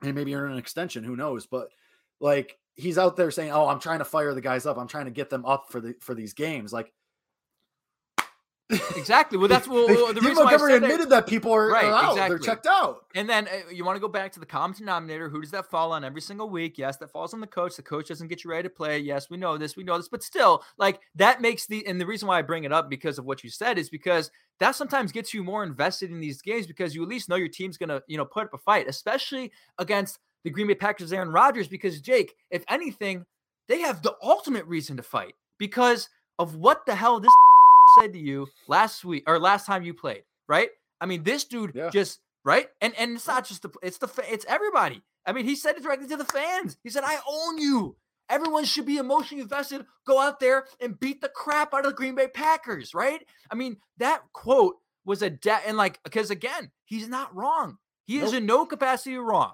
and 0.03 0.15
maybe 0.15 0.35
earn 0.35 0.53
an 0.53 0.59
extension. 0.59 1.05
Who 1.05 1.17
knows? 1.17 1.47
But 1.47 1.69
like 2.21 2.57
he's 2.77 2.99
out 2.99 3.17
there 3.17 3.31
saying, 3.31 3.51
"Oh, 3.53 3.67
I'm 3.67 3.81
trying 3.81 3.99
to 3.99 4.05
fire 4.05 4.35
the 4.35 4.41
guys 4.41 4.67
up. 4.67 4.79
I'm 4.79 4.89
trying 4.89 5.07
to 5.07 5.11
get 5.11 5.31
them 5.31 5.45
up 5.45 5.67
for 5.71 5.81
the 5.81 5.95
for 6.01 6.15
these 6.15 6.35
games." 6.35 6.73
Like 6.73 6.93
Exactly. 8.71 9.39
Well, 9.39 9.49
that's 9.49 9.67
well, 9.67 9.87
the 9.87 10.21
reason 10.21 10.37
why 10.37 10.43
I 10.43 10.45
Montgomery 10.45 10.73
said 10.73 10.83
that- 10.83 10.91
admitted 10.91 11.11
that 11.11 11.27
people 11.27 11.53
are, 11.53 11.69
Right, 11.69 11.87
are 11.87 12.05
out. 12.05 12.17
They're 12.17 12.39
checked 12.39 12.67
out. 12.67 13.07
And 13.15 13.29
then 13.29 13.49
uh, 13.49 13.71
you 13.73 13.85
want 13.85 13.97
to 13.97 14.01
go 14.01 14.09
back 14.09 14.31
to 14.33 14.41
the 14.41 14.47
common 14.47 14.77
denominator. 14.77 15.31
Who 15.31 15.41
does 15.41 15.51
that 15.53 15.71
fall 15.71 15.93
on 15.93 16.05
every 16.05 16.21
single 16.21 16.51
week? 16.51 16.77
Yes, 16.77 16.99
that 16.99 17.11
falls 17.11 17.33
on 17.33 17.41
the 17.41 17.47
coach. 17.47 17.77
The 17.77 17.83
coach 17.83 18.09
doesn't 18.09 18.29
get 18.29 18.45
you 18.45 18.51
ready 18.51 18.65
to 18.65 18.75
play. 18.75 18.99
Yes, 18.99 19.31
we 19.31 19.39
know 19.39 19.57
this. 19.57 19.75
We 19.77 19.85
know 19.85 19.97
this. 19.97 20.09
But 20.09 20.23
still, 20.23 20.63
like 20.77 21.01
that 21.15 21.41
makes 21.41 21.67
the 21.67 21.87
and 21.87 21.99
the 21.99 22.07
reason 22.07 22.29
why 22.29 22.39
I 22.39 22.43
bring 22.43 22.65
it 22.65 22.73
up 22.73 22.91
because 22.91 23.19
of 23.19 23.25
what 23.25 23.43
you 23.43 23.49
said 23.49 23.79
is 23.79 23.89
because 23.89 24.31
that 24.61 24.75
sometimes 24.77 25.13
gets 25.13 25.33
you 25.33 25.43
more 25.43 25.65
invested 25.65 26.11
in 26.11 26.21
these 26.21 26.43
games 26.43 26.67
because 26.67 26.95
you 26.95 27.03
at 27.03 27.09
least 27.09 27.29
know 27.31 27.37
your 27.37 27.49
team's 27.49 27.79
gonna 27.79 28.03
you 28.07 28.19
know 28.19 28.27
put 28.27 28.45
up 28.45 28.55
a 28.55 28.59
fight, 28.59 28.87
especially 28.87 29.51
against 29.79 30.19
the 30.45 30.51
Green 30.51 30.67
Bay 30.67 30.75
Packers, 30.75 31.13
Aaron 31.13 31.33
Rodgers. 31.33 31.69
Because 31.69 32.03
Jake, 32.03 32.35
if 32.51 32.65
anything, 32.69 33.25
they 33.67 33.81
have 33.81 34.03
the 34.03 34.15
ultimate 34.23 34.67
reason 34.67 34.99
to 34.99 35.03
fight 35.03 35.35
because 35.57 36.11
of 36.39 36.55
what 36.55 36.85
the 36.87 36.95
hell 36.95 37.19
this 37.19 37.33
said 38.01 38.13
to 38.13 38.19
you 38.19 38.49
last 38.67 39.05
week 39.05 39.25
or 39.27 39.39
last 39.39 39.67
time 39.67 39.83
you 39.83 39.95
played, 39.95 40.23
right? 40.49 40.71
I 41.01 41.07
mean, 41.07 41.23
this 41.23 41.45
dude 41.45 41.75
Yeah. 41.75 41.91
just 41.91 42.21
right, 42.45 42.69
and 42.81 42.95
and 42.97 43.13
it's 43.17 43.27
not 43.27 43.47
just 43.47 43.63
the 43.63 43.71
it's 43.83 43.99
the 43.99 44.09
it's 44.31 44.45
everybody. 44.49 45.03
I 45.27 45.33
mean, 45.33 45.45
he 45.45 45.57
said 45.57 45.77
it 45.77 45.83
directly 45.83 46.09
to 46.09 46.17
the 46.17 46.25
fans. 46.25 46.77
He 46.83 46.91
said, 46.91 47.05
"I 47.05 47.19
own 47.29 47.59
you. 47.59 47.97
Everyone 48.31 48.65
should 48.65 48.87
be 48.87 48.99
emotionally 48.99 49.43
invested. 49.43 49.87
Go 50.07 50.19
out 50.19 50.39
there 50.41 50.67
and 50.81 50.99
beat 50.99 51.21
the 51.21 51.29
crap 51.29 51.73
out 51.73 51.85
of 51.85 51.93
the 51.93 51.97
Green 51.97 52.15
Bay 52.15 52.29
Packers." 52.29 52.95
Right? 52.95 53.27
I 53.51 53.55
mean, 53.55 53.79
that 53.99 54.23
quote 54.33 54.77
was 55.05 55.23
a 55.23 55.31
debt, 55.31 55.63
and 55.67 55.77
like 55.77 56.03
because 56.03 56.31
again, 56.31 56.71
he's 56.85 57.09
not 57.09 57.35
wrong. 57.35 57.79
He 58.07 58.19
is 58.19 58.33
in 58.33 58.47
no 58.47 58.65
capacity 58.65 59.17
wrong, 59.17 59.53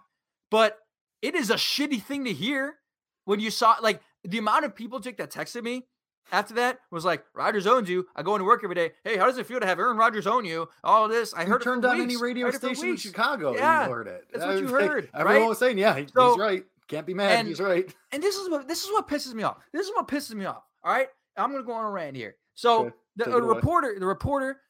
but 0.51 0.79
it 1.23 1.35
is 1.35 1.51
a 1.51 1.55
shitty 1.57 2.01
thing 2.03 2.25
to 2.25 2.33
hear 2.33 2.77
when 3.25 3.41
you 3.41 3.51
saw 3.51 3.77
like 3.83 4.01
the 4.23 4.39
amount 4.39 4.65
of 4.65 4.75
people 4.77 5.01
Jake 5.01 5.17
that 5.17 5.31
texted 5.33 5.65
me 5.65 5.87
after 6.33 6.55
that 6.55 6.81
was 6.91 7.05
like, 7.05 7.25
Rodgers 7.35 7.67
owns 7.67 7.89
you. 7.89 8.07
I 8.17 8.23
go 8.23 8.35
into 8.35 8.45
work 8.45 8.63
every 8.65 8.75
day. 8.75 8.93
Hey, 9.05 9.17
how 9.17 9.27
does 9.27 9.39
it 9.39 9.47
feel 9.47 9.61
to 9.61 9.67
have 9.67 9.79
Aaron 9.79 9.97
Rodgers 9.97 10.27
own 10.27 10.45
you? 10.45 10.69
All 10.83 11.09
this. 11.09 11.33
I 11.35 11.45
heard 11.45 11.61
it 11.61 11.65
turned 11.65 11.83
down 11.83 12.01
any 12.01 12.17
radio 12.17 12.47
Heard 12.47 12.57
station 12.57 12.89
in. 12.91 12.97
Chicago. 12.97 13.55
Yeah, 13.55 13.87
you 13.87 13.93
heard 13.93 14.07
it. 14.09 14.25
that's 14.33 14.45
what 14.45 14.57
you 14.57 14.63
was 14.65 14.73
like, 14.73 14.83
heard, 14.91 15.11
Everyone 15.15 15.49
was 15.49 15.59
saying, 15.59 15.79
yeah, 15.79 15.95
So- 16.15 16.31
he's 16.31 16.39
right. 16.39 16.65
Can't 16.87 17.07
be 17.07 17.15
mad. 17.15 17.39
and- 17.41 17.49
he's 17.49 17.61
right. 17.61 17.93
And 18.13 18.23
this 18.23 18.37
is 18.37 18.49
what 18.51 18.69
this 18.69 18.85
is 18.85 18.91
what 18.93 19.09
pisses 19.09 19.33
me 19.35 19.43
off. 19.43 19.57
This 19.73 19.87
is 19.87 19.93
what 19.95 20.07
pisses 20.07 20.35
me 20.35 20.45
off. 20.45 20.63
All 20.85 20.93
right, 20.93 21.09
I'm 21.37 21.51
gonna 21.51 21.65
go 21.65 21.73
on 21.73 21.85
a 21.87 21.91
rant 21.91 22.15
here. 22.15 22.37
So 22.55 22.87
Okay, 22.87 22.95
the 23.17 23.25
take 23.25 23.35
a 23.35 23.37
it 23.39 23.43
away. 23.43 23.55
reporter, 23.57 23.97
the 23.99 24.07
reporter 24.07 24.61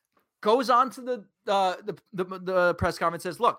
goes 0.40 0.70
on 0.70 0.90
to 0.90 1.00
the 1.00 1.24
uh, 1.52 1.74
the, 1.84 1.96
the 2.12 2.24
the 2.38 2.74
press 2.74 2.98
conference. 2.98 3.24
and 3.24 3.34
Says, 3.34 3.40
"Look, 3.40 3.58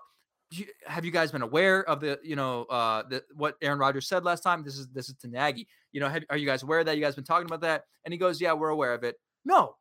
have 0.86 1.04
you 1.04 1.10
guys 1.10 1.32
been 1.32 1.42
aware 1.42 1.88
of 1.88 2.00
the 2.00 2.18
you 2.22 2.36
know 2.36 2.64
uh 2.64 3.02
the 3.08 3.24
what 3.34 3.56
Aaron 3.62 3.78
Rodgers 3.78 4.08
said 4.08 4.24
last 4.24 4.42
time? 4.42 4.62
This 4.62 4.78
is 4.78 4.88
this 4.88 5.08
is 5.08 5.16
to 5.16 5.28
Nagy. 5.28 5.66
You 5.92 6.00
know, 6.00 6.08
have, 6.08 6.24
are 6.30 6.36
you 6.36 6.46
guys 6.46 6.62
aware 6.62 6.80
of 6.80 6.86
that? 6.86 6.96
You 6.96 7.02
guys 7.02 7.14
been 7.14 7.24
talking 7.24 7.46
about 7.46 7.62
that?" 7.62 7.84
And 8.04 8.12
he 8.12 8.18
goes, 8.18 8.40
"Yeah, 8.40 8.52
we're 8.52 8.68
aware 8.68 8.94
of 8.94 9.02
it." 9.02 9.16
No, 9.44 9.76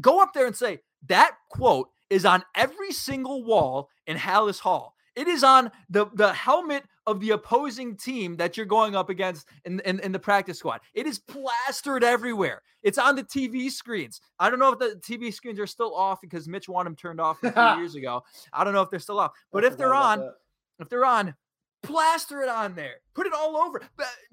go 0.00 0.20
up 0.20 0.32
there 0.34 0.46
and 0.46 0.56
say 0.56 0.80
that 1.06 1.36
quote 1.50 1.88
is 2.10 2.24
on 2.24 2.42
every 2.54 2.92
single 2.92 3.44
wall 3.44 3.88
in 4.06 4.16
Halas 4.16 4.58
Hall. 4.58 4.94
It 5.14 5.28
is 5.28 5.44
on 5.44 5.70
the 5.88 6.06
the 6.14 6.32
helmet 6.32 6.84
of 7.06 7.20
the 7.20 7.30
opposing 7.30 7.96
team 7.96 8.36
that 8.36 8.56
you're 8.56 8.66
going 8.66 8.94
up 8.94 9.10
against 9.10 9.46
in, 9.64 9.80
in, 9.80 10.00
in 10.00 10.12
the 10.12 10.18
practice 10.18 10.58
squad. 10.58 10.80
It 10.94 11.06
is 11.06 11.18
plastered 11.18 12.04
everywhere. 12.04 12.62
It's 12.82 12.98
on 12.98 13.16
the 13.16 13.24
TV 13.24 13.70
screens. 13.70 14.20
I 14.38 14.50
don't 14.50 14.58
know 14.58 14.72
if 14.72 14.78
the 14.78 15.00
TV 15.00 15.32
screens 15.32 15.58
are 15.58 15.66
still 15.66 15.94
off 15.94 16.20
because 16.20 16.48
Mitch 16.48 16.68
wanted 16.68 16.90
them 16.90 16.96
turned 16.96 17.20
off 17.20 17.42
a 17.42 17.52
few 17.52 17.62
years 17.82 17.94
ago. 17.94 18.22
I 18.52 18.64
don't 18.64 18.72
know 18.72 18.82
if 18.82 18.90
they're 18.90 19.00
still 19.00 19.18
off. 19.18 19.32
But 19.52 19.64
if 19.64 19.76
they're 19.76 19.94
on, 19.94 20.20
that. 20.20 20.34
if 20.80 20.88
they're 20.88 21.04
on, 21.04 21.34
plaster 21.82 22.42
it 22.42 22.48
on 22.48 22.74
there. 22.74 22.96
Put 23.14 23.26
it 23.26 23.32
all 23.32 23.56
over. 23.56 23.82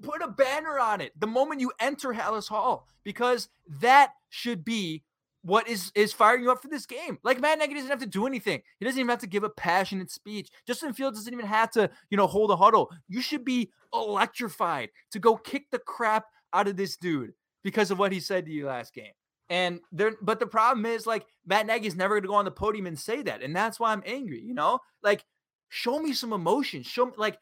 Put 0.02 0.22
a 0.22 0.28
banner 0.28 0.78
on 0.78 1.00
it 1.00 1.12
the 1.18 1.26
moment 1.26 1.60
you 1.60 1.72
enter 1.80 2.12
Halas 2.12 2.48
Hall 2.48 2.86
because 3.04 3.48
that 3.80 4.12
should 4.30 4.64
be 4.64 5.02
what 5.42 5.68
is 5.68 5.90
is 5.94 6.12
firing 6.12 6.42
you 6.42 6.50
up 6.50 6.62
for 6.62 6.68
this 6.68 6.86
game. 6.86 7.18
Like 7.22 7.40
Matt 7.40 7.58
Nagy 7.58 7.74
doesn't 7.74 7.90
have 7.90 8.00
to 8.00 8.06
do 8.06 8.26
anything. 8.26 8.60
He 8.78 8.84
doesn't 8.84 8.98
even 8.98 9.08
have 9.08 9.20
to 9.20 9.26
give 9.26 9.44
a 9.44 9.50
passionate 9.50 10.10
speech. 10.10 10.50
Justin 10.66 10.92
Fields 10.92 11.18
doesn't 11.18 11.32
even 11.32 11.46
have 11.46 11.70
to, 11.72 11.90
you 12.10 12.16
know, 12.16 12.26
hold 12.26 12.50
a 12.50 12.56
huddle. 12.56 12.90
You 13.08 13.20
should 13.20 13.44
be 13.44 13.70
electrified 13.94 14.90
to 15.12 15.18
go 15.18 15.36
kick 15.36 15.70
the 15.70 15.78
crap 15.78 16.26
out 16.52 16.68
of 16.68 16.76
this 16.76 16.96
dude 16.96 17.32
because 17.62 17.90
of 17.90 17.98
what 17.98 18.12
he 18.12 18.20
said 18.20 18.46
to 18.46 18.52
you 18.52 18.66
last 18.66 18.92
game. 18.94 19.12
And 19.48 19.80
there, 19.90 20.12
but 20.22 20.38
the 20.38 20.46
problem 20.46 20.86
is 20.86 21.06
like 21.06 21.26
Matt 21.46 21.66
Nagy's 21.66 21.96
never 21.96 22.14
going 22.14 22.22
to 22.22 22.28
go 22.28 22.34
on 22.34 22.44
the 22.44 22.50
podium 22.50 22.86
and 22.86 22.98
say 22.98 23.22
that, 23.22 23.42
and 23.42 23.54
that's 23.54 23.80
why 23.80 23.92
I'm 23.92 24.02
angry. 24.06 24.40
You 24.40 24.54
know, 24.54 24.78
like 25.02 25.24
show 25.70 25.98
me 25.98 26.12
some 26.12 26.32
emotion. 26.32 26.82
Show 26.82 27.06
me 27.06 27.12
like 27.16 27.38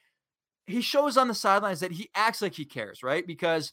he 0.67 0.81
shows 0.81 1.17
on 1.17 1.29
the 1.29 1.35
sidelines 1.35 1.81
that 1.81 1.93
he 1.93 2.09
acts 2.15 2.41
like 2.41 2.55
he 2.55 2.65
cares, 2.65 3.03
right? 3.03 3.27
Because 3.27 3.73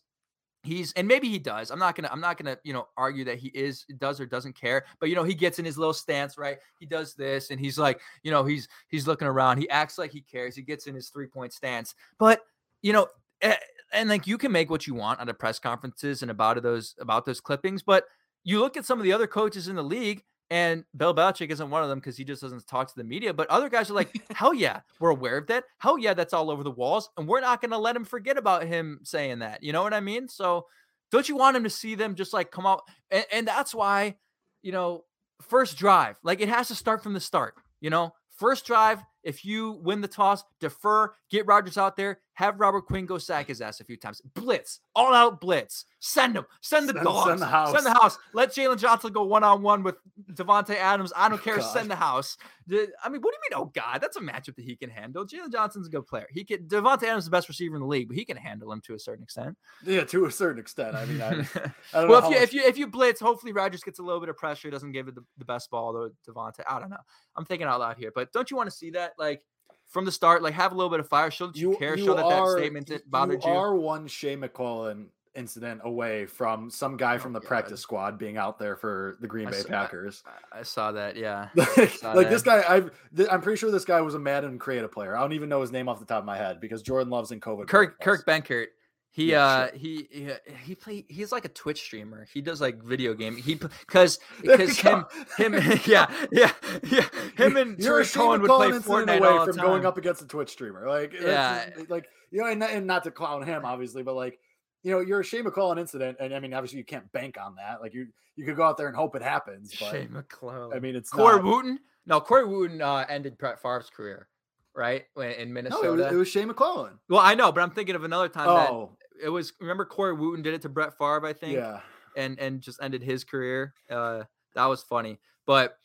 he's 0.65 0.91
and 0.93 1.07
maybe 1.07 1.29
he 1.29 1.39
does. 1.39 1.71
I'm 1.71 1.79
not 1.79 1.95
gonna 1.95 2.09
I'm 2.11 2.19
not 2.19 2.37
gonna 2.37 2.57
you 2.63 2.73
know 2.73 2.87
argue 2.97 3.23
that 3.25 3.37
he 3.37 3.49
is 3.49 3.85
does 3.97 4.19
or 4.19 4.25
doesn't 4.25 4.59
care. 4.59 4.85
But 4.99 5.09
you 5.09 5.15
know 5.15 5.23
he 5.23 5.33
gets 5.33 5.59
in 5.59 5.65
his 5.65 5.77
little 5.77 5.93
stance, 5.93 6.37
right? 6.37 6.57
He 6.79 6.85
does 6.85 7.13
this 7.13 7.51
and 7.51 7.59
he's 7.59 7.77
like 7.77 7.99
you 8.23 8.31
know 8.31 8.43
he's 8.43 8.67
he's 8.87 9.07
looking 9.07 9.27
around. 9.27 9.57
He 9.57 9.69
acts 9.69 9.97
like 9.97 10.11
he 10.11 10.21
cares. 10.21 10.55
He 10.55 10.61
gets 10.61 10.87
in 10.87 10.95
his 10.95 11.09
three 11.09 11.27
point 11.27 11.53
stance. 11.53 11.95
But 12.17 12.41
you 12.81 12.93
know. 12.93 13.07
Eh, 13.41 13.55
and 13.93 14.09
like 14.09 14.27
you 14.27 14.37
can 14.37 14.51
make 14.51 14.69
what 14.69 14.87
you 14.87 14.93
want 14.93 15.19
out 15.19 15.29
of 15.29 15.37
press 15.37 15.59
conferences 15.59 16.21
and 16.21 16.31
about 16.31 16.61
those 16.61 16.95
about 16.99 17.25
those 17.25 17.39
clippings, 17.39 17.83
but 17.83 18.05
you 18.43 18.59
look 18.59 18.77
at 18.77 18.85
some 18.85 18.99
of 18.99 19.03
the 19.03 19.11
other 19.11 19.27
coaches 19.27 19.67
in 19.67 19.75
the 19.75 19.83
league, 19.83 20.23
and 20.49 20.83
Bill 20.95 21.15
Belichick 21.15 21.49
isn't 21.49 21.69
one 21.69 21.81
of 21.81 21.89
them 21.89 21.99
because 21.99 22.17
he 22.17 22.23
just 22.23 22.41
doesn't 22.41 22.67
talk 22.67 22.87
to 22.87 22.95
the 22.95 23.03
media. 23.03 23.33
But 23.33 23.49
other 23.49 23.69
guys 23.69 23.89
are 23.89 23.95
like, 23.95 24.13
hell 24.35 24.53
yeah, 24.53 24.81
we're 24.99 25.09
aware 25.09 25.37
of 25.37 25.47
that. 25.47 25.63
Hell 25.79 25.97
yeah, 25.97 26.13
that's 26.13 26.33
all 26.33 26.51
over 26.51 26.63
the 26.63 26.71
walls. 26.71 27.09
And 27.17 27.27
we're 27.27 27.41
not 27.41 27.61
going 27.61 27.71
to 27.71 27.77
let 27.77 27.95
him 27.95 28.05
forget 28.05 28.37
about 28.37 28.63
him 28.63 28.99
saying 29.03 29.39
that. 29.39 29.63
You 29.63 29.73
know 29.73 29.81
what 29.81 29.93
I 29.93 30.01
mean? 30.01 30.27
So 30.27 30.67
don't 31.11 31.27
you 31.27 31.35
want 31.35 31.57
him 31.57 31.63
to 31.63 31.69
see 31.69 31.95
them 31.95 32.15
just 32.15 32.33
like 32.33 32.51
come 32.51 32.65
out? 32.65 32.83
And, 33.09 33.25
and 33.31 33.47
that's 33.47 33.73
why, 33.73 34.15
you 34.61 34.71
know, 34.71 35.05
first 35.41 35.77
drive, 35.77 36.17
like 36.23 36.41
it 36.41 36.49
has 36.49 36.67
to 36.67 36.75
start 36.75 37.01
from 37.01 37.13
the 37.13 37.19
start. 37.19 37.55
You 37.81 37.89
know, 37.89 38.13
first 38.37 38.65
drive, 38.65 38.99
if 39.25 39.43
you 39.43 39.71
win 39.83 40.01
the 40.01 40.07
toss, 40.07 40.43
defer, 40.59 41.13
get 41.29 41.47
Rodgers 41.47 41.77
out 41.77 41.97
there, 41.97 42.19
have 42.35 42.59
Robert 42.59 42.81
Quinn 42.81 43.05
go 43.05 43.17
sack 43.17 43.47
his 43.47 43.59
ass 43.59 43.79
a 43.79 43.83
few 43.83 43.97
times. 43.97 44.21
Blitz, 44.35 44.81
all 44.93 45.13
out 45.13 45.41
blitz. 45.41 45.85
Send 45.99 46.35
him. 46.35 46.45
Send 46.61 46.87
the 46.87 46.93
send, 46.93 47.05
dogs. 47.05 47.29
Send 47.29 47.41
the 47.41 47.45
house. 47.47 47.71
Send 47.71 47.85
the 47.85 47.93
house. 47.93 48.17
Let 48.33 48.49
Jaylon 48.49 48.77
Johnson 48.77 49.11
go 49.11 49.23
one 49.23 49.43
on 49.43 49.63
one 49.63 49.83
with 49.83 49.95
Davante 50.33 50.75
Adams. 50.75 51.11
I 51.15 51.29
don't 51.29 51.41
care. 51.43 51.57
God. 51.57 51.73
Send 51.73 51.89
the 51.89 51.95
house. 51.95 52.37
I 52.69 53.09
mean, 53.09 53.21
what 53.21 53.33
do 53.33 53.37
you 53.37 53.49
mean? 53.49 53.53
Oh 53.53 53.71
God, 53.73 53.99
that's 54.01 54.17
a 54.17 54.19
matchup 54.19 54.55
that 54.55 54.65
he 54.65 54.75
can 54.75 54.89
handle. 54.89 55.25
Jaylon 55.25 55.51
Johnson's 55.51 55.87
a 55.87 55.89
good 55.89 56.05
player. 56.05 56.27
He 56.31 56.43
can. 56.43 56.67
Davante 56.67 57.03
Adams 57.03 57.23
is 57.23 57.25
the 57.25 57.31
best 57.31 57.47
receiver 57.47 57.75
in 57.75 57.81
the 57.81 57.87
league, 57.87 58.09
but 58.09 58.17
he 58.17 58.25
can 58.25 58.37
handle 58.37 58.71
him 58.71 58.81
to 58.81 58.93
a 58.93 58.99
certain 58.99 59.23
extent. 59.23 59.57
Yeah, 59.83 60.03
to 60.03 60.25
a 60.25 60.31
certain 60.31 60.59
extent. 60.59 60.95
I 60.95 61.05
mean, 61.05 61.21
I, 61.21 61.45
I 61.93 62.05
well, 62.05 62.19
if 62.19 62.25
you 62.25 62.29
much... 62.31 62.41
if 62.43 62.53
you 62.53 62.61
if 62.63 62.77
you 62.77 62.87
blitz, 62.87 63.19
hopefully 63.19 63.53
Rodgers 63.53 63.81
gets 63.81 63.99
a 63.99 64.03
little 64.03 64.19
bit 64.19 64.29
of 64.29 64.37
pressure. 64.37 64.67
He 64.67 64.71
doesn't 64.71 64.91
give 64.91 65.07
it 65.07 65.15
the, 65.15 65.23
the 65.37 65.45
best 65.45 65.71
ball 65.71 65.93
to 65.93 66.31
Davante. 66.31 66.61
I 66.69 66.79
don't 66.79 66.89
know. 66.89 66.97
I'm 67.35 67.45
thinking 67.45 67.67
out 67.67 67.79
loud 67.79 67.97
here, 67.97 68.11
but 68.13 68.31
don't 68.33 68.51
you 68.51 68.57
want 68.57 68.69
to 68.69 68.75
see 68.75 68.91
that? 68.91 69.13
Like 69.17 69.43
from 69.87 70.05
the 70.05 70.11
start, 70.11 70.43
like 70.43 70.53
have 70.53 70.71
a 70.71 70.75
little 70.75 70.89
bit 70.89 70.99
of 70.99 71.07
fire. 71.07 71.31
Show 71.31 71.47
that 71.47 71.55
you, 71.55 71.71
you 71.71 71.77
care. 71.77 71.97
You 71.97 72.05
show 72.05 72.15
that 72.15 72.25
are, 72.25 72.53
that 72.53 72.59
statement 72.59 72.87
that 72.87 73.09
bothered 73.09 73.43
you. 73.43 73.49
You 73.49 73.55
are 73.55 73.75
one 73.75 74.07
Shea 74.07 74.35
McClellin 74.35 75.07
incident 75.35 75.81
away 75.83 76.25
from 76.25 76.69
some 76.69 76.97
guy 76.97 77.15
oh, 77.15 77.19
from 77.19 77.33
the 77.33 77.39
God. 77.39 77.47
practice 77.47 77.81
squad 77.81 78.17
being 78.17 78.37
out 78.37 78.57
there 78.57 78.75
for 78.75 79.17
the 79.19 79.27
Green 79.27 79.49
Bay 79.49 79.59
saw, 79.59 79.67
Packers. 79.67 80.23
I, 80.25 80.59
I, 80.59 80.63
saw 80.63 80.91
that. 80.93 81.15
Yeah, 81.15 81.49
saw 81.55 82.13
like 82.13 82.27
that. 82.27 82.29
this 82.29 82.41
guy. 82.41 82.61
I 82.61 82.83
I'm 83.29 83.41
pretty 83.41 83.59
sure 83.59 83.71
this 83.71 83.85
guy 83.85 84.01
was 84.01 84.15
a 84.15 84.19
Madden 84.19 84.57
creative 84.57 84.91
player. 84.91 85.15
I 85.15 85.21
don't 85.21 85.33
even 85.33 85.49
know 85.49 85.61
his 85.61 85.71
name 85.71 85.89
off 85.89 85.99
the 85.99 86.05
top 86.05 86.19
of 86.19 86.25
my 86.25 86.37
head 86.37 86.59
because 86.59 86.81
Jordan 86.81 87.09
Love's 87.09 87.31
in 87.31 87.39
COVID. 87.39 87.67
Kirk 87.67 87.99
Kurt 88.01 88.25
Benkert. 88.25 88.67
He 89.15 89.31
yeah, 89.31 89.45
uh 89.45 89.67
sure. 89.69 89.77
he, 89.77 90.07
he 90.11 90.29
he 90.65 90.75
play 90.75 91.05
he's 91.07 91.31
like 91.31 91.45
a 91.45 91.49
Twitch 91.49 91.79
streamer. 91.79 92.27
He 92.33 92.41
does 92.41 92.59
like 92.59 92.83
video 92.83 93.13
game. 93.13 93.37
He 93.37 93.55
because 93.55 94.19
because 94.41 94.77
him 94.77 95.05
him 95.37 95.53
yeah 95.85 96.11
yeah 96.33 96.51
yeah 96.83 97.07
him 97.37 97.55
and 97.55 97.79
You're 97.79 98.03
Cohen 98.03 98.41
would 98.41 98.49
play 98.49 98.71
Fortnite 98.71 99.19
away 99.19 99.29
all 99.29 99.45
from 99.45 99.55
time. 99.55 99.65
going 99.65 99.85
up 99.85 99.97
against 99.97 100.21
a 100.21 100.27
Twitch 100.27 100.49
streamer. 100.49 100.85
Like 100.85 101.13
yeah, 101.13 101.69
like 101.87 102.07
you 102.29 102.41
know, 102.41 102.47
and, 102.47 102.61
and 102.61 102.85
not 102.85 103.05
to 103.05 103.11
clown 103.11 103.43
him 103.43 103.63
obviously, 103.63 104.03
but 104.03 104.15
like 104.15 104.37
you 104.85 104.91
know, 104.91 104.99
you're 104.99 105.21
a 105.21 105.23
Shea 105.23 105.41
McClellin 105.41 105.79
incident, 105.79 106.17
and 106.19 106.31
I 106.31 106.39
mean, 106.39 106.53
obviously, 106.53 106.77
you 106.77 106.85
can't 106.85 107.11
bank 107.11 107.37
on 107.43 107.55
that. 107.55 107.81
Like 107.81 107.95
you, 107.95 108.05
you 108.35 108.45
could 108.45 108.55
go 108.55 108.63
out 108.63 108.77
there 108.77 108.87
and 108.87 108.95
hope 108.95 109.15
it 109.15 109.23
happens. 109.23 109.73
But, 109.79 109.89
Shea 109.89 110.05
McClellin. 110.05 110.75
I 110.75 110.79
mean, 110.79 110.95
it's 110.95 111.09
Corey 111.09 111.37
not... 111.37 111.43
Wootton. 111.43 111.79
No, 112.05 112.21
Corey 112.21 112.45
Wootton 112.45 112.83
uh, 112.83 113.03
ended 113.09 113.35
Brett 113.39 113.59
Favre's 113.59 113.89
career, 113.89 114.27
right? 114.75 115.05
In 115.17 115.51
Minnesota. 115.51 115.87
No, 115.87 115.93
it 115.93 115.95
was, 115.95 116.13
it 116.13 116.15
was 116.15 116.27
Shea 116.27 116.45
McClellan. 116.45 116.99
Well, 117.09 117.19
I 117.19 117.33
know, 117.33 117.51
but 117.51 117.61
I'm 117.61 117.71
thinking 117.71 117.95
of 117.95 118.03
another 118.03 118.29
time 118.29 118.47
oh. 118.47 118.91
It 119.21 119.29
was 119.29 119.53
remember 119.59 119.85
Corey 119.85 120.13
Wootton 120.13 120.41
did 120.43 120.53
it 120.53 120.61
to 120.63 120.69
Brett 120.69 120.97
Favre, 120.97 121.25
I 121.25 121.33
think. 121.33 121.55
Yeah. 121.55 121.81
And 122.17 122.39
and 122.39 122.61
just 122.61 122.81
ended 122.81 123.03
his 123.03 123.23
career. 123.23 123.73
Uh 123.89 124.23
that 124.53 124.65
was 124.65 124.83
funny. 124.83 125.19
But 125.45 125.77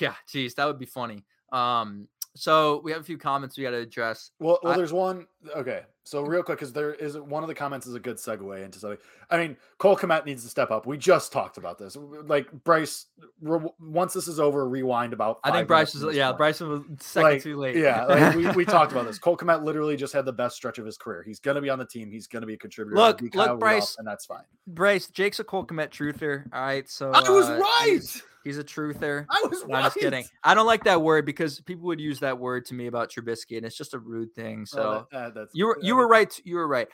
yeah, 0.00 0.14
geez, 0.28 0.54
that 0.54 0.66
would 0.66 0.78
be 0.78 0.86
funny. 0.86 1.24
Um 1.52 2.08
so 2.36 2.80
we 2.84 2.92
have 2.92 3.00
a 3.00 3.04
few 3.04 3.18
comments 3.18 3.56
we 3.56 3.64
got 3.64 3.70
to 3.70 3.78
address. 3.78 4.30
Well, 4.38 4.58
well, 4.62 4.74
I, 4.74 4.76
there's 4.76 4.92
one. 4.92 5.26
Okay, 5.54 5.82
so 6.04 6.22
real 6.22 6.42
quick, 6.42 6.58
because 6.58 6.72
there 6.72 6.94
is 6.94 7.18
one 7.18 7.42
of 7.42 7.48
the 7.48 7.54
comments 7.54 7.86
is 7.86 7.94
a 7.94 8.00
good 8.00 8.16
segue 8.16 8.64
into 8.64 8.78
something. 8.78 8.98
I 9.28 9.38
mean, 9.38 9.56
Cole 9.78 9.96
Kmet 9.96 10.24
needs 10.24 10.44
to 10.44 10.48
step 10.48 10.70
up. 10.70 10.86
We 10.86 10.98
just 10.98 11.32
talked 11.32 11.56
about 11.56 11.78
this. 11.78 11.96
Like 11.96 12.50
Bryce, 12.64 13.06
re- 13.40 13.68
once 13.80 14.14
this 14.14 14.28
is 14.28 14.38
over, 14.38 14.68
rewind 14.68 15.12
about. 15.12 15.40
I 15.42 15.50
think 15.50 15.66
Bryce 15.66 15.94
was 15.94 16.14
yeah. 16.14 16.32
Bryce 16.32 16.60
was 16.60 16.82
second 17.00 17.30
like, 17.30 17.42
too 17.42 17.56
late. 17.56 17.76
Yeah, 17.76 18.04
like 18.04 18.36
we, 18.36 18.48
we 18.50 18.64
talked 18.64 18.92
about 18.92 19.06
this. 19.06 19.18
Cole 19.20 19.36
Kmet 19.36 19.64
literally 19.64 19.96
just 19.96 20.12
had 20.12 20.24
the 20.24 20.32
best 20.32 20.54
stretch 20.54 20.78
of 20.78 20.86
his 20.86 20.96
career. 20.96 21.24
He's 21.24 21.40
gonna 21.40 21.60
be 21.60 21.70
on 21.70 21.78
the 21.78 21.86
team. 21.86 22.10
He's 22.10 22.26
gonna 22.26 22.46
be 22.46 22.54
a 22.54 22.58
contributor. 22.58 22.96
Look, 22.96 23.20
look, 23.34 23.58
Bryce, 23.58 23.96
and 23.98 24.06
that's 24.06 24.26
fine. 24.26 24.44
Bryce, 24.66 25.08
Jake's 25.08 25.40
a 25.40 25.44
Cole 25.44 25.66
Kmet 25.66 25.90
truther. 25.90 26.44
All 26.52 26.62
right, 26.62 26.88
so 26.88 27.10
I 27.10 27.28
was 27.28 27.48
uh, 27.48 27.58
right. 27.58 28.22
He's 28.46 28.58
a 28.58 28.64
truther. 28.64 29.26
I 29.28 29.44
was 29.50 29.64
no, 29.66 29.74
right. 29.74 29.82
just 29.82 29.96
kidding. 29.96 30.24
I 30.44 30.54
don't 30.54 30.66
like 30.66 30.84
that 30.84 31.02
word 31.02 31.26
because 31.26 31.60
people 31.62 31.86
would 31.86 32.00
use 32.00 32.20
that 32.20 32.38
word 32.38 32.64
to 32.66 32.74
me 32.74 32.86
about 32.86 33.10
Trubisky, 33.10 33.56
and 33.56 33.66
it's 33.66 33.76
just 33.76 33.92
a 33.92 33.98
rude 33.98 34.32
thing. 34.34 34.66
So 34.66 35.08
that, 35.10 35.36
uh, 35.36 35.46
you 35.52 35.66
were 35.66 35.78
you 35.82 35.96
were 35.96 36.06
right. 36.06 36.32
You 36.46 36.56
were 36.56 36.68
right. 36.68 36.86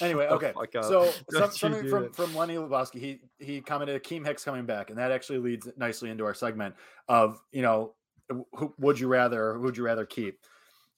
Anyway, 0.00 0.26
okay. 0.28 0.54
So 0.80 1.12
some, 1.30 1.50
something 1.50 1.90
from 1.90 2.10
from 2.14 2.34
Lenny 2.34 2.54
Lebowski, 2.54 2.98
he 2.98 3.20
he 3.38 3.60
commented 3.60 4.02
Akiem 4.02 4.26
Hicks 4.26 4.44
coming 4.44 4.64
back, 4.64 4.88
and 4.88 4.98
that 4.98 5.12
actually 5.12 5.40
leads 5.40 5.68
nicely 5.76 6.08
into 6.08 6.24
our 6.24 6.32
segment 6.32 6.74
of 7.06 7.38
you 7.52 7.60
know 7.60 7.92
who 8.30 8.72
would 8.78 8.98
you 8.98 9.08
rather 9.08 9.52
who 9.54 9.60
would 9.60 9.76
you 9.76 9.84
rather 9.84 10.06
keep 10.06 10.38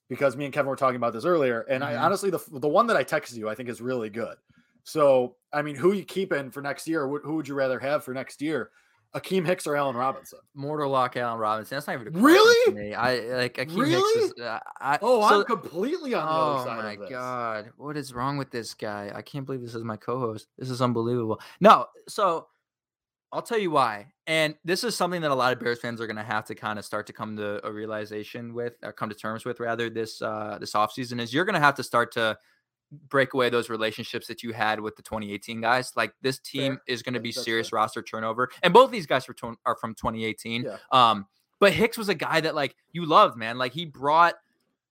because 0.09 0.37
me 0.37 0.45
and 0.45 0.55
Kevin 0.55 0.69
were 0.69 0.77
talking 0.77 0.97
about 0.97 1.13
this 1.13 1.25
earlier, 1.25 1.63
and 1.63 1.83
mm-hmm. 1.83 1.95
I 1.95 1.97
honestly 1.97 2.31
the 2.31 2.41
the 2.53 2.69
one 2.69 2.87
that 2.87 2.97
I 2.97 3.03
texted 3.03 3.37
you 3.37 3.49
I 3.49 3.57
think 3.57 3.69
is 3.69 3.81
really 3.81 4.09
good. 4.09 4.37
So 4.85 5.35
I 5.53 5.63
mean, 5.63 5.75
who 5.75 5.93
you 5.93 6.05
keeping 6.05 6.53
for 6.53 6.61
next 6.61 6.87
year? 6.87 7.09
Who 7.09 7.35
would 7.35 7.49
you 7.49 7.55
rather 7.55 7.81
have 7.81 8.05
for 8.05 8.15
next 8.15 8.41
year? 8.41 8.71
Akiem 9.15 9.47
Hicks 9.47 9.67
or 9.67 9.77
Allen 9.77 9.97
Robinson? 9.97 10.41
Mortal 10.55 10.91
lock 10.91 11.17
Allen 11.17 11.39
Robinson. 11.39 11.77
That's 11.77 11.87
not 11.87 12.01
even 12.01 12.13
really. 12.21 12.95
I 12.95 13.21
like 13.37 13.55
Akiem 13.55 13.77
really? 13.77 14.21
Hicks. 14.21 14.33
Is, 14.37 14.45
uh, 14.45 14.59
I, 14.81 14.99
oh, 15.03 15.29
so, 15.29 15.41
I'm 15.41 15.45
completely 15.45 16.15
on 16.15 16.27
the 16.27 16.33
oh 16.33 16.35
other 16.35 16.65
side. 16.69 16.97
Oh 16.99 17.03
my 17.03 17.09
god, 17.09 17.71
what 17.77 17.97
is 17.97 18.13
wrong 18.13 18.37
with 18.37 18.51
this 18.51 18.75
guy? 18.75 19.13
I 19.15 19.23
can't 19.23 19.47
believe 19.47 19.63
this 19.63 19.75
is 19.75 19.85
my 19.85 19.97
co-host. 19.97 20.49
This 20.59 20.71
is 20.71 20.83
unbelievable. 20.83 21.41
No, 21.61 21.87
so 22.09 22.49
I'll 23.33 23.43
tell 23.43 23.59
you 23.59 23.71
why. 23.71 24.13
And 24.27 24.55
this 24.65 24.85
is 24.85 24.97
something 24.97 25.21
that 25.23 25.31
a 25.31 25.35
lot 25.35 25.53
of 25.53 25.61
Bears 25.61 25.81
fans 25.81 26.01
are 26.01 26.07
going 26.07 26.17
to 26.17 26.23
have 26.23 26.45
to 26.47 26.55
kind 26.55 26.79
of 26.79 26.85
start 26.85 27.07
to 27.09 27.13
come 27.13 27.37
to 27.37 27.65
a 27.67 27.73
realization 27.73 28.55
with, 28.55 28.75
or 28.83 28.93
come 28.93 29.11
to 29.11 29.15
terms 29.15 29.45
with, 29.45 29.61
rather 29.61 29.91
this 29.91 30.23
uh, 30.23 30.57
this 30.61 30.73
offseason 30.73 31.21
is 31.21 31.35
you're 31.35 31.45
going 31.45 31.55
to 31.55 31.61
have 31.61 31.75
to 31.75 31.83
start 31.83 32.13
to 32.13 32.39
break 33.09 33.35
away 33.35 33.51
those 33.51 33.69
relationships 33.69 34.27
that 34.27 34.43
you 34.43 34.53
had 34.53 34.81
with 34.81 34.97
the 34.97 35.03
2018 35.03 35.61
guys. 35.61 35.93
Like 35.97 36.13
this 36.23 36.39
team 36.39 36.75
Fair. 36.75 36.83
is 36.87 37.03
going 37.03 37.15
to 37.15 37.21
be 37.21 37.33
That's 37.33 37.45
serious 37.45 37.71
fair. 37.71 37.79
roster 37.79 38.03
turnover, 38.03 38.51
and 38.63 38.73
both 38.73 38.91
these 38.91 39.07
guys 39.07 39.29
are, 39.29 39.35
are 39.67 39.77
from 39.77 39.95
2018. 39.95 40.65
Yeah. 40.65 40.77
Um, 40.91 41.27
but 41.61 41.73
Hicks 41.73 41.97
was 41.97 42.09
a 42.09 42.15
guy 42.15 42.41
that 42.41 42.55
like 42.55 42.75
you 42.93 43.07
loved, 43.07 43.37
man. 43.37 43.59
Like 43.59 43.73
he 43.73 43.85
brought 43.85 44.35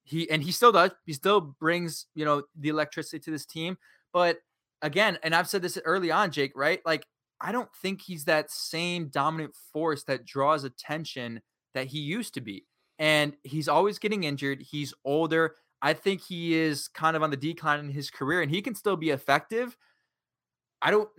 he 0.04 0.30
and 0.30 0.44
he 0.44 0.52
still 0.52 0.72
does. 0.72 0.92
He 1.06 1.14
still 1.14 1.42
brings 1.42 2.08
you 2.16 2.26
know 2.26 2.44
the 2.58 2.70
electricity 2.70 3.20
to 3.20 3.32
this 3.32 3.46
team. 3.46 3.78
But 4.12 4.38
again, 4.82 5.18
and 5.24 5.36
I've 5.36 5.50
said 5.50 5.62
this 5.62 5.78
early 5.86 6.12
on, 6.12 6.32
Jake. 6.32 6.54
Right? 6.56 6.82
Like 6.86 7.06
I 7.40 7.52
don't 7.52 7.70
think 7.82 8.02
he's 8.02 8.26
that 8.26 8.52
same 8.52 9.10
dominant 9.10 9.56
force 9.74 10.04
that 10.06 10.26
draws 10.26 10.64
attention 10.64 11.42
that 11.74 11.88
he 11.88 12.00
used 12.00 12.34
to 12.36 12.42
be. 12.42 12.66
And 13.00 13.36
he's 13.44 13.68
always 13.68 14.00
getting 14.00 14.24
injured. 14.24 14.62
He's 14.62 14.94
older. 15.04 15.56
I 15.84 15.94
think 15.94 16.22
he 16.22 16.56
is 16.56 16.88
kind 16.88 17.18
of 17.18 17.22
on 17.22 17.30
the 17.30 17.38
decline 17.38 17.82
in 17.82 17.90
his 17.90 18.10
career 18.10 18.42
and 18.42 18.50
he 18.50 18.62
can 18.62 18.74
still 18.74 18.96
be 18.96 19.10
effective. 19.10 19.76
I 20.82 20.90
don't 20.90 21.10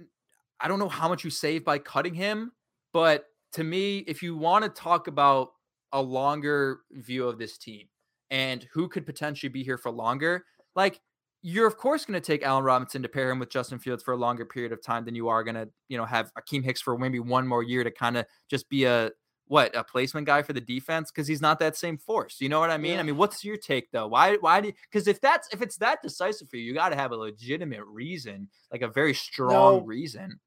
I 0.59 0.69
don't 0.69 0.79
know 0.79 0.89
how 0.89 1.09
much 1.09 1.23
you 1.23 1.31
save 1.31 1.65
by 1.65 1.79
cutting 1.79 2.15
him, 2.15 2.53
but 2.93 3.27
to 3.53 3.63
me, 3.63 3.99
if 3.99 4.23
you 4.23 4.37
want 4.37 4.65
to 4.65 4.71
talk 4.71 5.07
about 5.07 5.51
a 5.93 6.01
longer 6.01 6.81
view 6.93 7.29
of 7.29 7.39
this 7.39 7.59
team 7.59 7.87
and 8.31 8.67
who 8.73 8.89
could 8.89 9.05
potentially 9.05 9.51
be 9.51 9.63
here 9.63 9.77
for 9.77 9.91
longer, 9.91 10.47
like 10.75 10.99
you're 11.43 11.67
of 11.67 11.77
course 11.77 12.07
going 12.07 12.19
to 12.19 12.27
take 12.27 12.43
Allen 12.43 12.65
Robinson 12.65 13.03
to 13.03 13.09
pair 13.09 13.31
him 13.31 13.39
with 13.39 13.51
Justin 13.51 13.79
Fields 13.79 14.03
for 14.03 14.15
a 14.15 14.17
longer 14.17 14.47
period 14.47 14.73
of 14.73 14.83
time 14.83 15.05
than 15.05 15.15
you 15.15 15.29
are 15.29 15.45
going 15.45 15.57
to, 15.57 15.69
you 15.91 15.99
know, 15.99 16.07
have 16.07 16.33
Akiem 16.39 16.65
Hicks 16.65 16.81
for 16.81 16.97
maybe 16.97 17.21
one 17.21 17.47
more 17.47 17.63
year 17.63 17.85
to 17.85 17.91
kind 17.91 18.17
of 18.17 18.25
just 18.49 18.67
be 18.71 18.85
a 18.85 19.11
what 19.47 19.77
a 19.77 19.85
placement 19.85 20.27
guy 20.27 20.43
for 20.43 20.53
the 20.53 20.61
defense 20.61 21.11
because 21.11 21.29
he's 21.29 21.41
not 21.41 21.59
that 21.59 21.77
same 21.77 21.99
force. 21.99 22.41
You 22.41 22.49
know 22.49 22.61
what 22.61 22.71
I 22.71 22.79
mean? 22.79 22.95
Yeah. 22.95 23.01
I 23.01 23.03
mean, 23.03 23.17
what's 23.17 23.45
your 23.45 23.57
take 23.57 23.91
though? 23.91 24.07
Why 24.07 24.37
why 24.37 24.61
do 24.61 24.73
because 24.91 25.07
if 25.07 25.21
that's 25.21 25.49
if 25.53 25.61
it's 25.61 25.77
that 25.79 26.03
decisive 26.03 26.49
for 26.49 26.57
you, 26.57 26.65
you 26.65 26.75
got 26.75 26.91
to 26.91 26.97
have 26.97 27.13
a 27.13 27.17
legitimate 27.17 27.85
reason, 27.85 28.49
like 28.73 28.83
a 28.83 28.89
very 28.89 29.15
strong 29.15 29.79
no, 29.79 29.81
reason. 29.81 30.39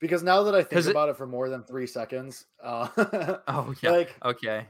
Because 0.00 0.22
now 0.22 0.42
that 0.44 0.54
I 0.54 0.62
think 0.62 0.86
about 0.86 1.10
it 1.10 1.16
for 1.16 1.26
more 1.26 1.50
than 1.50 1.62
three 1.62 1.86
seconds, 1.86 2.46
uh, 2.62 2.88
Oh 3.48 3.74
yeah. 3.82 3.90
like 3.90 4.16
okay. 4.24 4.66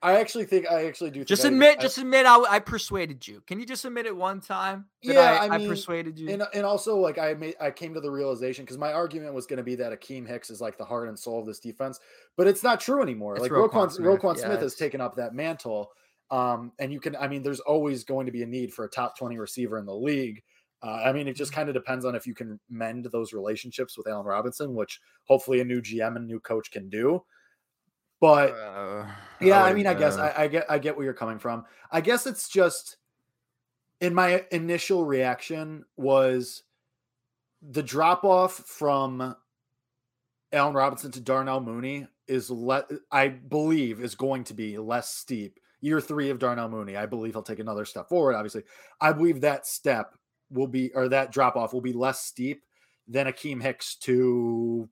I 0.00 0.20
actually 0.20 0.44
think 0.44 0.70
I 0.70 0.86
actually 0.86 1.10
do. 1.10 1.24
Just 1.24 1.44
admit, 1.44 1.78
I- 1.78 1.82
just 1.82 1.98
admit, 1.98 2.26
I, 2.26 2.36
I 2.44 2.58
persuaded 2.60 3.26
you. 3.26 3.42
Can 3.46 3.58
you 3.58 3.66
just 3.66 3.84
admit 3.84 4.06
it 4.06 4.16
one 4.16 4.40
time? 4.40 4.86
that 5.02 5.12
Yeah, 5.14 5.38
I, 5.42 5.54
I 5.54 5.58
mean, 5.58 5.68
persuaded 5.68 6.16
you. 6.16 6.30
and 6.30 6.44
and 6.54 6.64
also 6.64 6.96
like 6.96 7.18
I 7.18 7.34
made 7.34 7.56
I 7.60 7.72
came 7.72 7.92
to 7.94 8.00
the 8.00 8.10
realization 8.10 8.64
because 8.64 8.78
my 8.78 8.92
argument 8.92 9.34
was 9.34 9.46
going 9.46 9.56
to 9.56 9.64
be 9.64 9.74
that 9.74 9.92
Akiem 9.92 10.26
Hicks 10.26 10.48
is 10.48 10.60
like 10.60 10.78
the 10.78 10.84
heart 10.84 11.08
and 11.08 11.18
soul 11.18 11.40
of 11.40 11.46
this 11.46 11.58
defense, 11.58 11.98
but 12.36 12.46
it's 12.46 12.62
not 12.62 12.80
true 12.80 13.02
anymore. 13.02 13.34
It's 13.34 13.42
like 13.42 13.50
Roquan 13.50 13.70
Roquan 13.72 13.92
Smith, 13.92 14.20
Roquan 14.20 14.38
yeah, 14.38 14.56
has 14.60 14.76
taken 14.76 15.00
up 15.00 15.16
that 15.16 15.34
mantle, 15.34 15.90
um, 16.30 16.70
and 16.78 16.92
you 16.92 17.00
can 17.00 17.16
I 17.16 17.26
mean 17.26 17.42
there's 17.42 17.60
always 17.60 18.04
going 18.04 18.26
to 18.26 18.32
be 18.32 18.44
a 18.44 18.46
need 18.46 18.72
for 18.72 18.84
a 18.84 18.88
top 18.88 19.18
twenty 19.18 19.38
receiver 19.38 19.76
in 19.76 19.86
the 19.86 19.94
league. 19.94 20.42
Uh, 20.82 21.02
I 21.04 21.12
mean, 21.12 21.26
it 21.26 21.34
just 21.34 21.52
kind 21.52 21.68
of 21.68 21.74
depends 21.74 22.04
on 22.04 22.14
if 22.14 22.26
you 22.26 22.34
can 22.34 22.60
mend 22.70 23.06
those 23.06 23.32
relationships 23.32 23.98
with 23.98 24.06
Allen 24.06 24.26
Robinson, 24.26 24.74
which 24.74 25.00
hopefully 25.24 25.60
a 25.60 25.64
new 25.64 25.80
GM 25.82 26.16
and 26.16 26.26
new 26.26 26.40
coach 26.40 26.70
can 26.70 26.88
do. 26.88 27.24
But 28.20 28.50
Uh, 28.50 29.06
yeah, 29.40 29.62
I 29.62 29.68
would, 29.68 29.76
mean, 29.76 29.86
I 29.86 29.94
guess 29.94 30.16
uh, 30.18 30.32
I, 30.36 30.44
I 30.44 30.48
get 30.48 30.70
I 30.70 30.78
get 30.78 30.96
where 30.96 31.04
you're 31.04 31.14
coming 31.14 31.38
from. 31.38 31.64
I 31.90 32.00
guess 32.00 32.26
it's 32.26 32.48
just 32.48 32.96
in 34.00 34.14
my 34.14 34.44
initial 34.50 35.04
reaction 35.04 35.84
was 35.96 36.62
the 37.62 37.82
drop 37.82 38.24
off 38.24 38.54
from 38.54 39.36
Allen 40.52 40.74
Robinson 40.74 41.10
to 41.12 41.20
Darnell 41.20 41.60
Mooney 41.60 42.06
is 42.26 42.50
let 42.50 42.90
I 43.10 43.28
believe 43.28 44.00
is 44.00 44.14
going 44.14 44.44
to 44.44 44.54
be 44.54 44.78
less 44.78 45.14
steep. 45.14 45.58
Year 45.80 46.00
three 46.00 46.30
of 46.30 46.40
Darnell 46.40 46.68
Mooney, 46.68 46.96
I 46.96 47.06
believe 47.06 47.34
he'll 47.34 47.42
take 47.42 47.60
another 47.60 47.84
step 47.84 48.08
forward. 48.08 48.34
Obviously, 48.34 48.64
I 49.00 49.12
believe 49.12 49.40
that 49.42 49.64
step 49.64 50.17
will 50.50 50.66
be 50.66 50.90
or 50.94 51.08
that 51.08 51.32
drop 51.32 51.56
off 51.56 51.72
will 51.72 51.80
be 51.80 51.92
less 51.92 52.20
steep 52.24 52.62
than 53.06 53.26
Akiem 53.26 53.60
Hicks 53.62 53.94
to 53.96 54.88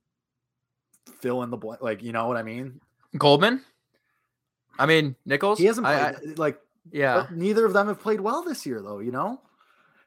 fill 1.20 1.42
in 1.42 1.50
the 1.50 1.56
blank. 1.56 1.82
Like, 1.82 2.02
you 2.02 2.12
know 2.12 2.26
what 2.28 2.36
I 2.36 2.42
mean? 2.42 2.80
Goldman. 3.16 3.62
I 4.78 4.86
mean 4.86 5.16
Nichols. 5.24 5.58
He 5.58 5.64
hasn't 5.66 5.86
I- 5.86 6.12
played 6.12 6.30
I- 6.30 6.34
like 6.36 6.58
yeah. 6.92 7.26
Neither 7.32 7.64
of 7.66 7.72
them 7.72 7.88
have 7.88 8.00
played 8.00 8.20
well 8.20 8.42
this 8.42 8.64
year, 8.64 8.80
though. 8.80 9.00
You 9.00 9.10
know, 9.10 9.40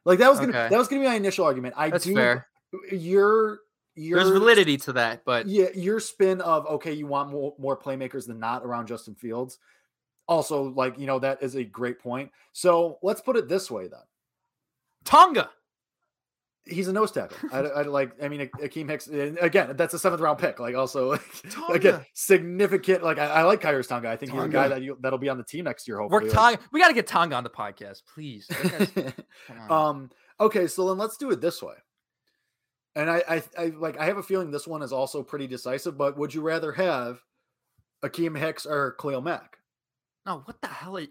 like 0.05 0.19
that 0.19 0.29
was 0.29 0.39
gonna 0.39 0.49
Okay. 0.51 0.69
that 0.69 0.77
was 0.77 0.87
gonna 0.87 1.01
be 1.01 1.07
my 1.07 1.15
initial 1.15 1.45
argument. 1.45 1.73
I 1.77 1.89
That's 1.89 2.05
do 2.05 2.13
fair. 2.15 2.47
your 2.91 3.59
your 3.95 4.19
There's 4.23 4.29
validity 4.31 4.77
to 4.77 4.93
that, 4.93 5.25
but 5.25 5.47
Yeah, 5.47 5.69
your 5.75 5.99
spin 5.99 6.39
of 6.41 6.65
okay, 6.67 6.93
you 6.93 7.05
want 7.07 7.31
more 7.31 7.53
more 7.57 7.75
playmakers 7.77 8.27
than 8.27 8.39
not 8.39 8.63
around 8.63 8.87
Justin 8.87 9.15
Fields. 9.15 9.57
Also, 10.27 10.63
like 10.63 10.97
you 10.99 11.07
know, 11.07 11.19
that 11.19 11.41
is 11.43 11.55
a 11.55 11.63
great 11.63 11.99
point. 11.99 12.31
So 12.53 12.99
let's 13.01 13.19
put 13.19 13.35
it 13.35 13.49
this 13.49 13.69
way 13.71 13.87
then. 13.87 13.99
Tonga. 15.05 15.49
He's 16.65 16.87
a 16.87 16.93
nose 16.93 17.11
tackle. 17.11 17.37
I, 17.51 17.59
I 17.59 17.81
like. 17.83 18.11
I 18.21 18.27
mean, 18.27 18.41
Akiem 18.61 18.87
Hicks. 18.89 19.07
Again, 19.07 19.75
that's 19.75 19.95
a 19.95 19.99
seventh 19.99 20.21
round 20.21 20.37
pick. 20.37 20.59
Like, 20.59 20.75
also, 20.75 21.17
again, 21.69 22.05
significant. 22.13 23.03
Like, 23.03 23.17
I, 23.17 23.25
I 23.25 23.43
like 23.43 23.61
Khyiris 23.61 23.87
Tonga. 23.87 24.07
I 24.07 24.15
think 24.17 24.33
he's 24.33 24.43
a 24.43 24.47
guy 24.47 24.67
that 24.67 24.83
you, 24.83 24.95
that'll 25.01 25.17
be 25.17 25.29
on 25.29 25.37
the 25.39 25.43
team 25.43 25.65
next 25.65 25.87
year. 25.87 25.97
Hopefully, 25.97 26.25
We're 26.25 26.29
Hopefully, 26.29 26.43
Like, 26.51 26.59
Tonga. 26.59 26.69
We 26.71 26.79
got 26.79 26.89
to 26.89 26.93
get 26.93 27.07
Tonga 27.07 27.35
on 27.35 27.43
the 27.43 27.49
podcast, 27.49 28.03
please. 28.13 28.45
That 28.47 28.93
guy's- 28.93 29.13
come 29.47 29.59
on. 29.69 29.71
um 29.71 30.09
okay 30.39 30.67
so 30.67 30.87
then 30.87 30.97
let's 30.97 31.17
do 31.17 31.31
it 31.31 31.41
this 31.41 31.61
way 31.61 31.73
and 32.95 33.09
I, 33.09 33.21
I 33.27 33.43
i 33.57 33.65
like 33.77 33.99
i 33.99 34.05
have 34.05 34.17
a 34.17 34.23
feeling 34.23 34.51
this 34.51 34.65
one 34.65 34.81
is 34.81 34.93
also 34.93 35.21
pretty 35.21 35.47
decisive 35.47 35.97
but 35.97 36.17
would 36.17 36.33
you 36.33 36.39
rather 36.41 36.71
have 36.71 37.19
Akiem 38.05 38.37
Hicks 38.37 38.65
or 38.65 38.95
Khalil 39.01 39.19
Mack? 39.21 39.57
No, 40.29 40.43
what 40.45 40.61
the 40.61 40.67
hell? 40.67 40.95
Are 40.95 40.99
you, 40.99 41.07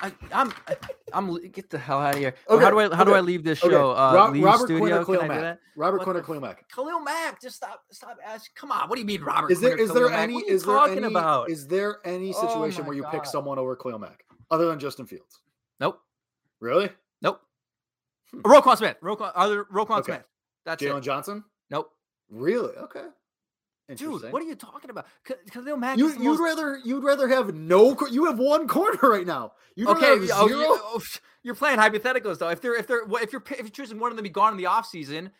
I, 0.00 0.10
I'm. 0.32 0.50
I, 0.66 0.76
I'm. 1.12 1.36
Get 1.50 1.68
the 1.68 1.76
hell 1.78 1.98
out 2.00 2.14
of 2.14 2.18
here. 2.20 2.34
Okay, 2.48 2.64
how 2.64 2.70
do 2.70 2.78
I? 2.80 2.96
How 2.96 3.04
do 3.04 3.12
I 3.12 3.20
leave 3.20 3.44
this 3.44 3.62
okay. 3.62 3.70
show? 3.74 3.90
Uh, 3.90 4.14
Rob- 4.14 4.32
leave 4.32 4.42
Robert 4.42 4.64
Quinn 4.64 4.78
studio. 4.78 5.00
or 5.00 5.04
Khalil 5.04 5.20
Can 5.20 5.30
I 5.30 5.34
do 5.34 5.40
Mack? 5.42 5.42
that? 5.42 5.58
Robert 5.76 5.98
What 5.98 6.04
Quinn 6.04 6.16
or 6.16 6.22
Khalil 6.22 6.40
Mack? 6.40 6.68
Khalil 6.70 7.00
Mack. 7.00 7.42
Just 7.42 7.56
stop. 7.56 7.82
Stop 7.92 8.16
asking. 8.24 8.52
Come 8.56 8.72
on. 8.72 8.88
What 8.88 8.94
do 8.94 9.02
you 9.02 9.06
mean, 9.06 9.20
Robert? 9.22 9.50
Is 9.50 9.60
there 9.60 9.72
Quinn 9.76 9.84
is 9.84 9.92
there 9.92 10.08
Mack? 10.08 10.18
any 10.18 10.32
What 10.32 10.44
are 10.44 10.48
you 10.48 10.54
is 10.54 10.64
there 10.64 10.74
talking 10.76 10.96
any 10.96 11.06
about? 11.08 11.50
is 11.50 11.66
there 11.68 11.98
any 12.06 12.32
Oh 12.34 12.46
situation 12.48 12.82
my 12.84 12.88
where 12.88 12.96
you 12.96 13.04
pick 13.10 13.26
someone 13.26 13.58
over 13.58 13.76
Khalil 13.76 13.98
Mack 13.98 14.24
other 14.50 14.64
than 14.68 14.78
Justin 14.78 15.04
Fields? 15.04 15.40
Nope. 15.78 16.00
Really? 16.60 16.88
Nope. 17.20 17.42
Hmm. 18.32 18.40
Roquan 18.40 18.78
Smith. 18.78 18.96
Roquan. 19.02 19.30
Other 19.34 19.64
Roquan 19.66 19.98
Okay. 19.98 20.12
Smith. 20.12 20.24
That's 20.64 20.82
Jaylon. 20.82 21.02
Johnson? 21.02 21.44
Nope. 21.70 21.90
Really? 22.30 22.74
Okay. 22.76 23.04
Dude, 23.94 24.32
what 24.32 24.40
are 24.40 24.46
you 24.46 24.54
talking 24.54 24.88
about? 24.88 25.06
Because 25.22 25.42
Khalil 25.50 25.76
Mack. 25.76 25.98
you 25.98 26.18
most- 26.18 26.40
rather 26.40 26.78
you'd 26.84 27.04
rather 27.04 27.28
have 27.28 27.54
no 27.54 27.94
you 28.10 28.24
have 28.24 28.38
one 28.38 28.66
corner 28.68 28.98
right 29.02 29.26
now. 29.26 29.52
You'd 29.76 29.88
okay, 29.88 30.06
have 30.06 30.30
oh, 30.32 30.48
zero. 30.48 30.60
You, 30.60 30.78
oh, 30.80 31.00
you're 31.42 31.54
playing 31.54 31.78
hypotheticals 31.78 32.38
though. 32.38 32.48
If 32.48 32.62
they're 32.62 32.76
if 32.76 32.86
they're 32.86 33.02
if 33.20 33.32
you're 33.32 33.42
if 33.50 33.60
you're 33.60 33.68
choosing 33.68 33.98
one 33.98 34.10
of 34.10 34.16
them 34.16 34.24
to 34.24 34.30
be 34.30 34.32
gone 34.32 34.52
in 34.52 34.58
the 34.58 34.64
offseason, 34.64 35.30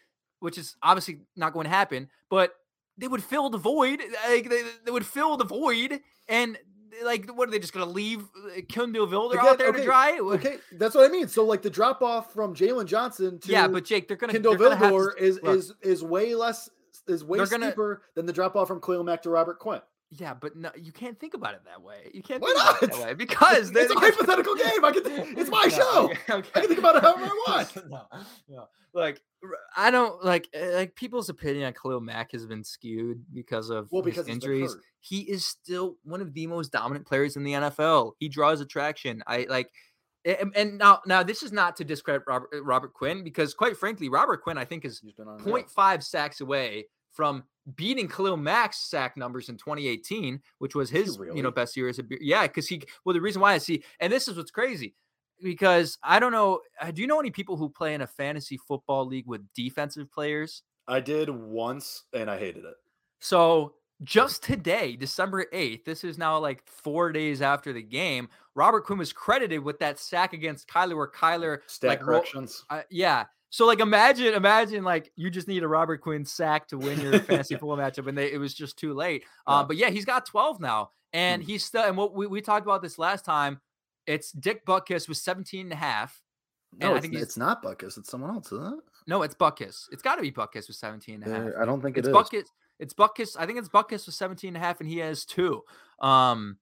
which 0.41 0.59
is 0.59 0.77
obviously 0.83 1.21
not 1.37 1.55
going 1.55 1.65
to 1.65 1.71
happen, 1.71 2.11
but 2.29 2.55
they 2.99 3.09
would 3.09 3.23
fill 3.23 3.49
the 3.49 3.59
void. 3.59 4.01
Like 4.29 4.51
they, 4.51 4.63
they 4.85 4.91
would 4.91 5.07
fill 5.07 5.39
the 5.39 5.45
void, 5.45 6.01
and 6.29 6.59
like 7.03 7.31
what 7.31 7.49
are 7.49 7.51
they 7.51 7.59
just 7.59 7.73
going 7.73 7.87
to 7.87 7.93
leave 7.93 8.29
Kindle 8.69 9.07
Vildor 9.07 9.33
Again, 9.33 9.47
out 9.47 9.59
there 9.59 9.69
okay, 9.69 9.79
to 9.79 9.85
dry? 9.85 10.19
Okay, 10.19 10.57
that's 10.73 10.95
what 10.95 11.09
I 11.09 11.13
mean. 11.13 11.29
So 11.29 11.45
like 11.45 11.63
the 11.63 11.71
drop 11.71 12.03
off 12.03 12.33
from 12.33 12.55
Jaylon 12.55 12.87
Johnson 12.87 13.39
to 13.41 13.51
yeah, 13.51 13.67
but 13.67 13.85
Jake, 13.85 14.07
they're 14.07 14.17
going 14.17 14.29
to 14.29 14.35
Kindle 14.35 14.57
they're 14.57 14.69
gonna 14.69 14.77
have 14.77 14.93
Vildor 14.93 15.19
is 15.19 15.41
look, 15.43 15.57
is 15.57 15.73
is 15.83 16.05
way 16.05 16.35
less 16.35 16.69
is 17.09 17.25
way 17.25 17.39
gonna- 17.39 17.67
steeper 17.67 18.03
than 18.15 18.27
the 18.27 18.33
drop 18.33 18.57
off 18.57 18.69
from 18.69 18.81
Khalil 18.81 19.05
Mack 19.05 19.23
to 19.23 19.31
Robert 19.31 19.59
Quinn. 19.59 19.81
yeah, 20.11 20.35
but 20.35 20.55
no, 20.57 20.71
you 20.77 20.93
can't 20.93 21.19
think 21.19 21.35
about 21.35 21.55
it 21.55 21.63
that 21.65 21.83
way. 21.83 22.11
You 22.15 22.23
can't 22.23 22.41
Why 22.41 22.49
think 22.53 22.61
about 22.61 22.83
it 22.83 22.91
not? 22.91 22.99
that 22.99 23.07
way 23.09 23.15
because 23.15 23.71
It's 23.75 23.93
a 23.93 23.99
hypothetical 23.99 24.55
game. 24.55 24.85
I 24.85 24.93
can. 24.93 25.03
It's 25.39 25.51
my 25.59 25.65
No, 25.65 25.69
show. 25.69 26.05
okay, 26.11 26.19
okay. 26.33 26.49
I 26.55 26.61
can 26.61 26.69
think 26.69 26.79
about 26.79 26.97
it 26.97 27.03
however 27.03 27.25
I 27.25 27.45
want. 27.49 27.91
no, 27.91 28.03
no. 28.49 28.69
Like 28.93 29.21
I 29.77 29.91
don't 29.91 30.25
like 30.25 30.49
uh, 30.59 30.73
like 30.75 30.95
people's 30.95 31.29
opinion 31.29 31.67
on 31.67 31.73
Khalil 31.73 32.01
Mack 32.01 32.31
has 32.33 32.47
been 32.47 32.63
skewed 32.63 33.25
because 33.33 33.69
of 33.71 33.89
Well, 33.91 34.03
because 34.03 34.29
injuries. 34.29 34.77
He 35.01 35.21
is 35.21 35.45
still 35.45 35.97
one 36.05 36.21
of 36.23 36.33
the 36.33 36.47
most 36.47 36.71
dominant 36.73 37.07
players 37.07 37.37
in 37.37 37.43
the 37.45 37.53
NFL. 37.53 38.13
He 38.19 38.29
draws 38.29 38.61
attraction. 38.61 39.23
I 39.27 39.47
like. 39.51 39.71
And, 40.25 40.57
and 40.57 40.79
now, 40.79 41.01
now 41.07 41.23
this 41.23 41.43
is 41.43 41.53
not 41.53 41.77
to 41.77 41.85
discredit 41.85 42.23
Robert, 42.27 42.49
uh, 42.55 42.63
Robert 42.63 42.95
Quinn 42.95 43.23
because, 43.23 43.53
quite 43.53 43.77
frankly, 43.77 44.09
Robert 44.09 44.43
Quinn 44.43 44.57
I 44.57 44.65
think 44.65 44.85
is 44.85 45.01
He's 45.01 45.13
been 45.13 45.29
on. 45.29 45.39
0.5 45.41 46.03
sacks 46.03 46.41
away 46.41 46.87
from 47.13 47.45
beating 47.77 48.09
Khalil 48.09 48.37
Mack's 48.37 48.79
sack 48.91 49.17
numbers 49.17 49.49
in 49.49 49.57
2018, 49.57 50.41
which 50.59 50.75
was 50.75 50.91
his 50.91 51.19
you 51.35 51.43
know 51.43 51.51
best 51.51 51.77
year 51.77 51.89
as 51.89 51.99
a 51.99 52.03
yeah 52.21 52.43
because 52.43 52.69
he 52.69 52.83
well 53.05 53.15
the 53.15 53.21
reason 53.21 53.41
why 53.41 53.55
I 53.55 53.59
see 53.59 53.83
and 54.01 54.13
this 54.13 54.29
is 54.29 54.37
what's 54.37 54.51
crazy 54.51 54.95
because 55.43 55.99
I 56.03 56.19
don't 56.19 56.33
know 56.33 56.61
uh, 56.81 56.91
do 56.91 57.01
you 57.01 57.07
know 57.07 57.21
any 57.21 57.31
people 57.31 57.57
who 57.57 57.69
play 57.69 57.95
in 57.95 58.03
a 58.03 58.07
fantasy 58.07 58.59
football 58.59 59.07
league 59.07 59.27
with 59.27 59.43
defensive 59.55 60.11
players? 60.11 60.63
I 60.87 61.01
did 61.01 61.31
once 61.31 62.05
and 62.13 62.31
I 62.31 62.39
hated 62.39 62.65
it. 62.65 62.75
So 63.21 63.75
just 64.05 64.43
today, 64.43 64.97
December 64.97 65.47
8th, 65.53 65.85
this 65.85 66.05
is 66.05 66.19
now 66.19 66.39
like 66.39 66.63
four 66.67 67.11
days 67.13 67.43
after 67.43 67.73
the 67.73 67.83
game. 67.83 68.29
Robert 68.55 68.85
Quinn 68.85 68.99
was 68.99 69.13
credited 69.13 69.63
with 69.65 69.79
that 69.81 69.99
sack 69.99 70.33
against 70.33 70.69
Kyler, 70.69 70.97
where 70.97 71.09
Kyler 71.11 71.59
Stat 71.67 71.89
like 71.91 72.01
corrections. 72.01 72.65
uh, 72.71 72.83
yeah. 72.91 73.25
So 73.51 73.67
like 73.67 73.79
imagine 73.81 74.35
imagine 74.35 74.83
like 74.83 75.13
you 75.15 75.31
just 75.31 75.47
need 75.47 75.63
a 75.63 75.69
Robert 75.69 76.01
Quinn 76.01 76.25
sack 76.25 76.67
to 76.69 76.79
win 76.79 77.01
your 77.01 77.19
fantasy 77.21 77.55
football 77.55 77.77
matchup 77.77 78.09
and 78.09 78.19
they 78.19 78.33
it 78.33 78.39
was 78.39 78.53
just 78.53 78.77
too 78.77 78.95
late. 78.95 79.25
Yeah. 79.49 79.59
Um, 79.61 79.67
but 79.69 79.77
yeah, 79.77 79.91
he's 79.91 80.05
got 80.05 80.27
12 80.27 80.61
now. 80.61 80.91
And 81.13 81.41
Hmm. 81.43 81.47
he's 81.47 81.65
still 81.65 81.85
and 81.85 81.97
what 81.97 82.15
we, 82.15 82.27
we 82.27 82.41
talked 82.41 82.67
about 82.67 82.83
this 82.83 82.99
last 82.99 83.25
time, 83.25 83.61
it's 84.07 84.33
Dick 84.33 84.67
Butkus 84.67 85.09
was 85.09 85.23
17 85.23 85.67
and 85.67 85.73
a 85.73 85.77
half. 85.77 86.21
no, 86.77 86.87
and 86.89 86.95
I 86.95 86.99
it's, 86.99 87.07
think 87.07 87.23
it's 87.23 87.37
not 87.37 87.63
Butkus. 87.63 87.97
It's 87.97 88.11
someone 88.11 88.31
else, 88.35 88.51
isn't 88.51 88.75
it? 88.75 88.81
No, 89.07 89.23
it's 89.23 89.37
Butkus. 89.37 89.85
It's 89.93 90.03
got 90.03 90.17
to 90.17 90.23
be 90.23 90.33
Butkus 90.33 90.67
with 90.67 90.77
17 90.77 91.23
and 91.23 91.33
a 91.33 91.37
half. 91.37 91.55
Uh, 91.57 91.63
I 91.63 91.65
don't 91.65 91.81
think 91.81 91.97
It's 91.97 92.09
it 92.09 92.11
is. 92.11 92.17
Butkus. 92.17 92.45
It's 92.85 92.95
Butkus. 92.95 93.37
I 93.39 93.47
think 93.47 93.59
it's 93.59 93.69
Butkus 93.69 94.07
with 94.07 94.15
17 94.15 94.49
and 94.49 94.57
a 94.57 94.61
half 94.61 94.79
and 94.81 94.89
he 94.89 94.99
has 94.99 95.25
two. 95.25 95.63
Um 96.01 96.59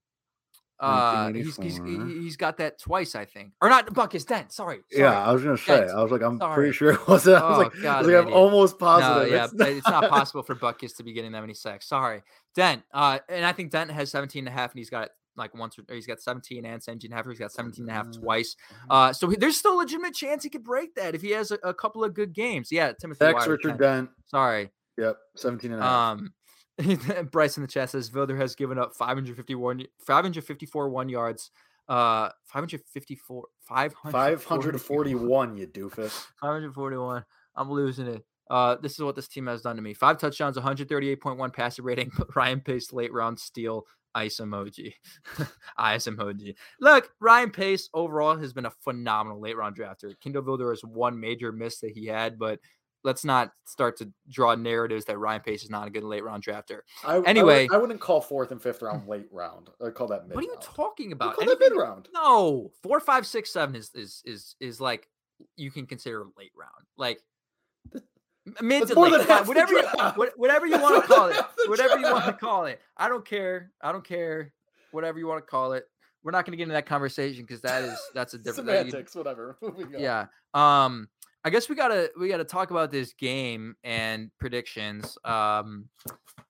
uh 0.79 1.31
he's, 1.31 1.55
he's 1.57 1.77
he- 1.77 2.21
he's 2.23 2.35
got 2.35 2.57
that 2.57 2.79
twice, 2.79 3.15
I 3.15 3.25
think. 3.25 3.53
Or 3.61 3.69
not 3.69 3.85
Butkus 3.93 4.25
Dent. 4.25 4.51
Sorry. 4.51 4.79
Yeah. 4.91 5.23
I 5.23 5.31
was 5.31 5.43
gonna 5.43 5.57
say. 5.57 5.81
Dent. 5.81 5.91
I 5.91 6.01
was 6.01 6.11
like, 6.11 6.21
I'm 6.23 6.37
Sorry. 6.39 6.55
pretty 6.55 6.71
sure 6.73 6.91
it 6.93 7.07
wasn't. 7.07 7.41
I 7.41 7.49
was 7.49 7.57
Oh, 7.57 7.61
like, 7.63 7.75
I 7.77 7.81
God, 7.81 7.97
was 7.99 8.07
like, 8.07 8.15
I'm 8.17 8.21
I'm 8.23 8.27
an 8.27 8.33
almost 8.33 8.73
No, 8.81 8.85
positive. 8.87 9.31
yeah, 9.31 9.43
It's 9.45 9.53
but 9.53 9.69
it's 9.69 9.87
not 9.87 10.09
possible 10.17 10.43
for 10.43 10.55
Butkus 10.55 10.97
to 10.97 11.03
be 11.03 11.13
getting 11.13 11.31
that 11.33 11.41
many 11.41 11.53
sacks. 11.53 11.87
Sorry. 11.87 12.21
Dent. 12.55 12.81
Uh, 12.93 13.19
and 13.29 13.45
I 13.45 13.51
think 13.53 13.71
Dent 13.71 13.91
has 13.91 14.09
17 14.11 14.39
and 14.39 14.47
a 14.47 14.51
half, 14.51 14.71
and 14.71 14.79
he's 14.79 14.89
got 14.89 15.09
like 15.35 15.55
once 15.55 15.77
or 15.79 15.83
he's 15.95 16.05
got 16.05 16.19
17 16.21 16.63
and 16.65 16.83
17 16.83 17.07
and 17.09 17.13
a 17.13 17.17
half, 17.17 17.25
or 17.25 17.29
he's 17.31 17.39
got 17.39 17.51
17 17.51 17.83
and 17.83 17.89
a 17.89 17.93
half 17.93 18.07
Mm, 18.07 18.21
twice. 18.21 18.55
Uh, 18.89 19.11
so 19.13 19.27
he, 19.29 19.35
there's 19.35 19.57
still 19.57 19.75
a 19.75 19.79
legitimate 19.79 20.13
chance 20.13 20.43
he 20.43 20.49
could 20.49 20.63
break 20.63 20.93
that 20.95 21.15
if 21.15 21.21
he 21.23 21.31
has 21.31 21.49
a, 21.51 21.55
a 21.63 21.73
couple 21.73 22.03
of 22.03 22.13
good 22.13 22.33
games. 22.33 22.71
Yeah, 22.71 22.91
Timothy. 22.99 23.25
Tex 23.25 23.47
Richard 23.47 23.69
10. 23.69 23.77
Dent. 23.77 24.09
Sorry. 24.25 24.69
Yep, 24.97 25.17
17 25.35 25.71
and 25.71 25.81
a 25.81 25.83
half. 25.83 26.11
Um, 26.11 26.33
Bryce 27.31 27.57
in 27.57 27.61
the 27.61 27.67
chat 27.67 27.89
says 27.89 28.09
Vildor 28.09 28.37
has 28.37 28.55
given 28.55 28.77
up 28.77 28.95
551, 28.95 29.85
554 29.99 30.89
one 30.89 31.09
yards, 31.09 31.51
uh, 31.87 32.29
554, 32.45 33.45
500, 33.61 34.41
541, 34.41 35.57
you 35.57 35.67
doofus. 35.67 36.25
541. 36.41 37.23
I'm 37.55 37.71
losing 37.71 38.07
it. 38.07 38.23
Uh, 38.49 38.75
this 38.81 38.93
is 38.93 38.99
what 38.99 39.15
this 39.15 39.27
team 39.27 39.47
has 39.47 39.61
done 39.61 39.75
to 39.75 39.81
me. 39.81 39.93
Five 39.93 40.17
touchdowns, 40.17 40.57
138.1 40.57 41.53
passer 41.53 41.81
rating. 41.81 42.11
Ryan 42.35 42.59
Pace 42.59 42.91
late 42.91 43.13
round 43.13 43.39
steal. 43.39 43.85
Ice 44.15 44.39
emoji. 44.39 44.93
Ice 45.77 46.05
emoji. 46.05 46.53
Look, 46.79 47.09
Ryan 47.19 47.49
Pace 47.49 47.89
overall 47.95 48.37
has 48.37 48.53
been 48.53 48.67
a 48.67 48.73
phenomenal 48.83 49.39
late 49.39 49.57
round 49.57 49.75
drafter. 49.75 50.13
Kindle 50.19 50.43
Vildor 50.43 50.71
is 50.71 50.83
one 50.83 51.19
major 51.19 51.51
miss 51.51 51.79
that 51.79 51.91
he 51.91 52.05
had, 52.05 52.37
but 52.37 52.59
let's 53.03 53.25
not 53.25 53.51
start 53.65 53.97
to 53.97 54.11
draw 54.29 54.55
narratives 54.55 55.05
that 55.05 55.17
Ryan 55.17 55.41
Pace 55.41 55.63
is 55.63 55.69
not 55.69 55.87
a 55.87 55.91
good 55.91 56.03
late 56.03 56.23
round 56.23 56.43
drafter. 56.43 56.79
I, 57.05 57.19
Anyway. 57.21 57.67
I, 57.71 57.77
would, 57.77 57.89
not 57.89 57.99
call 57.99 58.21
fourth 58.21 58.51
and 58.51 58.61
fifth 58.61 58.81
round 58.81 59.07
late 59.07 59.27
round. 59.31 59.69
I 59.85 59.89
call 59.89 60.07
that 60.07 60.27
mid. 60.27 60.35
What 60.35 60.45
are 60.45 60.47
you 60.47 60.57
talking 60.61 61.11
about? 61.11 61.35
call 61.35 61.45
that 61.45 61.59
mid 61.59 61.73
round. 61.75 62.09
No, 62.13 62.71
four, 62.81 62.99
five, 62.99 63.27
six, 63.27 63.51
seven 63.51 63.75
is 63.75 63.91
is 63.93 64.21
is 64.25 64.55
is 64.59 64.81
like 64.81 65.07
you 65.57 65.71
can 65.71 65.85
consider 65.85 66.25
late 66.37 66.51
round, 66.57 66.71
like 66.97 67.21
mid 68.61 68.87
to 68.87 68.99
late, 68.99 69.11
than 69.11 69.25
fi- 69.25 69.33
half 69.33 69.43
the 69.43 69.47
whatever 69.49 69.73
you, 69.73 69.83
whatever 70.35 70.65
you 70.65 70.79
want 70.79 71.01
to 71.01 71.07
call 71.07 71.27
it, 71.27 71.37
whatever 71.67 71.97
you 71.99 72.11
want 72.11 72.25
to 72.25 72.33
call 72.33 72.65
it. 72.65 72.79
I 72.97 73.09
don't 73.09 73.25
care. 73.25 73.71
I 73.81 73.91
don't 73.91 74.03
care. 74.03 74.53
Whatever 74.91 75.19
you 75.19 75.27
want 75.27 75.45
to 75.45 75.49
call 75.49 75.73
it. 75.73 75.85
We're 76.23 76.31
not 76.31 76.45
going 76.45 76.51
to 76.51 76.57
get 76.57 76.63
into 76.63 76.73
that 76.73 76.85
conversation 76.85 77.43
because 77.43 77.61
that 77.61 77.83
is 77.83 77.99
that's 78.13 78.33
a 78.33 78.37
different 78.37 78.69
Semantics, 78.69 79.13
whatever. 79.13 79.57
Yeah. 79.97 80.27
Um, 80.53 81.09
I 81.45 81.49
guess 81.49 81.67
we 81.69 81.75
gotta 81.75 82.09
we 82.19 82.29
gotta 82.29 82.45
talk 82.45 82.71
about 82.71 82.91
this 82.91 83.13
game 83.13 83.75
and 83.83 84.31
predictions. 84.39 85.17
Um, 85.25 85.89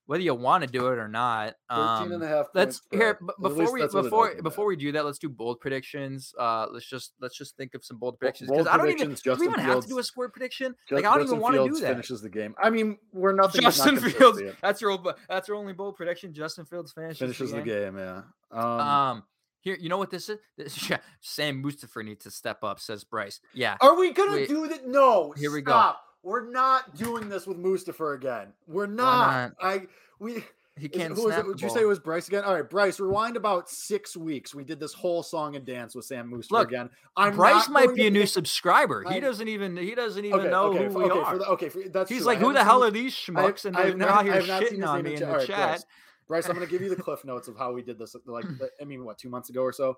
whether 0.05 0.21
you 0.21 0.35
want 0.35 0.63
to 0.63 0.69
do 0.69 0.87
it 0.87 0.97
or 0.99 1.07
not. 1.07 1.55
13 1.69 1.85
Um, 1.87 2.11
and 2.11 2.23
a 2.23 2.27
half 2.27 2.47
let's 2.53 2.81
here 2.91 3.17
b- 3.21 3.33
before 3.41 3.71
we 3.73 3.81
that's 3.81 3.93
what 3.93 4.01
it 4.01 4.03
before 4.03 4.35
before 4.43 4.65
we 4.65 4.75
do 4.75 4.91
that 4.91 5.05
let's 5.05 5.17
do 5.17 5.29
bold 5.29 5.59
predictions 5.59 6.33
uh 6.37 6.67
let's 6.71 6.85
just 6.85 7.13
let's 7.21 7.37
just 7.37 7.55
think 7.57 7.73
of 7.73 7.83
some 7.83 7.97
bold 7.97 8.19
predictions 8.19 8.49
because 8.51 8.67
i 8.67 8.77
don't 8.77 8.89
even 8.89 9.07
do 9.07 9.09
we 9.09 9.15
Justin 9.15 9.47
even 9.47 9.59
have 9.59 9.81
to 9.81 9.87
do 9.87 9.93
a 9.93 9.95
Fields- 9.95 10.07
score 10.07 10.29
prediction 10.29 10.75
Ju- 10.89 10.95
like 10.95 11.05
i 11.05 11.09
don't 11.11 11.19
Justin 11.21 11.37
even 11.37 11.41
want 11.41 11.55
to 11.55 11.59
do 11.59 11.65
Fields 11.67 11.81
that 11.81 11.89
Finishes 11.93 12.21
the 12.21 12.29
game. 12.29 12.53
I 12.61 12.69
mean, 12.69 12.97
we're 13.11 13.31
nothing. 13.33 13.63
but 13.63 13.75
not 13.77 13.95
justin 13.95 14.11
fields 14.11 14.41
that's 14.61 14.81
your 14.81 14.91
old- 14.91 15.07
that's 15.29 15.47
your 15.47 15.57
only 15.57 15.73
bold 15.73 15.95
prediction 15.95 16.33
justin 16.33 16.65
fields 16.65 16.91
finishes, 16.91 17.19
finishes 17.19 17.51
the 17.51 17.61
game. 17.61 17.97
Yeah. 17.97 18.23
Um, 18.51 18.61
um 18.79 19.23
here 19.63 19.75
you 19.79 19.89
know 19.89 19.97
what 19.97 20.11
this 20.11 20.29
is 20.29 20.37
this, 20.57 20.89
yeah, 20.89 20.97
sam 21.21 21.63
mustipher 21.63 22.03
needs 22.05 22.23
to 22.23 22.31
step 22.31 22.63
up 22.63 22.79
says 22.79 23.03
bryce 23.03 23.39
yeah 23.53 23.75
Are 23.81 23.97
we 23.97 24.11
gonna 24.13 24.33
Wait. 24.33 24.49
do 24.49 24.67
that? 24.67 24.87
No. 24.87 25.33
Here 25.37 25.51
we 25.51 25.61
go. 25.61 25.93
We're 26.21 26.49
not 26.49 26.95
doing 26.95 27.27
this 27.27 27.45
with 27.45 27.57
Mustipher 27.57 28.15
again. 28.15 28.53
We're 28.65 28.85
not. 28.85 29.51
I 29.61 29.87
we. 30.19 30.41
he 30.79 30.87
can't 30.87 31.13
who 31.13 31.25
was 31.25 31.33
snap 31.33 31.45
it? 31.45 31.51
Did 31.57 31.61
you 31.63 31.69
say 31.69 31.81
it 31.81 31.85
was 31.85 31.99
Bryce 31.99 32.29
again? 32.29 32.45
All 32.45 32.53
right, 32.53 32.69
Bryce. 32.69 32.97
Rewind 32.97 33.35
about 33.35 33.69
six 33.69 34.15
weeks. 34.15 34.55
We 34.55 34.63
did 34.63 34.79
this 34.79 34.93
whole 34.93 35.21
song 35.21 35.57
and 35.57 35.65
dance 35.65 35.95
with 35.95 36.05
Sam 36.05 36.31
Mustipher 36.31 36.61
again. 36.61 36.89
I'm 37.17 37.35
bryce 37.35 37.67
might 37.67 37.93
be 37.93 38.07
a 38.07 38.09
new 38.09 38.21
pick- 38.21 38.29
subscriber 38.29 39.03
he 39.03 39.15
I'm- 39.15 39.21
doesn't 39.21 39.49
even 39.49 39.75
he 39.75 39.95
doesn't 39.95 40.23
even 40.23 40.39
Okay, 40.39 40.49
know 40.49 40.67
okay, 40.67 40.85
who 40.87 40.93
we 40.97 41.03
okay, 41.03 41.19
are 41.19 41.31
For 41.33 41.37
the, 41.39 41.45
okay, 41.47 41.67
for, 41.69 41.81
that's 41.89 42.09
he's 42.09 42.19
true. 42.19 42.27
like 42.27 42.37
who 42.39 42.53
the 42.53 42.63
hell 42.63 42.79
seen 42.79 42.87
are 42.87 42.91
these 42.91 43.13
schmucks 43.13 43.65
and 43.65 43.75
I 43.75 43.81
they're, 43.81 43.89
have 43.89 43.99
they're 43.99 44.07
not- 44.07 44.23
here 44.25 44.33
I 44.33 44.45
not 44.47 44.63
shitting 44.63 44.87
on 44.87 45.03
me 45.03 45.15
in 45.15 45.23
in 45.23 45.29
the 45.29 45.35
right, 45.35 45.45
chat 45.47 45.57
Bryce. 45.57 45.85
Bryce, 46.27 46.47
I'm 46.47 46.55
going 46.55 46.65
to 46.65 46.71
give 46.71 46.81
you 46.81 46.93
the 46.93 47.01
cliff 47.01 47.25
notes 47.25 47.47
of 47.47 47.57
how 47.57 47.73
we 47.73 47.81
did 47.81 47.99
this. 47.99 48.15
Like, 48.25 48.45
mm. 48.45 48.59
I 48.81 48.85
mean, 48.85 49.05
what 49.05 49.17
two 49.17 49.29
months 49.29 49.49
ago 49.49 49.61
or 49.61 49.73
so. 49.73 49.97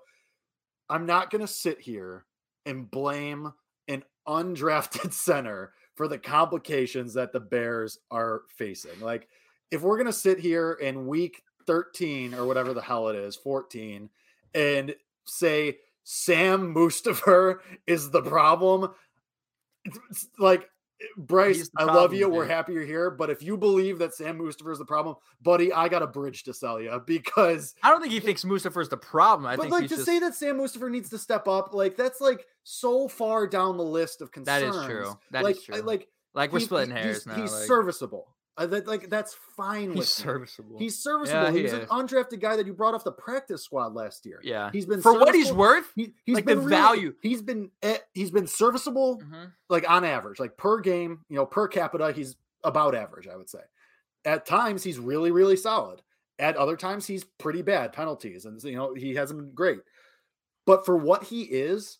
I'm 0.88 1.06
not 1.06 1.30
going 1.30 1.40
to 1.40 1.48
sit 1.48 1.80
here 1.80 2.26
and 2.64 2.90
blame 2.90 3.52
an 3.88 4.04
undrafted 4.26 5.12
center 5.12 5.72
for 5.94 6.08
the 6.08 6.18
complications 6.18 7.14
that 7.14 7.32
the 7.32 7.40
Bears 7.40 7.98
are 8.10 8.42
facing. 8.56 9.00
Like, 9.00 9.28
if 9.70 9.82
we're 9.82 9.96
going 9.96 10.06
to 10.06 10.12
sit 10.12 10.38
here 10.38 10.72
in 10.74 11.06
week 11.06 11.42
13 11.66 12.34
or 12.34 12.46
whatever 12.46 12.72
the 12.72 12.82
hell 12.82 13.08
it 13.08 13.16
is, 13.16 13.34
14, 13.36 14.08
and 14.54 14.94
say 15.24 15.78
Sam 16.04 16.74
Mustipher 16.74 17.58
is 17.86 18.10
the 18.10 18.22
problem, 18.22 18.92
like 20.38 20.68
Bryce, 21.16 21.70
I 21.76 21.84
love 21.84 21.94
problem, 21.94 22.18
you. 22.18 22.28
We're 22.28 22.46
happy 22.46 22.72
you're 22.72 22.84
here. 22.84 23.10
But 23.10 23.30
if 23.30 23.42
you 23.42 23.56
believe 23.56 23.98
that 23.98 24.14
Sam 24.14 24.38
Mustipher 24.38 24.72
is 24.72 24.78
the 24.78 24.84
problem, 24.84 25.16
buddy, 25.42 25.72
I 25.72 25.88
got 25.88 26.02
a 26.02 26.06
bridge 26.06 26.44
to 26.44 26.54
sell 26.54 26.80
you 26.80 27.00
because 27.06 27.74
I 27.82 27.90
don't 27.90 28.00
think 28.00 28.12
he 28.12 28.20
thinks 28.20 28.44
Mustipher 28.44 28.80
is 28.80 28.88
the 28.88 28.96
problem. 28.96 29.46
I 29.46 29.56
but 29.56 29.62
think 29.62 29.72
like 29.72 29.82
to 29.84 29.88
just, 29.88 30.04
say 30.06 30.18
that 30.20 30.34
Sam 30.34 30.58
Mustipher 30.58 30.90
needs 30.90 31.10
to 31.10 31.18
step 31.18 31.48
up, 31.48 31.74
like 31.74 31.96
that's 31.96 32.20
like 32.20 32.46
so 32.62 33.08
far 33.08 33.46
down 33.46 33.76
the 33.76 33.84
list 33.84 34.22
of 34.22 34.30
that 34.32 34.60
concerns. 34.62 34.76
is 34.76 34.84
true. 34.84 35.18
That 35.32 35.40
is 35.40 35.44
like, 35.44 35.56
I- 35.56 35.78
true. 35.78 35.86
like 35.86 36.08
like 36.34 36.52
we're 36.52 36.60
he- 36.60 36.64
splitting 36.64 36.94
hairs 36.94 37.16
he's, 37.16 37.26
now. 37.26 37.34
He's 37.36 37.52
like, 37.52 37.64
serviceable. 37.64 38.35
Uh, 38.58 38.64
that, 38.66 38.86
like 38.86 39.10
that's 39.10 39.36
fine 39.54 39.88
with 39.90 39.98
he's 39.98 40.08
serviceable. 40.08 40.78
He's 40.78 40.98
serviceable. 40.98 41.52
he 41.52 41.62
he's 41.62 41.72
an 41.74 41.82
is. 41.82 41.88
undrafted 41.90 42.40
guy 42.40 42.56
that 42.56 42.66
you 42.66 42.72
brought 42.72 42.94
off 42.94 43.04
the 43.04 43.12
practice 43.12 43.62
squad 43.62 43.92
last 43.94 44.24
year. 44.24 44.40
yeah. 44.42 44.70
He's 44.72 44.86
been 44.86 45.02
For 45.02 45.12
what 45.18 45.34
he's 45.34 45.52
worth. 45.52 45.92
He, 45.94 46.14
he's 46.24 46.36
like, 46.36 46.46
the 46.46 46.52
been 46.56 46.58
really- 46.64 46.70
value. 46.70 47.14
He's 47.20 47.42
been 47.42 47.70
eh, 47.82 47.98
he's 48.14 48.30
been 48.30 48.46
serviceable 48.46 49.20
Mhm. 49.20 49.52
like 49.68 49.88
on 49.90 50.04
average, 50.04 50.40
like 50.40 50.56
per 50.56 50.80
game, 50.80 51.20
you 51.28 51.36
know, 51.36 51.44
per 51.44 51.68
capita, 51.68 52.12
he's 52.12 52.36
about 52.64 52.94
average, 52.94 53.28
I 53.28 53.36
would 53.36 53.50
say. 53.50 53.60
At 54.24 54.46
times, 54.46 54.82
he's 54.82 54.98
really, 54.98 55.30
really 55.30 55.56
solid. 55.56 56.00
At 56.38 56.56
other 56.56 56.76
times, 56.76 57.06
he's 57.06 57.24
pretty 57.24 57.62
bad 57.62 57.92
penalties, 57.92 58.44
and 58.46 58.62
you 58.62 58.74
know 58.76 58.94
he 58.94 59.14
hasn't 59.16 59.38
been 59.38 59.52
great. 59.54 59.80
But 60.64 60.84
for 60.86 60.96
what 60.96 61.24
he 61.24 61.42
is, 61.42 61.98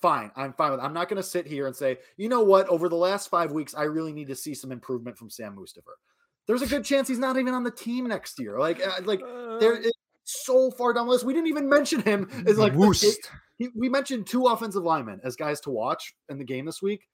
fine. 0.00 0.30
I'm 0.36 0.52
fine 0.52 0.70
with. 0.72 0.80
It. 0.80 0.84
I'm 0.84 0.92
not 0.94 1.08
going 1.08 1.16
to 1.22 1.28
sit 1.28 1.46
here 1.46 1.66
and 1.66 1.74
say, 1.74 1.98
you 2.16 2.28
know 2.28 2.42
what? 2.42 2.68
Over 2.68 2.88
the 2.88 2.96
last 2.96 3.28
five 3.28 3.52
weeks, 3.52 3.74
I 3.74 3.84
really 3.84 4.12
need 4.12 4.28
to 4.28 4.36
see 4.36 4.54
some 4.54 4.72
improvement 4.72 5.16
from 5.16 5.30
Sam 5.30 5.56
Mustipher. 5.56 5.94
There's 6.46 6.62
a 6.62 6.66
good 6.66 6.84
chance 6.84 7.08
he's 7.08 7.18
not 7.18 7.36
even 7.38 7.54
on 7.54 7.64
the 7.64 7.70
team 7.70 8.06
next 8.06 8.38
year. 8.38 8.58
Like, 8.58 8.80
uh, 8.86 9.00
like 9.04 9.20
there 9.60 9.74
Uh, 9.74 9.80
is 9.80 9.92
so 10.24 10.70
far 10.70 10.92
down 10.92 11.06
the 11.06 11.12
list. 11.12 11.24
We 11.24 11.32
didn't 11.32 11.48
even 11.48 11.68
mention 11.68 12.02
him 12.02 12.28
as 12.46 12.58
like 12.58 12.72
the 12.72 12.78
Woost. 12.78 13.30
he, 13.58 13.68
we 13.74 13.88
mentioned 13.88 14.26
two 14.26 14.46
offensive 14.46 14.82
linemen 14.84 15.20
as 15.24 15.36
guys 15.36 15.60
to 15.62 15.70
watch 15.70 16.14
in 16.28 16.38
the 16.38 16.44
game 16.44 16.66
this 16.66 16.82
week. 16.82 17.08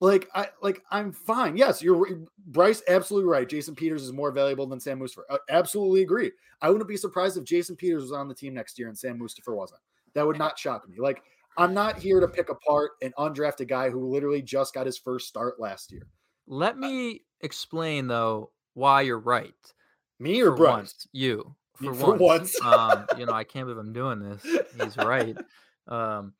Like 0.00 0.28
I 0.34 0.48
like 0.60 0.82
I'm 0.90 1.10
fine. 1.10 1.56
Yes, 1.56 1.82
you're 1.82 2.06
Bryce 2.48 2.82
absolutely 2.86 3.30
right. 3.30 3.48
Jason 3.48 3.74
Peters 3.74 4.02
is 4.02 4.12
more 4.12 4.30
valuable 4.30 4.66
than 4.66 4.78
Sam 4.78 5.00
Mustipher. 5.00 5.22
I 5.30 5.38
absolutely 5.48 6.02
agree. 6.02 6.32
I 6.60 6.68
wouldn't 6.68 6.88
be 6.88 6.98
surprised 6.98 7.38
if 7.38 7.44
Jason 7.44 7.76
Peters 7.76 8.02
was 8.02 8.12
on 8.12 8.28
the 8.28 8.34
team 8.34 8.52
next 8.52 8.78
year 8.78 8.88
and 8.88 8.98
Sam 8.98 9.18
Mustipher 9.18 9.56
wasn't. 9.56 9.80
That 10.14 10.26
would 10.26 10.38
not 10.38 10.58
shock 10.58 10.86
me. 10.86 10.96
Like 10.98 11.22
I'm 11.58 11.72
not 11.74 11.98
here 11.98 12.20
to 12.20 12.28
pick 12.28 12.48
apart 12.50 12.92
an 13.02 13.12
undrafted 13.18 13.68
guy 13.68 13.90
who 13.90 14.08
literally 14.10 14.42
just 14.42 14.74
got 14.74 14.86
his 14.86 14.98
first 14.98 15.28
start 15.28 15.58
last 15.60 15.90
year. 15.92 16.06
Let 16.46 16.78
me 16.78 17.22
explain 17.40 18.06
though 18.06 18.50
why 18.74 19.02
you're 19.02 19.18
right. 19.18 19.54
Me 20.18 20.40
or 20.42 20.52
for 20.52 20.56
Bryce? 20.56 20.72
once, 20.72 21.08
you 21.12 21.54
for, 21.76 21.94
for 21.94 22.10
once. 22.16 22.20
once. 22.20 22.62
um, 22.62 23.06
you 23.18 23.26
know, 23.26 23.32
I 23.34 23.44
can't 23.44 23.66
believe 23.66 23.78
I'm 23.78 23.92
doing 23.92 24.20
this. 24.20 24.44
He's 24.80 24.96
right. 24.96 25.36
Um, 25.88 26.32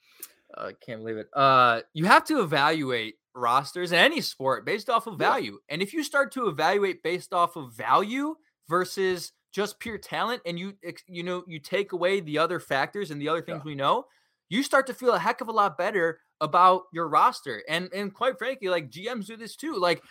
I 0.59 0.73
can't 0.85 1.03
believe 1.03 1.19
it. 1.19 1.29
Uh, 1.33 1.83
you 1.95 2.05
have 2.07 2.25
to 2.25 2.41
evaluate 2.41 3.14
rosters 3.33 3.93
in 3.93 3.99
any 3.99 4.21
sport 4.21 4.67
based 4.67 4.91
off 4.91 5.07
of 5.07 5.12
Yeah. 5.14 5.19
value, 5.19 5.61
and 5.69 5.81
if 5.81 5.93
you 5.93 6.03
start 6.03 6.33
to 6.33 6.49
evaluate 6.49 7.05
based 7.05 7.33
off 7.33 7.55
of 7.55 7.73
value 7.73 8.35
versus 8.69 9.31
just 9.53 9.79
pure 9.79 9.99
talent, 9.99 10.43
and 10.45 10.59
you 10.59 10.75
you 11.07 11.23
know 11.23 11.45
you 11.47 11.61
take 11.61 11.93
away 11.93 12.19
the 12.19 12.39
other 12.39 12.59
factors 12.59 13.12
and 13.12 13.21
the 13.23 13.29
other 13.29 13.41
things 13.41 13.62
we 13.62 13.77
know, 13.77 14.07
you 14.49 14.63
start 14.63 14.87
to 14.89 14.95
feel 14.95 15.13
a 15.13 15.19
heck 15.19 15.41
of 15.41 15.49
a 15.49 15.53
lot 15.53 15.77
better 15.79 16.21
about 16.41 16.83
your 16.93 17.09
roster. 17.09 17.63
And 17.69 17.89
and 17.93 18.13
quite 18.15 18.39
frankly, 18.39 18.69
like 18.69 18.91
GMs 18.91 19.27
do 19.27 19.37
this 19.37 19.57
too. 19.57 19.77
Like 19.77 20.03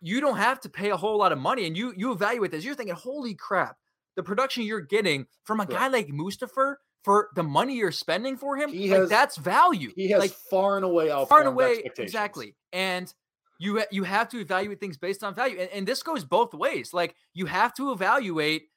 you 0.00 0.20
don't 0.20 0.36
have 0.36 0.60
to 0.60 0.68
pay 0.68 0.90
a 0.90 0.96
whole 0.96 1.16
lot 1.18 1.32
of 1.32 1.38
money 1.38 1.66
and 1.66 1.76
you 1.76 1.92
you 1.96 2.12
evaluate 2.12 2.50
this. 2.50 2.64
You're 2.64 2.74
thinking, 2.74 2.94
holy 2.96 3.34
crap, 3.34 3.76
the 4.16 4.22
production 4.22 4.64
you're 4.64 4.80
getting 4.80 5.26
from 5.44 5.60
a 5.60 5.66
Yeah. 5.68 5.78
guy 5.78 5.88
like 5.88 6.08
Mustipher 6.08 6.76
for 7.04 7.30
the 7.34 7.42
money 7.42 7.74
you're 7.76 7.90
spending 7.92 8.36
for 8.36 8.56
him, 8.56 8.70
He 8.70 8.90
like 8.90 9.00
has- 9.00 9.08
that's 9.10 9.36
value. 9.36 9.92
He 9.96 10.10
has 10.10 10.20
like 10.20 10.32
far 10.50 10.76
and 10.76 10.84
away 10.84 11.08
far 11.28 11.40
and 11.40 11.48
away 11.48 11.82
exactly. 11.98 12.54
And 12.72 13.12
you 13.58 13.82
you 13.92 14.02
have 14.02 14.28
to 14.30 14.38
evaluate 14.40 14.80
things 14.80 14.98
based 14.98 15.22
on 15.22 15.34
value. 15.34 15.58
And, 15.60 15.70
and 15.70 15.86
this 15.86 16.02
goes 16.02 16.24
both 16.24 16.52
ways. 16.54 16.92
Like 16.92 17.14
you 17.32 17.46
have 17.46 17.72
to 17.74 17.92
evaluate 17.92 18.68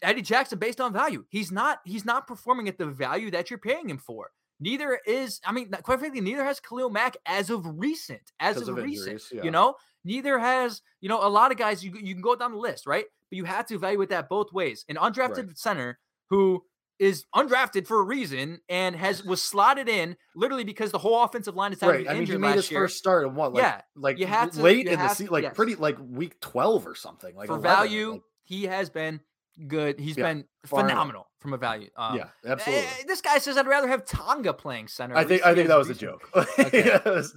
Eddie 0.00 0.22
Jackson 0.22 0.58
based 0.58 0.80
on 0.80 0.92
value. 0.92 1.24
He's 1.28 1.50
not 1.52 1.80
he's 1.84 2.04
not 2.04 2.26
performing 2.26 2.68
at 2.68 2.78
the 2.78 2.86
value 2.86 3.30
that 3.30 3.50
you're 3.50 3.58
paying 3.58 3.88
him 3.88 3.98
for. 3.98 4.30
Neither 4.60 5.00
is, 5.06 5.40
I 5.44 5.50
mean, 5.50 5.70
quite 5.82 5.98
frankly, 5.98 6.20
neither 6.20 6.44
has 6.44 6.60
Khalil 6.60 6.88
Mack 6.88 7.16
as 7.26 7.50
of 7.50 7.66
recent. 7.80 8.32
As 8.38 8.56
of, 8.58 8.68
of 8.68 8.76
recent, 8.76 9.08
injuries, 9.08 9.32
yeah. 9.34 9.42
you 9.42 9.50
know, 9.50 9.74
neither 10.04 10.38
has, 10.38 10.82
you 11.00 11.08
know, 11.08 11.18
a 11.20 11.28
lot 11.28 11.50
of 11.50 11.58
guys. 11.58 11.84
You 11.84 11.92
you 12.00 12.14
can 12.14 12.22
go 12.22 12.36
down 12.36 12.52
the 12.52 12.58
list, 12.58 12.86
right? 12.86 13.04
But 13.28 13.36
you 13.36 13.44
have 13.44 13.66
to 13.66 13.74
evaluate 13.74 14.10
that 14.10 14.28
both 14.28 14.52
ways. 14.52 14.84
An 14.88 14.96
undrafted 14.96 15.58
center 15.58 15.98
who 16.30 16.62
is 17.00 17.24
undrafted 17.34 17.88
for 17.88 17.98
a 17.98 18.04
reason 18.04 18.60
and 18.68 18.94
has 18.94 19.24
was 19.24 19.42
slotted 19.42 19.88
in 19.88 20.16
literally 20.36 20.62
because 20.62 20.92
the 20.92 20.98
whole 20.98 21.24
offensive 21.24 21.56
line 21.56 21.72
decided 21.72 21.92
Right. 21.96 22.04
to 22.04 22.10
I 22.12 22.14
mean, 22.14 22.26
he 22.26 22.36
made 22.36 22.54
his 22.54 22.70
year. 22.70 22.82
first 22.82 22.98
start 22.98 23.26
in 23.26 23.34
what? 23.34 23.54
Like, 23.54 23.62
Yeah, 23.64 23.80
like 23.96 24.18
you 24.18 24.26
had 24.26 24.52
to- 24.52 24.62
late 24.62 24.86
you 24.86 24.92
in 24.92 24.98
the 25.00 25.08
season, 25.08 25.32
like 25.32 25.42
yes. 25.42 25.56
pretty 25.56 25.74
like 25.74 25.96
week 25.98 26.38
twelve 26.38 26.86
or 26.86 26.94
something. 26.94 27.34
Like 27.34 27.48
for 27.48 27.54
11, 27.56 27.62
value, 27.62 28.10
like- 28.12 28.22
he 28.44 28.64
has 28.66 28.90
been 28.90 29.20
good. 29.68 29.98
He's 30.00 30.16
Yeah, 30.16 30.24
been 30.32 30.44
far 30.66 30.80
and 30.80 30.88
away. 30.88 30.92
phenomenal 30.94 31.26
from 31.38 31.52
a 31.52 31.56
value. 31.58 31.88
Um, 31.96 32.16
yeah, 32.16 32.28
absolutely. 32.46 32.84
eh, 32.86 33.04
this 33.06 33.20
guy 33.20 33.38
says 33.38 33.56
I'd 33.56 33.66
rather 33.66 33.88
have 33.88 34.04
Tonga 34.04 34.52
playing 34.52 34.88
center. 34.88 35.16
I 35.16 35.24
think 35.24 35.44
I 35.44 35.54
think 35.54 35.68
that 35.68 35.78
was 35.78 35.90
a 35.90 35.94
joke. 35.94 36.28
Okay. 36.58 36.92
I 36.92 37.08
was. 37.08 37.34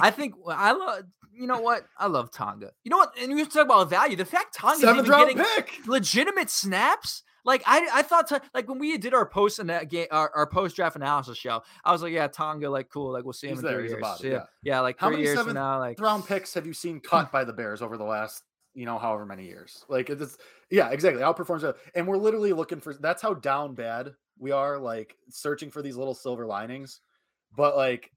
I 0.00 0.10
think 0.10 0.34
I 0.48 0.72
love. 0.72 1.04
You 1.34 1.46
know 1.46 1.60
what? 1.60 1.86
I 1.98 2.06
love 2.08 2.30
Tonga. 2.30 2.72
You 2.84 2.90
know 2.90 2.98
what? 2.98 3.16
And 3.18 3.36
you 3.38 3.44
talk 3.46 3.64
about 3.66 3.88
value. 3.88 4.16
The 4.16 4.24
fact 4.24 4.54
Tonga's 4.54 4.80
Seventh 4.82 5.06
even 5.08 5.18
getting 5.34 5.38
pick. 5.56 5.86
legitimate 5.86 6.50
snaps. 6.50 7.22
Like 7.44 7.62
I, 7.66 7.88
I 7.92 8.02
thought, 8.02 8.28
to, 8.28 8.40
like 8.54 8.68
when 8.68 8.78
we 8.78 8.96
did 8.98 9.14
our 9.14 9.26
post 9.26 9.58
and 9.58 9.68
that 9.68 9.90
game, 9.90 10.06
our, 10.12 10.30
our 10.32 10.46
post 10.46 10.76
draft 10.76 10.94
analysis 10.94 11.36
show, 11.36 11.62
I 11.84 11.90
was 11.90 12.00
like, 12.00 12.12
yeah, 12.12 12.28
Tonga, 12.28 12.70
like 12.70 12.88
cool, 12.88 13.12
like 13.12 13.24
we'll 13.24 13.32
see 13.32 13.48
him 13.48 13.54
He's 13.56 13.60
in 13.60 13.64
there, 13.66 13.80
three 13.80 13.88
years. 13.88 14.02
yeah. 14.22 14.30
yeah. 14.30 14.42
yeah, 14.62 14.80
like 14.80 14.96
How 15.00 15.08
three 15.08 15.16
many 15.16 15.26
years 15.28 15.44
now, 15.46 15.80
like 15.80 15.98
round 16.00 16.24
picks 16.24 16.54
have 16.54 16.66
you 16.66 16.72
seen 16.72 17.00
cut 17.00 17.32
by 17.32 17.42
the 17.42 17.52
Bears 17.52 17.82
over 17.82 17.96
the 17.96 18.04
last, 18.04 18.44
you 18.74 18.86
know, 18.86 18.98
however 18.98 19.26
many 19.26 19.44
years? 19.46 19.84
Like 19.88 20.10
it's 20.10 20.38
yeah, 20.70 20.90
exactly. 20.90 21.22
Outperforms 21.22 21.74
and 21.94 22.06
we're 22.06 22.16
literally 22.16 22.52
looking 22.52 22.80
for 22.80 22.94
that's 22.94 23.22
how 23.22 23.34
down 23.34 23.74
bad 23.74 24.14
we 24.38 24.50
are, 24.50 24.78
like 24.78 25.16
searching 25.28 25.70
for 25.70 25.82
these 25.82 25.96
little 25.96 26.14
silver 26.14 26.46
linings. 26.46 27.00
But 27.56 27.76
like 27.76 28.10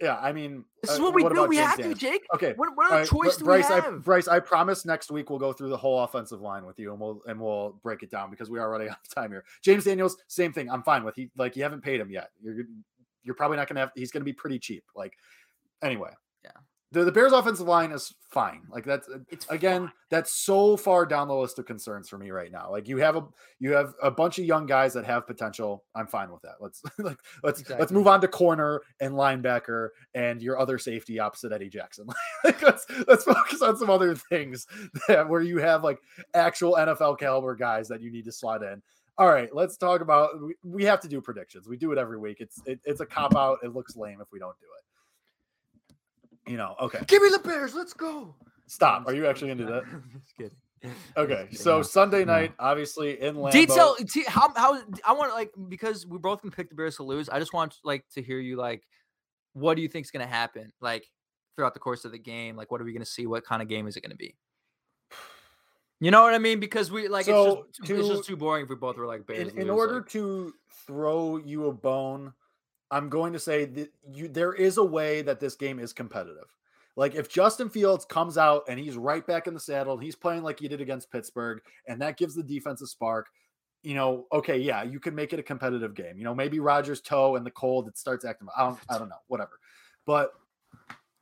Yeah, 0.00 0.16
I 0.16 0.32
mean, 0.32 0.64
This 0.82 0.92
is 0.92 0.98
uh, 0.98 1.02
what 1.02 1.14
we 1.14 1.22
do. 1.22 1.28
about 1.28 1.48
We 1.48 1.56
James 1.56 1.68
have 1.68 1.78
to, 1.78 1.94
Jake. 1.94 2.24
Okay, 2.34 2.52
What, 2.56 2.70
what 2.76 2.86
other 2.86 3.00
right, 3.00 3.08
choice 3.08 3.34
Br- 3.34 3.40
do 3.40 3.44
Bryce, 3.44 3.68
we 3.68 3.74
I, 3.74 3.80
have? 3.80 4.04
Bryce, 4.04 4.28
I 4.28 4.38
promise 4.40 4.86
next 4.86 5.10
week 5.10 5.28
we'll 5.28 5.38
go 5.40 5.52
through 5.52 5.68
the 5.70 5.76
whole 5.76 6.02
offensive 6.04 6.40
line 6.40 6.64
with 6.64 6.78
you, 6.78 6.92
and 6.92 7.00
we'll 7.00 7.20
and 7.26 7.38
we'll 7.40 7.78
break 7.82 8.02
it 8.02 8.10
down 8.10 8.30
because 8.30 8.48
we 8.48 8.58
are 8.58 8.70
running 8.70 8.88
out 8.90 8.98
of 9.04 9.14
time 9.14 9.30
here. 9.30 9.44
James 9.62 9.84
Daniels, 9.84 10.16
same 10.28 10.52
thing. 10.52 10.70
I'm 10.70 10.82
fine 10.82 11.04
with. 11.04 11.16
He 11.16 11.30
like 11.36 11.56
you 11.56 11.62
haven't 11.64 11.82
paid 11.82 12.00
him 12.00 12.10
yet. 12.10 12.30
You're 12.40 12.64
you're 13.24 13.34
probably 13.34 13.56
not 13.58 13.68
gonna 13.68 13.80
have. 13.80 13.90
He's 13.94 14.10
gonna 14.10 14.24
be 14.24 14.32
pretty 14.32 14.58
cheap. 14.58 14.84
Like 14.96 15.12
anyway. 15.82 16.10
The 16.90 17.04
the 17.04 17.12
Bears 17.12 17.32
offensive 17.32 17.66
line 17.66 17.92
is 17.92 18.14
fine. 18.30 18.62
Like 18.70 18.84
that's 18.84 19.08
It's 19.28 19.46
again 19.50 19.82
fine. 19.82 19.92
that's 20.10 20.32
so 20.32 20.74
far 20.76 21.04
down 21.04 21.28
the 21.28 21.34
list 21.34 21.58
of 21.58 21.66
concerns 21.66 22.08
for 22.08 22.16
me 22.16 22.30
right 22.30 22.50
now. 22.50 22.70
Like 22.70 22.88
you 22.88 22.96
have 22.96 23.16
a 23.16 23.26
you 23.58 23.72
have 23.72 23.92
a 24.02 24.10
bunch 24.10 24.38
of 24.38 24.46
young 24.46 24.64
guys 24.64 24.94
that 24.94 25.04
have 25.04 25.26
potential. 25.26 25.84
I'm 25.94 26.06
fine 26.06 26.32
with 26.32 26.40
that. 26.42 26.54
Let's 26.60 26.82
like 26.98 27.18
let's 27.42 27.68
let's 27.68 27.92
move 27.92 28.06
on 28.06 28.22
to 28.22 28.28
corner 28.28 28.80
and 29.00 29.12
linebacker 29.14 29.88
and 30.14 30.40
your 30.42 30.58
other 30.58 30.78
safety 30.78 31.18
opposite 31.18 31.52
Eddie 31.52 31.68
Jackson. 31.68 32.06
like 32.44 32.62
let's 32.62 32.86
let's 33.06 33.24
focus 33.24 33.60
on 33.60 33.76
some 33.76 33.90
other 33.90 34.14
things 34.14 34.66
that 35.08 35.28
where 35.28 35.42
you 35.42 35.58
have 35.58 35.84
like 35.84 35.98
actual 36.32 36.74
NFL 36.74 37.18
caliber 37.18 37.54
guys 37.54 37.86
that 37.88 38.00
you 38.00 38.10
need 38.10 38.24
to 38.24 38.32
slot 38.32 38.62
in. 38.62 38.82
All 39.18 39.28
right, 39.28 39.52
let's 39.52 39.76
talk 39.76 40.00
about. 40.00 40.30
We, 40.40 40.54
we 40.62 40.84
have 40.84 41.00
to 41.00 41.08
do 41.08 41.20
predictions. 41.20 41.68
We 41.68 41.76
do 41.76 41.92
it 41.92 41.98
every 41.98 42.18
week. 42.18 42.38
It's 42.40 42.62
it, 42.64 42.80
it's 42.84 43.00
a 43.00 43.06
cop 43.06 43.36
out. 43.36 43.58
It 43.62 43.74
looks 43.74 43.96
lame 43.96 44.20
if 44.22 44.28
we 44.32 44.38
don't 44.38 44.58
do 44.58 44.66
it. 44.78 44.84
You 46.48 46.56
know. 46.56 46.74
Okay. 46.80 47.00
Give 47.06 47.22
me 47.22 47.28
the 47.30 47.38
Bears. 47.38 47.74
Let's 47.74 47.92
go. 47.92 48.34
Stop. 48.66 49.06
Are 49.06 49.14
you 49.14 49.26
actually 49.26 49.48
gonna 49.48 49.66
do 49.66 49.72
that? 49.72 49.82
Just 50.12 50.36
kidding. 50.36 50.56
Okay, 51.16 51.48
so 51.52 51.82
Sunday 51.82 52.24
night, 52.24 52.52
obviously 52.60 53.20
in 53.20 53.34
Lambeau. 53.34 53.50
Detail 53.50 53.96
t- 53.96 54.24
how 54.28 54.52
how 54.54 54.80
I 55.04 55.12
want 55.12 55.32
like 55.34 55.50
because 55.68 56.06
we 56.06 56.18
both 56.18 56.40
can 56.40 56.50
pick 56.52 56.68
the 56.68 56.76
Bears 56.76 56.96
to 56.96 57.02
lose. 57.02 57.28
I 57.28 57.40
just 57.40 57.52
want 57.52 57.74
like 57.82 58.04
to 58.14 58.22
hear 58.22 58.38
you 58.38 58.56
like, 58.56 58.84
what 59.54 59.74
do 59.74 59.82
you 59.82 59.88
think's 59.88 60.10
gonna 60.12 60.26
happen 60.26 60.72
like 60.80 61.04
throughout 61.56 61.74
the 61.74 61.80
course 61.80 62.04
of 62.04 62.12
the 62.12 62.18
game? 62.18 62.54
Like, 62.56 62.70
what 62.70 62.80
are 62.80 62.84
we 62.84 62.92
gonna 62.92 63.04
see? 63.04 63.26
What 63.26 63.44
kind 63.44 63.60
of 63.60 63.68
game 63.68 63.88
is 63.88 63.96
it 63.96 64.02
gonna 64.02 64.14
be? 64.14 64.36
You 66.00 66.12
know 66.12 66.22
what 66.22 66.32
I 66.32 66.38
mean? 66.38 66.60
Because 66.60 66.92
we 66.92 67.08
like 67.08 67.24
So, 67.24 67.64
it's, 67.68 67.78
just, 67.78 67.90
it's 67.90 68.08
just 68.08 68.24
too 68.24 68.36
boring 68.36 68.62
if 68.62 68.68
we 68.68 68.76
both 68.76 68.96
were 68.96 69.06
like 69.06 69.26
Bears. 69.26 69.52
in, 69.52 69.62
in 69.62 69.70
order 69.70 69.96
like- 69.96 70.08
to 70.10 70.52
throw 70.86 71.38
you 71.38 71.66
a 71.66 71.72
bone, 71.72 72.32
I'm 72.90 73.08
going 73.08 73.32
to 73.32 73.38
say 73.38 73.64
that 73.66 73.92
you 74.10 74.28
there 74.28 74.52
is 74.52 74.78
a 74.78 74.84
way 74.84 75.22
that 75.22 75.40
this 75.40 75.54
game 75.54 75.78
is 75.78 75.92
competitive. 75.92 76.54
Like 76.96 77.14
if 77.14 77.28
Justin 77.28 77.70
Fields 77.70 78.04
comes 78.04 78.36
out 78.36 78.64
and 78.68 78.78
he's 78.78 78.96
right 78.96 79.24
back 79.26 79.46
in 79.46 79.54
the 79.54 79.60
saddle, 79.60 79.94
and 79.94 80.02
he's 80.02 80.16
playing 80.16 80.42
like 80.42 80.58
he 80.58 80.68
did 80.68 80.80
against 80.80 81.12
Pittsburgh, 81.12 81.60
and 81.86 82.00
that 82.02 82.16
gives 82.16 82.34
the 82.34 82.42
defense 82.42 82.82
a 82.82 82.86
spark. 82.86 83.28
You 83.84 83.94
know, 83.94 84.26
okay, 84.32 84.58
yeah, 84.58 84.82
you 84.82 84.98
can 84.98 85.14
make 85.14 85.32
it 85.32 85.38
a 85.38 85.42
competitive 85.42 85.94
game. 85.94 86.18
You 86.18 86.24
know, 86.24 86.34
maybe 86.34 86.58
Rodgers 86.58 87.00
toe 87.00 87.36
and 87.36 87.46
the 87.46 87.52
cold, 87.52 87.86
it 87.86 87.96
starts 87.96 88.24
acting. 88.24 88.48
I 88.56 88.64
don't, 88.64 88.78
I 88.90 88.98
don't 88.98 89.08
know, 89.08 89.14
whatever. 89.28 89.60
But 90.04 90.32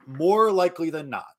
more 0.07 0.51
likely 0.51 0.89
than 0.89 1.11
not, 1.11 1.36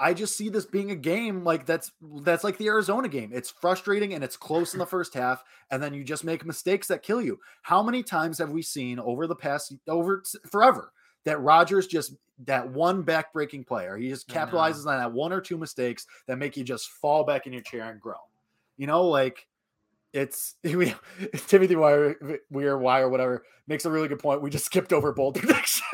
I 0.00 0.14
just 0.14 0.34
see 0.34 0.48
this 0.48 0.64
being 0.64 0.90
a 0.90 0.96
game 0.96 1.44
like 1.44 1.66
that's 1.66 1.92
that's 2.22 2.42
like 2.42 2.56
the 2.56 2.68
Arizona 2.68 3.06
game. 3.06 3.30
It's 3.34 3.50
frustrating 3.50 4.14
and 4.14 4.24
it's 4.24 4.36
close 4.36 4.72
in 4.72 4.78
the 4.78 4.86
first 4.86 5.12
half, 5.12 5.44
and 5.70 5.82
then 5.82 5.92
you 5.92 6.02
just 6.02 6.24
make 6.24 6.44
mistakes 6.46 6.88
that 6.88 7.02
kill 7.02 7.20
you. 7.20 7.38
How 7.62 7.82
many 7.82 8.02
times 8.02 8.38
have 8.38 8.50
we 8.50 8.62
seen 8.62 8.98
over 8.98 9.26
the 9.26 9.36
past 9.36 9.74
over 9.86 10.22
forever 10.50 10.92
that 11.24 11.40
Rodgers 11.40 11.86
just 11.86 12.14
that 12.46 12.70
one 12.70 13.04
backbreaking 13.04 13.66
player, 13.66 13.98
he 13.98 14.08
just 14.08 14.26
capitalizes 14.26 14.86
on 14.86 14.98
that 14.98 15.12
one 15.12 15.32
or 15.32 15.40
two 15.42 15.58
mistakes 15.58 16.06
that 16.26 16.38
make 16.38 16.56
you 16.56 16.64
just 16.64 16.88
fall 16.88 17.24
back 17.24 17.46
in 17.46 17.52
your 17.52 17.62
chair 17.62 17.90
and 17.90 18.00
groan. 18.00 18.16
You 18.78 18.86
know, 18.86 19.06
like 19.06 19.46
it's 20.12 20.54
we 20.64 20.94
Timothy 21.46 21.76
Wire 21.76 22.16
Weir 22.50 22.76
Wire 22.78 23.08
whatever 23.08 23.44
makes 23.66 23.84
a 23.84 23.90
really 23.90 24.08
good 24.08 24.18
point. 24.18 24.42
We 24.42 24.50
just 24.50 24.64
skipped 24.66 24.92
over 24.92 25.12
bold 25.12 25.34
predictions. 25.38 25.84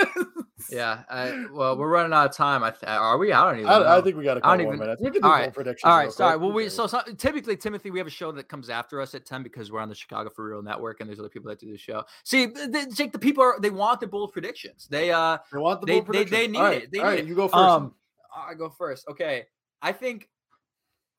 yeah. 0.71 1.03
I, 1.11 1.45
well, 1.53 1.77
we're 1.77 1.91
running 1.91 2.15
out 2.15 2.31
of 2.31 2.35
time. 2.35 2.65
I 2.65 2.71
th- 2.71 2.85
are 2.87 3.19
we? 3.19 3.31
I 3.33 3.45
don't 3.45 3.61
even. 3.61 3.71
I, 3.71 3.99
I 3.99 4.01
think 4.01 4.17
we 4.17 4.25
got 4.25 4.39
a 4.39 4.41
couple 4.41 4.65
more 4.65 4.75
even- 4.75 4.79
minutes. 4.87 5.03
We 5.03 5.11
can 5.11 5.21
do 5.21 5.29
All 5.29 5.39
bold 5.43 5.55
predictions. 5.55 5.89
All 5.91 5.99
right, 5.99 6.11
sorry. 6.11 6.39
Well, 6.39 6.53
we 6.53 6.69
so, 6.71 6.87
so 6.87 7.01
typically 7.19 7.57
Timothy, 7.57 7.91
we 7.91 7.99
have 7.99 8.07
a 8.07 8.11
show 8.11 8.33
that 8.33 8.49
comes 8.49 8.71
after 8.71 9.01
us 9.01 9.15
at 9.15 9.27
ten 9.27 9.43
because 9.43 9.71
we're 9.71 9.81
on 9.81 9.89
the 9.91 9.95
Chicago 9.95 10.31
for 10.35 10.49
Real 10.49 10.63
Network, 10.63 11.01
and 11.01 11.09
there's 11.09 11.19
other 11.21 11.29
people 11.29 11.51
that 11.51 11.61
do 11.61 11.71
the 11.71 11.77
show. 11.79 12.03
See, 12.25 12.47
th- 12.47 12.73
th- 12.73 12.95
Jake, 12.95 13.13
the 13.13 13.19
people 13.19 13.45
are 13.45 13.61
they 13.61 13.71
want 13.71 14.01
the 14.01 14.07
bold 14.07 14.33
predictions. 14.33 14.89
They 14.91 15.13
uh, 15.13 15.39
They 15.53 15.59
want 15.59 15.81
the 15.83 15.87
They- 15.87 16.01
bold 16.01 16.15
they- 16.17 16.25
they 16.25 16.47
need 16.49 16.59
right, 16.59 16.83
it. 16.85 16.91
They 16.93 16.99
all 17.01 17.05
need 17.05 17.11
right, 17.11 17.19
it. 17.21 17.27
You 17.27 17.35
go 17.35 17.49
first. 17.49 17.55
Um, 17.57 17.95
I 18.35 18.55
go 18.55 18.71
first. 18.71 19.07
Okay, 19.09 19.45
I 19.83 19.93
think 19.93 20.29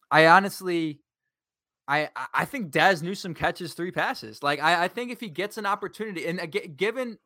I 0.09 0.27
honestly. 0.27 1.01
I, 1.87 2.09
I- 2.33 2.45
think 2.45 2.71
Dazz 2.71 3.01
Newsome 3.01 3.33
catches 3.33 3.73
three 3.73 3.91
passes. 3.91 4.43
Like 4.43 4.61
I, 4.61 4.85
I 4.85 4.87
think 4.87 5.11
if 5.11 5.19
he 5.19 5.29
gets 5.29 5.57
an 5.57 5.65
opportunity, 5.65 6.27
and 6.27 6.39
aga- 6.39 6.67
given 6.67 7.17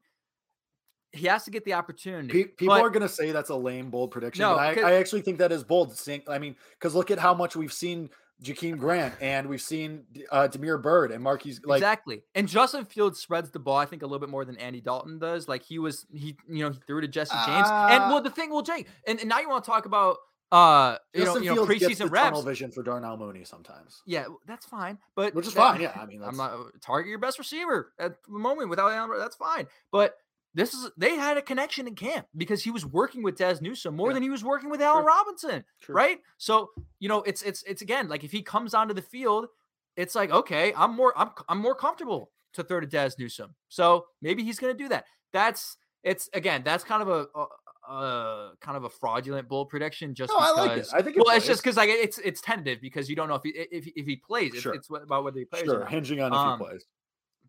he 1.14 1.28
has 1.28 1.44
to 1.44 1.52
get 1.52 1.66
the 1.66 1.74
opportunity, 1.74 2.46
people 2.46 2.76
but- 2.76 2.82
are 2.82 2.90
going 2.90 3.02
to 3.02 3.10
say 3.10 3.32
that's 3.32 3.50
a 3.50 3.56
lame 3.56 3.90
bold 3.90 4.12
prediction, 4.12 4.42
No, 4.44 4.56
but 4.56 4.78
I, 4.78 4.92
I 4.92 4.94
actually 4.94 5.22
think 5.22 5.40
that 5.40 5.52
is 5.52 5.64
bold. 5.64 6.00
I 6.28 6.40
mean, 6.40 6.56
because 6.80 6.96
look 6.96 7.12
at 7.12 7.20
how 7.20 7.34
much 7.34 7.56
we've 7.56 7.74
seen 7.74 8.10
Jakeem 8.44 8.78
Grant 8.80 9.14
and 9.22 9.48
we've 9.48 9.62
seen 9.62 10.04
uh, 10.32 10.48
Damiere 10.48 10.78
Byrd 10.80 11.12
and 11.12 11.24
Marquise. 11.24 11.62
Like, 11.64 11.78
exactly. 11.78 12.24
And 12.34 12.48
Justin 12.48 12.86
Fields 12.86 13.20
spreads 13.20 13.52
the 13.52 13.60
ball, 13.60 13.78
I 13.78 13.86
think, 13.86 14.02
a 14.02 14.06
little 14.06 14.20
bit 14.20 14.30
more 14.30 14.46
than 14.46 14.58
Andy 14.58 14.82
Dalton 14.82 15.20
does. 15.20 15.48
Like 15.48 15.62
he 15.64 15.78
was, 15.78 16.08
he 16.12 16.36
you 16.50 16.64
know, 16.64 16.72
he 16.72 16.80
threw 16.88 17.02
to 17.02 17.08
Jesse 17.08 17.36
James. 17.46 17.68
and 17.70 18.04
Uh, 18.04 18.08
well, 18.10 18.22
the 18.22 18.32
thing, 18.32 18.50
well, 18.50 18.64
Jake, 18.64 18.88
and, 19.06 19.20
and 19.20 19.30
now 19.30 19.40
you 19.40 19.50
want 19.50 19.64
to 19.64 19.70
talk 19.70 19.86
about 19.86 20.18
uh, 20.52 20.98
you 21.14 21.24
Justin 21.24 21.46
know, 21.46 21.54
you 21.54 21.56
know, 21.62 21.66
Fields 21.66 21.88
gets 21.88 22.00
the 22.00 22.06
preseason 22.06 22.12
reps. 22.12 22.24
tunnel 22.26 22.42
vision 22.44 22.72
for 22.72 22.84
Darnell 22.84 23.18
Mooney 23.18 23.44
sometimes, 23.46 24.02
Yeah, 24.06 24.26
that's 24.46 24.66
fine. 24.66 24.98
But 25.16 25.34
which 25.34 25.48
is 25.48 25.54
that- 25.54 25.60
fine. 25.74 25.82
Yeah, 25.82 25.98
I 26.00 26.06
mean, 26.06 26.22
I'm 26.24 26.36
not 26.38 26.52
uh, 26.54 26.64
target 26.82 27.10
your 27.10 27.20
best 27.20 27.40
receiver 27.40 27.94
at 28.00 28.22
the 28.24 28.32
moment 28.38 28.70
without 28.70 28.92
Allen. 28.92 29.18
That's 29.18 29.36
fine. 29.36 29.68
But 29.92 30.16
this 30.54 30.74
is 30.74 30.92
they 30.98 31.16
had 31.16 31.38
a 31.38 31.42
connection 31.42 31.88
in 31.88 31.96
camp 31.96 32.28
because 32.36 32.62
he 32.64 32.72
was 32.72 32.86
working 32.86 33.24
with 33.24 33.38
Dazz 33.38 33.62
Newsome 33.62 33.96
more 33.96 34.10
Yeah. 34.10 34.16
than 34.16 34.24
he 34.24 34.30
was 34.30 34.44
working 34.44 34.70
with 34.70 34.82
Allen 34.82 35.04
True. 35.04 35.08
Robinson, 35.14 35.64
True. 35.82 35.96
right? 35.96 36.20
So 36.38 36.72
you 37.00 37.08
know, 37.08 37.20
it's 37.22 37.42
it's 37.42 37.64
it's 37.64 37.82
again 37.82 38.10
like 38.10 38.24
if 38.26 38.32
he 38.34 38.42
comes 38.42 38.74
onto 38.74 38.94
the 38.94 39.02
field, 39.02 39.48
it's 39.96 40.14
like 40.16 40.32
okay, 40.32 40.74
I'm 40.76 40.94
more 40.96 41.14
I'm 41.18 41.30
I'm 41.48 41.60
more 41.60 41.76
comfortable 41.76 42.32
to 42.56 42.64
throw 42.64 42.82
to 42.82 42.88
Dazz 42.88 43.18
Newsome. 43.18 43.56
So 43.70 44.08
maybe 44.22 44.44
he's 44.44 44.60
going 44.60 44.76
to 44.76 44.84
do 44.84 44.90
that. 44.90 45.06
That's 45.32 45.78
it's 46.04 46.30
again 46.34 46.64
that's 46.66 46.84
kind 46.84 47.02
of 47.02 47.08
a. 47.08 47.28
a 47.40 47.46
uh, 47.90 48.50
kind 48.62 48.78
of 48.78 48.84
a 48.84 48.90
fraudulent 48.90 49.48
bull 49.50 49.66
prediction 49.66 50.14
just 50.14 50.32
No, 50.32 50.38
I 50.40 50.52
because 50.52 50.68
like 50.68 50.78
it. 50.78 50.88
I 50.94 51.02
think 51.02 51.18
well 51.26 51.36
it's 51.36 51.48
just 51.48 51.64
because 51.64 51.78
like 51.78 51.90
it's 51.90 52.18
it's 52.20 52.40
tentative 52.42 52.80
because 52.82 53.10
you 53.10 53.16
don't 53.16 53.28
know 53.28 53.36
if 53.36 53.44
he 53.44 53.50
if, 53.50 53.86
he- 53.86 53.94
if 53.96 54.06
he 54.06 54.16
plays 54.18 54.54
it's, 54.54 54.62
Sure. 54.62 54.74
it's 54.74 54.90
what- 54.90 55.04
about 55.04 55.24
whether 55.24 55.40
he 55.40 55.46
plays 55.46 55.64
or 55.64 55.66
sure 55.66 55.86
hinging 55.86 56.22
on 56.22 56.32
if 56.32 56.38
Um, 56.38 56.60
he 56.60 56.66
plays. 56.66 56.86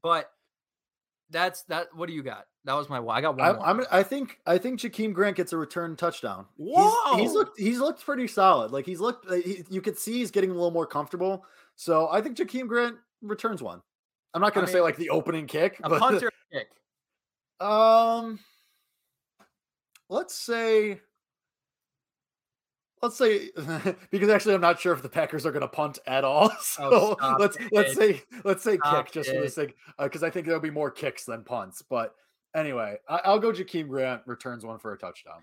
But 0.02 0.30
that's 1.30 1.62
that. 1.64 1.94
What 1.94 2.08
do 2.08 2.14
you 2.14 2.22
got? 2.22 2.46
That 2.64 2.74
was 2.74 2.88
my. 2.90 2.98
I 2.98 3.20
got 3.20 3.36
one. 3.36 3.46
I. 3.56 3.58
I'm, 3.58 3.84
I 3.90 4.02
think 4.02 4.38
I 4.46 4.58
think 4.58 4.80
Jakeem 4.80 5.12
Grant 5.14 5.36
gets 5.36 5.52
a 5.52 5.56
return 5.56 5.96
touchdown. 5.96 6.46
He's, 6.58 6.92
he's 7.16 7.32
looked 7.32 7.58
he's 7.58 7.78
looked 7.78 8.04
pretty 8.04 8.26
solid. 8.26 8.70
Like 8.70 8.84
he's 8.86 9.00
looked, 9.00 9.30
he, 9.32 9.64
you 9.70 9.80
could 9.80 9.98
see 9.98 10.14
he's 10.18 10.30
getting 10.30 10.50
a 10.50 10.54
little 10.54 10.70
more 10.70 10.86
comfortable. 10.86 11.44
So 11.76 12.08
I 12.10 12.20
think 12.20 12.36
Jakeem 12.36 12.68
Grant 12.68 12.96
returns 13.22 13.62
one. 13.62 13.80
I'm 14.34 14.40
not 14.42 14.52
I 14.52 14.54
going 14.54 14.66
to 14.66 14.72
say 14.72 14.78
mean, 14.78 14.84
like 14.84 14.96
the 14.96 15.10
opening 15.10 15.46
kick, 15.46 15.78
a 15.82 15.88
but 15.88 15.98
punter 16.00 16.30
kick. 16.52 16.68
um, 17.60 18.38
let's 20.12 20.34
say, 20.34 21.00
let's 23.02 23.16
say 23.16 23.50
because 24.10 24.28
actually 24.28 24.54
I'm 24.54 24.60
not 24.60 24.80
sure 24.80 24.92
if 24.92 25.02
the 25.02 25.08
Packers 25.08 25.44
are 25.46 25.50
going 25.52 25.62
to 25.62 25.68
punt 25.68 25.98
at 26.06 26.24
all. 26.24 26.50
So 26.62 27.16
Oh, 27.20 27.36
let's 27.38 27.56
let's 27.72 27.94
say 27.94 28.22
let's 28.44 28.62
say 28.62 28.76
Stop 28.76 29.06
kick 29.06 29.14
just 29.14 29.30
for 29.30 29.36
the 29.36 29.44
it. 29.44 29.52
sake 29.52 29.74
because 29.98 30.22
I 30.22 30.30
think 30.30 30.46
there'll 30.46 30.60
be 30.60 30.70
more 30.70 30.90
kicks 30.90 31.24
than 31.24 31.44
punts. 31.44 31.82
But 31.82 32.14
anyway, 32.54 32.96
I, 33.08 33.20
I'll 33.24 33.38
go 33.38 33.52
Jakeem 33.52 33.88
Grant 33.88 34.22
returns 34.26 34.64
one 34.64 34.78
for 34.78 34.92
a 34.92 34.98
touchdown. 34.98 35.40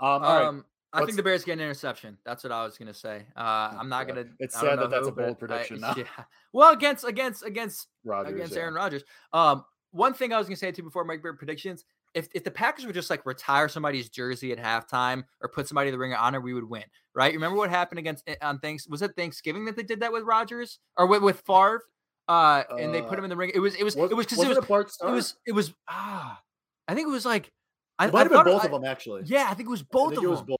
Um, 0.00 0.08
all 0.08 0.20
right. 0.20 0.44
Um, 0.46 0.64
I 0.94 1.04
think 1.06 1.16
the 1.16 1.22
Bears 1.22 1.42
get 1.42 1.54
an 1.54 1.60
interception. 1.60 2.18
That's 2.26 2.44
what 2.44 2.52
I 2.52 2.64
was 2.64 2.76
gonna 2.76 2.92
say. 2.92 3.24
Uh, 3.36 3.70
Oh, 3.72 3.78
I'm 3.78 3.88
not 3.88 4.06
God. 4.08 4.16
gonna. 4.16 4.28
It's 4.40 4.58
sad 4.60 4.78
that 4.78 4.90
that's 4.90 5.06
a 5.06 5.12
bold 5.12 5.30
I- 5.30 5.34
prediction 5.34 5.80
now. 5.80 5.94
yeah. 5.96 6.04
Well, 6.52 6.72
against 6.72 7.04
against 7.04 7.44
against 7.46 7.86
Rodgers, 8.04 8.34
against 8.34 8.52
yeah. 8.54 8.60
Aaron 8.60 8.74
Rodgers. 8.74 9.02
Um, 9.32 9.64
one 9.92 10.12
thing 10.14 10.32
I 10.32 10.38
was 10.38 10.46
gonna 10.48 10.56
say 10.56 10.72
too 10.72 10.82
before 10.82 11.04
Mike 11.04 11.22
Bear 11.22 11.34
predictions: 11.34 11.84
if 12.14 12.28
if 12.34 12.42
the 12.44 12.50
Packers 12.50 12.84
would 12.86 12.94
just 12.94 13.10
like 13.10 13.24
retire 13.24 13.68
somebody's 13.68 14.08
jersey 14.08 14.52
at 14.52 14.58
halftime 14.58 15.24
or 15.40 15.48
put 15.48 15.68
somebody 15.68 15.88
in 15.88 15.92
the 15.92 15.98
ring 15.98 16.12
of 16.12 16.18
honor, 16.20 16.40
we 16.40 16.54
would 16.54 16.68
win. 16.68 16.84
Right? 17.14 17.32
Remember 17.34 17.56
what 17.56 17.70
happened 17.70 17.98
against 18.00 18.24
eh, 18.26 18.34
on 18.42 18.58
thanks 18.58 18.86
was 18.88 19.02
it 19.02 19.12
Thanksgiving 19.16 19.64
that 19.66 19.76
they 19.76 19.82
did 19.82 20.00
that 20.00 20.12
with 20.12 20.24
Rodgers 20.24 20.78
or 20.96 21.06
with 21.06 21.22
with 21.22 21.40
Favre? 21.46 21.82
Uh, 22.28 22.62
and 22.78 22.94
they 22.94 23.02
put 23.02 23.14
Uh, 23.14 23.18
him 23.18 23.24
in 23.24 23.30
the 23.30 23.36
ring. 23.36 23.50
It 23.54 23.58
was 23.60 23.74
it 23.74 23.82
was 23.84 23.96
Was, 23.96 24.10
it 24.10 24.14
was 24.14 24.26
because 24.26 24.44
it 24.44 24.48
was 24.48 24.58
a 24.58 25.08
it 25.08 25.10
was 25.12 25.34
it 25.46 25.52
was 25.52 25.74
ah, 25.88 26.40
I 26.88 26.94
think 26.94 27.08
it 27.08 27.10
was 27.10 27.26
like 27.26 27.50
I, 27.98 28.06
It 28.06 28.12
might 28.12 28.20
I 28.20 28.22
have 28.22 28.30
been 28.32 28.44
both 28.54 28.62
I- 28.62 28.66
of 28.66 28.70
them 28.72 28.84
actually. 28.84 29.22
Yeah, 29.26 29.46
I 29.50 29.54
think 29.54 29.66
it 29.68 29.70
was 29.70 29.82
I 29.82 29.86
both 29.90 30.10
think 30.10 30.18
of 30.18 30.24
it 30.24 30.28
was 30.28 30.38
them. 30.40 30.46
both. 30.48 30.58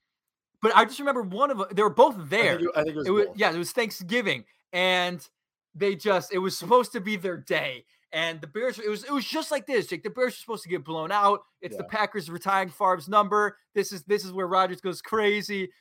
But 0.61 0.75
I 0.75 0.85
just 0.85 0.99
remember 0.99 1.23
one 1.23 1.51
of 1.51 1.57
them. 1.57 1.67
They 1.73 1.81
were 1.81 1.89
both 1.89 2.15
I 2.17 2.23
there. 2.25 2.57
think 2.57 2.69
it, 2.69 2.71
I 2.75 2.83
think 2.83 2.95
it 2.95 2.97
was, 2.99 3.07
It 3.07 3.11
was 3.11 3.27
yeah, 3.35 3.51
it 3.51 3.57
was 3.57 3.71
Thanksgiving, 3.71 4.45
and 4.71 5.27
they 5.75 5.95
just 5.95 6.31
it 6.33 6.37
was 6.37 6.57
supposed 6.57 6.91
to 6.93 7.01
be 7.01 7.15
their 7.15 7.37
day. 7.37 7.85
And 8.13 8.39
the 8.39 8.47
Bears, 8.47 8.77
it 8.77 8.87
was 8.87 9.03
it 9.03 9.11
was 9.11 9.25
just 9.25 9.49
like 9.49 9.65
this. 9.65 9.87
Jake, 9.87 10.03
the 10.03 10.09
Bears 10.11 10.33
are 10.33 10.37
supposed 10.37 10.61
to 10.63 10.69
get 10.69 10.85
blown 10.85 11.11
out. 11.11 11.41
It's 11.61 11.75
the 11.75 11.83
Packers 11.83 12.29
retiring 12.29 12.69
Favre's 12.69 13.09
number. 13.09 13.57
This 13.73 13.91
is 13.91 14.03
this 14.03 14.23
is 14.23 14.31
where 14.31 14.47
Rodgers 14.47 14.81
goes 14.81 15.01
crazy. 15.01 15.71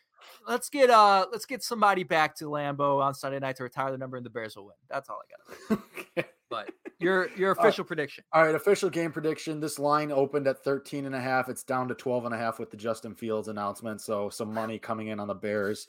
Let's 0.48 0.70
get 0.70 0.88
uh 0.88 1.26
let's 1.30 1.44
get 1.44 1.62
somebody 1.62 2.04
back 2.04 2.34
to 2.36 2.46
Lambeau 2.46 3.02
on 3.02 3.12
Sunday 3.12 3.38
night 3.38 3.56
to 3.56 3.64
retire 3.64 3.90
the 3.90 3.98
number, 3.98 4.16
and 4.16 4.24
the 4.24 4.30
Bears 4.30 4.56
will 4.56 4.66
win. 4.66 4.76
That's 4.88 5.10
all 5.10 5.20
I 5.20 5.74
got. 5.74 5.82
Okay. 6.16 6.28
But 6.48 6.70
Your 7.00 7.28
your 7.36 7.52
official 7.58 7.82
uh, 7.82 7.86
prediction. 7.86 8.24
All 8.32 8.44
right, 8.44 8.54
official 8.54 8.88
game 8.88 9.12
prediction. 9.12 9.60
This 9.60 9.78
line 9.78 10.10
opened 10.10 10.46
at 10.46 10.64
13 10.64 11.04
and 11.04 11.14
a 11.14 11.20
half. 11.20 11.50
It's 11.50 11.64
down 11.64 11.88
to 11.88 11.94
12 11.94 12.24
and 12.24 12.34
a 12.34 12.38
half 12.38 12.58
with 12.58 12.70
the 12.70 12.76
Justin 12.78 13.14
Fields 13.14 13.48
announcement. 13.48 14.00
So 14.00 14.30
some 14.30 14.54
money 14.54 14.78
coming 14.78 15.08
in 15.08 15.20
on 15.20 15.28
the 15.28 15.34
Bears. 15.34 15.86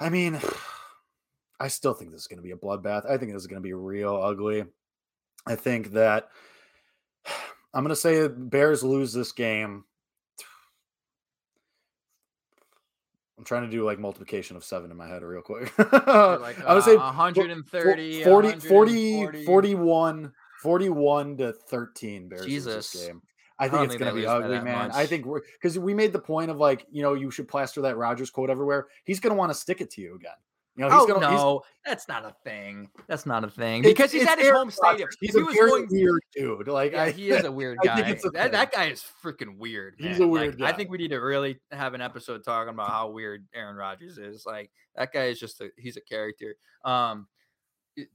I 0.00 0.08
mean, 0.08 0.40
I 1.60 1.68
still 1.68 1.94
think 1.94 2.10
this 2.10 2.22
is 2.22 2.26
going 2.26 2.38
to 2.38 2.42
be 2.42 2.50
a 2.50 2.56
bloodbath. 2.56 3.08
I 3.08 3.16
think 3.16 3.32
this 3.32 3.42
is 3.42 3.46
going 3.46 3.62
to 3.62 3.66
be 3.66 3.72
real 3.74 4.16
ugly. 4.16 4.64
I 5.46 5.54
think 5.54 5.92
that 5.92 6.28
I'm 7.74 7.82
going 7.82 7.90
to 7.90 7.96
say 7.96 8.28
Bears 8.28 8.82
lose 8.82 9.12
this 9.12 9.32
game 9.32 9.84
I'm 13.38 13.44
trying 13.44 13.64
to 13.64 13.70
do 13.70 13.84
like 13.84 13.98
multiplication 13.98 14.56
of 14.56 14.64
seven 14.64 14.90
in 14.90 14.96
my 14.96 15.06
head 15.06 15.22
real 15.22 15.42
quick. 15.42 15.76
like, 15.78 15.92
uh, 15.92 16.38
I 16.66 16.74
would 16.74 16.84
say 16.84 16.96
130, 16.96 18.24
40, 18.24 18.52
40, 18.60 19.44
41, 19.44 20.32
41 20.62 21.36
to 21.36 21.52
13 21.52 22.28
Bears 22.28 22.46
Jesus. 22.46 22.92
this 22.92 23.06
game. 23.06 23.20
I 23.58 23.68
think 23.68 23.80
I 23.80 23.84
it's 23.84 23.96
going 23.96 24.14
to 24.14 24.20
be 24.20 24.26
ugly, 24.26 24.60
man. 24.60 24.88
Much. 24.88 24.94
I 24.94 25.06
think 25.06 25.26
because 25.54 25.78
we 25.78 25.94
made 25.94 26.12
the 26.12 26.18
point 26.18 26.50
of 26.50 26.58
like, 26.58 26.86
you 26.90 27.02
know, 27.02 27.14
you 27.14 27.30
should 27.30 27.48
plaster 27.48 27.82
that 27.82 27.96
Rodgers 27.96 28.30
quote 28.30 28.50
everywhere. 28.50 28.86
He's 29.04 29.20
going 29.20 29.30
to 29.30 29.36
want 29.36 29.50
to 29.50 29.54
stick 29.54 29.80
it 29.80 29.90
to 29.92 30.00
you 30.00 30.14
again. 30.14 30.32
You 30.76 30.84
know, 30.84 30.90
he's 30.90 31.02
oh 31.02 31.06
gonna, 31.06 31.30
no, 31.30 31.62
that's 31.86 32.06
not 32.06 32.26
a 32.26 32.34
thing. 32.44 32.90
That's 33.06 33.24
not 33.24 33.44
a 33.44 33.48
thing 33.48 33.80
because 33.80 34.12
he's 34.12 34.26
at 34.26 34.38
his 34.38 34.50
home 34.50 34.70
stadium. 34.70 35.08
He's 35.20 35.34
he 35.34 35.40
a 35.40 35.44
very 35.44 35.70
going, 35.70 35.88
weird 35.90 36.22
dude. 36.36 36.68
Like, 36.68 36.92
yeah, 36.92 37.04
I, 37.04 37.10
he 37.12 37.30
is 37.30 37.44
a 37.44 37.52
weird 37.52 37.78
guy. 37.82 38.00
A 38.00 38.30
that, 38.32 38.52
that, 38.52 38.72
guy 38.72 38.88
is 38.88 39.02
freaking 39.24 39.56
weird. 39.56 39.94
Man. 39.98 40.10
He's 40.10 40.20
a 40.20 40.26
weird 40.26 40.48
like, 40.48 40.58
guy. 40.58 40.68
I 40.68 40.72
think 40.72 40.90
we 40.90 40.98
need 40.98 41.12
to 41.12 41.16
really 41.16 41.58
have 41.72 41.94
an 41.94 42.02
episode 42.02 42.44
talking 42.44 42.74
about 42.74 42.90
how 42.90 43.08
weird 43.08 43.46
Aaron 43.54 43.76
Rodgers 43.76 44.18
is. 44.18 44.44
Like 44.44 44.70
that 44.96 45.14
guy 45.14 45.24
is 45.24 45.40
just 45.40 45.62
a 45.62 45.70
he's 45.78 45.96
a 45.96 46.02
character. 46.02 46.56
Um, 46.84 47.26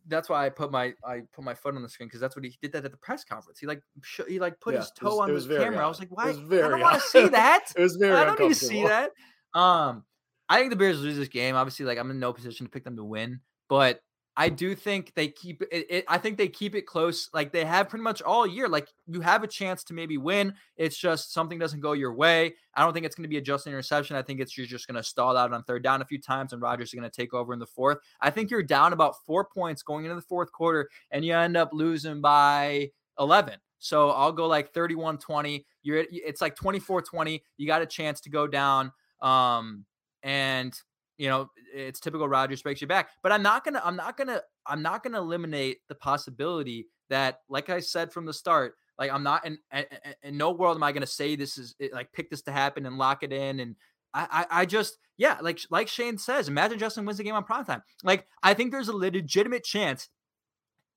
that's 0.07 0.29
why 0.29 0.45
I 0.45 0.49
put 0.49 0.71
my 0.71 0.93
I 1.03 1.21
put 1.33 1.43
my 1.43 1.55
foot 1.55 1.75
on 1.75 1.81
the 1.81 1.89
screen 1.89 2.07
because 2.07 2.21
that's 2.21 2.35
what 2.35 2.45
he 2.45 2.55
did 2.61 2.73
that 2.73 2.85
at 2.85 2.91
the 2.91 2.97
press 2.97 3.23
conference. 3.23 3.57
He 3.57 3.65
like 3.65 3.81
sh- 4.03 4.21
he 4.27 4.39
like 4.39 4.59
put 4.59 4.75
yeah, 4.75 4.81
his 4.81 4.91
toe 4.91 5.17
was, 5.17 5.47
on 5.47 5.49
the 5.49 5.57
camera. 5.57 5.79
Odd. 5.79 5.83
I 5.83 5.87
was 5.87 5.99
like, 5.99 6.15
why? 6.15 6.29
I 6.29 6.33
don't 6.33 6.79
want 6.79 7.01
to 7.01 7.07
see 7.07 7.27
that. 7.29 7.71
it 7.75 7.81
was 7.81 7.95
very. 7.95 8.13
I 8.13 8.25
don't 8.25 8.39
need 8.39 8.49
to 8.49 8.55
see 8.55 8.83
that. 8.83 9.11
Um, 9.53 10.03
I 10.51 10.57
think 10.57 10.69
the 10.69 10.75
Bears 10.75 11.01
lose 11.01 11.15
this 11.15 11.29
game. 11.29 11.55
Obviously, 11.55 11.85
like 11.85 11.97
I'm 11.97 12.11
in 12.11 12.19
no 12.19 12.33
position 12.33 12.65
to 12.65 12.69
pick 12.69 12.83
them 12.83 12.97
to 12.97 13.05
win, 13.05 13.39
but 13.69 14.01
I 14.35 14.49
do 14.49 14.75
think 14.75 15.13
they 15.13 15.29
keep 15.29 15.61
it, 15.61 15.87
it, 15.89 16.05
I 16.09 16.17
think 16.17 16.37
they 16.37 16.49
keep 16.49 16.75
it 16.75 16.85
close, 16.85 17.29
like 17.33 17.53
they 17.53 17.63
have 17.63 17.87
pretty 17.87 18.03
much 18.03 18.21
all 18.21 18.45
year. 18.45 18.67
Like 18.67 18.89
you 19.07 19.21
have 19.21 19.43
a 19.43 19.47
chance 19.47 19.81
to 19.85 19.93
maybe 19.93 20.17
win. 20.17 20.53
It's 20.75 20.97
just 20.97 21.31
something 21.31 21.57
doesn't 21.57 21.79
go 21.79 21.93
your 21.93 22.13
way. 22.13 22.55
I 22.75 22.83
don't 22.83 22.91
think 22.91 23.05
it's 23.05 23.15
going 23.15 23.23
to 23.23 23.29
be 23.29 23.37
a 23.37 23.41
just 23.41 23.65
interception. 23.65 24.17
I 24.17 24.23
think 24.23 24.41
it's 24.41 24.57
you're 24.57 24.67
just 24.67 24.87
going 24.87 24.97
to 24.97 25.03
stall 25.03 25.37
out 25.37 25.53
on 25.53 25.63
third 25.63 25.83
down 25.83 26.01
a 26.01 26.05
few 26.05 26.19
times, 26.19 26.51
and 26.51 26.61
Rodgers 26.61 26.89
is 26.89 26.99
going 26.99 27.09
to 27.09 27.15
take 27.15 27.33
over 27.33 27.53
in 27.53 27.59
the 27.59 27.65
fourth. 27.65 27.99
I 28.19 28.29
think 28.29 28.51
you're 28.51 28.61
down 28.61 28.91
about 28.91 29.15
four 29.25 29.45
points 29.45 29.83
going 29.83 30.03
into 30.03 30.15
the 30.15 30.21
fourth 30.21 30.51
quarter, 30.51 30.89
and 31.11 31.23
you 31.23 31.33
end 31.33 31.55
up 31.55 31.69
losing 31.71 32.19
by 32.19 32.89
11. 33.19 33.55
So 33.79 34.09
I'll 34.09 34.33
go 34.33 34.47
like 34.47 34.73
31 34.73 35.17
20. 35.17 35.65
You're 35.83 36.03
it's 36.11 36.41
like 36.41 36.57
24 36.57 37.03
20. 37.03 37.41
You 37.55 37.67
got 37.67 37.81
a 37.81 37.85
chance 37.85 38.19
to 38.19 38.29
go 38.29 38.47
down. 38.47 38.91
Um, 39.21 39.85
and 40.23 40.77
you 41.17 41.29
know 41.29 41.49
it's 41.73 41.99
typical 41.99 42.27
Rodgers 42.27 42.61
breaks 42.61 42.81
you 42.81 42.87
back. 42.87 43.09
But 43.23 43.31
I'm 43.31 43.43
not 43.43 43.63
gonna 43.63 43.81
I'm 43.83 43.95
not 43.95 44.17
gonna 44.17 44.41
I'm 44.65 44.81
not 44.81 45.03
gonna 45.03 45.19
eliminate 45.19 45.79
the 45.87 45.95
possibility 45.95 46.87
that, 47.09 47.39
like 47.49 47.69
I 47.69 47.79
said 47.79 48.11
from 48.11 48.25
the 48.25 48.33
start, 48.33 48.75
like 48.97 49.11
I'm 49.11 49.23
not 49.23 49.45
in 49.45 49.57
in, 49.73 49.85
in 50.23 50.37
no 50.37 50.51
world 50.51 50.77
am 50.77 50.83
I 50.83 50.91
gonna 50.91 51.05
say 51.05 51.35
this 51.35 51.57
is 51.57 51.75
like 51.93 52.11
pick 52.13 52.29
this 52.29 52.41
to 52.43 52.51
happen 52.51 52.85
and 52.85 52.97
lock 52.97 53.23
it 53.23 53.33
in 53.33 53.59
and. 53.59 53.75
I, 54.13 54.45
I, 54.51 54.61
I 54.63 54.65
just 54.65 54.97
yeah 55.15 55.37
like 55.41 55.61
like 55.69 55.87
Shane 55.87 56.17
says 56.17 56.49
imagine 56.49 56.77
Justin 56.77 57.05
wins 57.05 57.17
the 57.17 57.23
game 57.23 57.33
on 57.33 57.45
prime 57.45 57.63
time 57.63 57.81
like 58.03 58.27
I 58.43 58.53
think 58.53 58.73
there's 58.73 58.89
a 58.89 58.93
legitimate 58.93 59.63
chance 59.63 60.09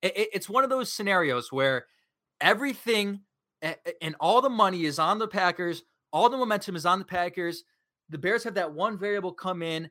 it, 0.02 0.16
it, 0.16 0.28
it's 0.32 0.48
one 0.48 0.64
of 0.64 0.70
those 0.70 0.92
scenarios 0.92 1.52
where 1.52 1.86
everything 2.40 3.20
and 4.02 4.16
all 4.18 4.42
the 4.42 4.50
money 4.50 4.84
is 4.84 4.98
on 4.98 5.20
the 5.20 5.28
Packers 5.28 5.84
all 6.12 6.28
the 6.28 6.36
momentum 6.36 6.74
is 6.74 6.84
on 6.84 6.98
the 6.98 7.04
Packers 7.04 7.62
the 8.08 8.18
Bears 8.18 8.44
have 8.44 8.54
that 8.54 8.72
one 8.72 8.98
variable 8.98 9.32
come 9.32 9.62
in. 9.62 9.90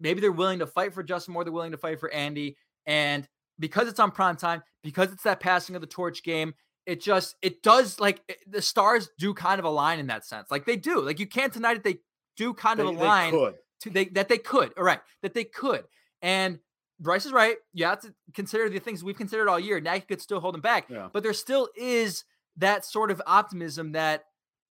Maybe 0.00 0.20
they're 0.20 0.32
willing 0.32 0.58
to 0.58 0.66
fight 0.66 0.94
for 0.94 1.02
Justin 1.02 1.34
more. 1.34 1.44
They're 1.44 1.52
willing 1.52 1.72
to 1.72 1.78
fight 1.78 2.00
for 2.00 2.12
Andy. 2.12 2.56
And 2.86 3.28
because 3.58 3.88
it's 3.88 4.00
on 4.00 4.10
prime 4.10 4.36
time, 4.36 4.62
because 4.82 5.12
it's 5.12 5.22
that 5.22 5.40
passing 5.40 5.74
of 5.76 5.80
the 5.80 5.86
torch 5.86 6.22
game, 6.22 6.54
it 6.86 7.00
just 7.00 7.36
it 7.42 7.62
does 7.62 8.00
like 8.00 8.22
it, 8.28 8.38
the 8.50 8.60
stars 8.60 9.08
do 9.18 9.32
kind 9.34 9.58
of 9.58 9.64
align 9.64 9.98
in 9.98 10.08
that 10.08 10.26
sense. 10.26 10.50
Like 10.50 10.66
they 10.66 10.76
do. 10.76 11.00
Like 11.00 11.20
you 11.20 11.26
can't 11.26 11.52
deny 11.52 11.74
that 11.74 11.84
they 11.84 11.98
do 12.36 12.52
kind 12.52 12.80
of 12.80 12.88
they, 12.88 12.94
align 12.94 13.32
they 13.32 13.52
to 13.82 13.90
they 13.90 14.04
that 14.06 14.28
they 14.28 14.38
could. 14.38 14.72
All 14.76 14.84
right, 14.84 15.00
that 15.22 15.34
they 15.34 15.44
could. 15.44 15.84
And 16.20 16.58
Bryce 16.98 17.26
is 17.26 17.32
right. 17.32 17.56
You 17.72 17.84
have 17.86 18.00
to 18.00 18.14
consider 18.34 18.68
the 18.68 18.78
things 18.78 19.04
we've 19.04 19.16
considered 19.16 19.48
all 19.48 19.60
year. 19.60 19.80
Now 19.80 19.94
you 19.94 20.02
could 20.02 20.20
still 20.20 20.40
hold 20.40 20.54
them 20.54 20.60
back, 20.60 20.88
yeah. 20.88 21.08
but 21.12 21.22
there 21.22 21.32
still 21.32 21.68
is 21.76 22.24
that 22.56 22.84
sort 22.84 23.10
of 23.10 23.22
optimism 23.26 23.92
that 23.92 24.24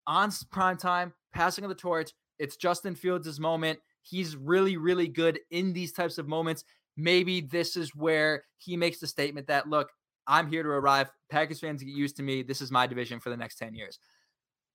on 0.07 0.31
prime 0.51 0.77
time, 0.77 1.13
passing 1.33 1.63
of 1.63 1.69
the 1.69 1.75
torch, 1.75 2.11
it's 2.41 2.57
Justin 2.57 2.95
Fields' 2.95 3.39
moment. 3.39 3.79
He's 4.01 4.35
really, 4.35 4.77
really 4.77 5.07
good 5.07 5.39
in 5.51 5.73
these 5.73 5.93
types 5.93 6.17
of 6.17 6.27
moments. 6.27 6.63
Maybe 6.97 7.41
this 7.41 7.77
is 7.77 7.95
where 7.95 8.43
he 8.57 8.75
makes 8.75 8.99
the 8.99 9.07
statement 9.07 9.47
that, 9.47 9.69
look, 9.69 9.91
I'm 10.27 10.47
here 10.47 10.63
to 10.63 10.69
arrive. 10.69 11.11
Packers 11.29 11.59
fans 11.59 11.83
get 11.83 11.93
used 11.93 12.17
to 12.17 12.23
me. 12.23 12.41
This 12.41 12.61
is 12.61 12.71
my 12.71 12.87
division 12.87 13.19
for 13.19 13.29
the 13.29 13.37
next 13.37 13.57
10 13.57 13.75
years. 13.75 13.99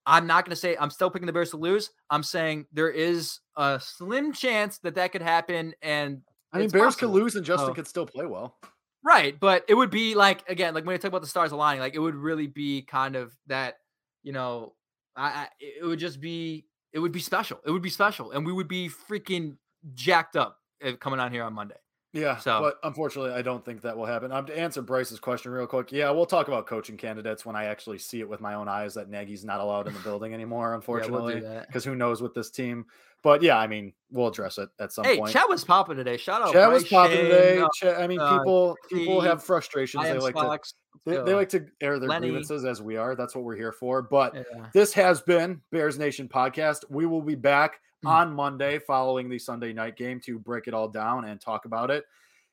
I'm 0.05 0.25
not 0.25 0.45
going 0.45 0.51
to 0.51 0.55
say 0.55 0.77
I'm 0.79 0.89
still 0.89 1.09
picking 1.09 1.25
the 1.25 1.33
Bears 1.33 1.49
to 1.51 1.57
lose. 1.57 1.89
I'm 2.09 2.23
saying 2.23 2.67
there 2.71 2.89
is 2.89 3.41
a 3.57 3.79
slim 3.83 4.31
chance 4.31 4.77
that 4.79 4.95
that 4.95 5.11
could 5.11 5.21
happen. 5.21 5.73
And 5.81 6.21
I 6.53 6.59
mean, 6.59 6.69
Bears 6.69 6.95
possible. 6.95 7.13
could 7.13 7.21
lose 7.21 7.35
and 7.35 7.45
Justin 7.45 7.73
could 7.73 7.87
still 7.87 8.05
play 8.05 8.25
well. 8.25 8.55
Right. 9.03 9.37
But 9.37 9.65
it 9.67 9.73
would 9.73 9.89
be 9.89 10.15
like, 10.15 10.49
again, 10.49 10.73
like 10.73 10.85
when 10.85 10.93
you 10.93 10.97
talk 10.97 11.09
about 11.09 11.21
the 11.21 11.27
stars 11.27 11.51
aligning, 11.51 11.81
like 11.81 11.95
it 11.95 11.99
would 11.99 12.15
really 12.15 12.47
be 12.47 12.83
kind 12.83 13.17
of 13.17 13.35
that, 13.47 13.75
you 14.23 14.31
know, 14.31 14.73
I, 15.17 15.25
I 15.25 15.47
it 15.59 15.85
would 15.85 15.99
just 15.99 16.21
be 16.21 16.65
it 16.97 16.99
would 16.99 17.11
be 17.11 17.19
special. 17.19 17.59
It 17.63 17.69
would 17.69 17.83
be 17.83 17.91
special, 17.91 18.31
and 18.31 18.43
we 18.43 18.51
would 18.51 18.67
be 18.67 18.89
freaking 18.89 19.57
jacked 19.93 20.35
up 20.35 20.57
eh, 20.81 20.93
coming 20.93 21.19
on 21.19 21.31
here 21.31 21.43
on 21.43 21.53
Monday. 21.53 21.75
Yeah, 22.11 22.37
so 22.37 22.59
but 22.59 22.79
unfortunately, 22.81 23.33
I 23.33 23.43
don't 23.43 23.63
think 23.63 23.81
that 23.81 23.95
will 23.95 24.07
happen. 24.07 24.31
Um, 24.31 24.47
to 24.47 24.57
answer 24.57 24.81
Bryce's 24.81 25.19
question 25.19 25.51
real 25.51 25.67
quick, 25.67 25.91
yeah, 25.91 26.09
we'll 26.09 26.25
talk 26.25 26.47
about 26.47 26.65
coaching 26.65 26.97
candidates 26.97 27.45
when 27.45 27.55
I 27.55 27.65
actually 27.65 27.99
see 27.99 28.19
it 28.19 28.27
with 28.27 28.41
my 28.41 28.55
own 28.55 28.67
eyes 28.67 28.95
that 28.95 29.11
Nagy's 29.11 29.45
not 29.45 29.59
allowed 29.59 29.87
in 29.87 29.93
the 29.93 29.99
building 29.99 30.33
anymore, 30.33 30.73
unfortunately, 30.73 31.35
because 31.35 31.43
yeah, 31.43 31.65
we'll 31.71 31.83
who 31.83 31.95
knows 31.95 32.19
with 32.19 32.33
this 32.33 32.49
team. 32.49 32.87
But 33.21 33.43
yeah, 33.43 33.59
I 33.59 33.67
mean, 33.67 33.93
we'll 34.09 34.29
address 34.29 34.57
it 34.57 34.69
at 34.79 34.91
some 34.91 35.05
hey, 35.05 35.19
point. 35.19 35.33
Hey, 35.33 35.39
chat 35.39 35.49
was 35.49 35.63
popping 35.63 35.97
today. 35.97 36.17
Shout 36.17 36.41
out. 36.41 36.53
Chat 36.53 36.71
was 36.71 36.85
popping 36.85 37.17
Shane, 37.17 37.25
today. 37.25 37.59
Uh, 37.59 37.67
chat, 37.75 38.01
I 38.01 38.07
mean, 38.07 38.19
people 38.19 38.71
uh, 38.71 38.87
people 38.95 39.21
have 39.21 39.43
frustrations. 39.43 40.03
They 40.03 40.17
like 40.17 40.33
to 40.33 40.59
they, 41.05 41.17
they, 41.17 41.33
like 41.33 41.49
to 41.49 41.65
air 41.81 41.99
their 41.99 42.09
Lenny. 42.09 42.27
grievances 42.27 42.65
as 42.65 42.81
we 42.81 42.97
are. 42.97 43.15
That's 43.15 43.35
what 43.35 43.43
we're 43.43 43.55
here 43.55 43.71
for. 43.71 44.01
But 44.01 44.35
yeah. 44.35 44.67
this 44.73 44.93
has 44.93 45.21
been 45.21 45.61
Bears 45.71 45.97
Nation 45.97 46.27
podcast. 46.27 46.83
We 46.89 47.05
will 47.05 47.21
be 47.21 47.35
back 47.35 47.73
mm-hmm. 47.73 48.07
on 48.07 48.33
Monday 48.33 48.79
following 48.79 49.29
the 49.29 49.39
Sunday 49.39 49.73
night 49.73 49.95
game 49.95 50.19
to 50.25 50.39
break 50.39 50.67
it 50.67 50.73
all 50.73 50.87
down 50.87 51.25
and 51.25 51.39
talk 51.39 51.65
about 51.65 51.91
it. 51.91 52.05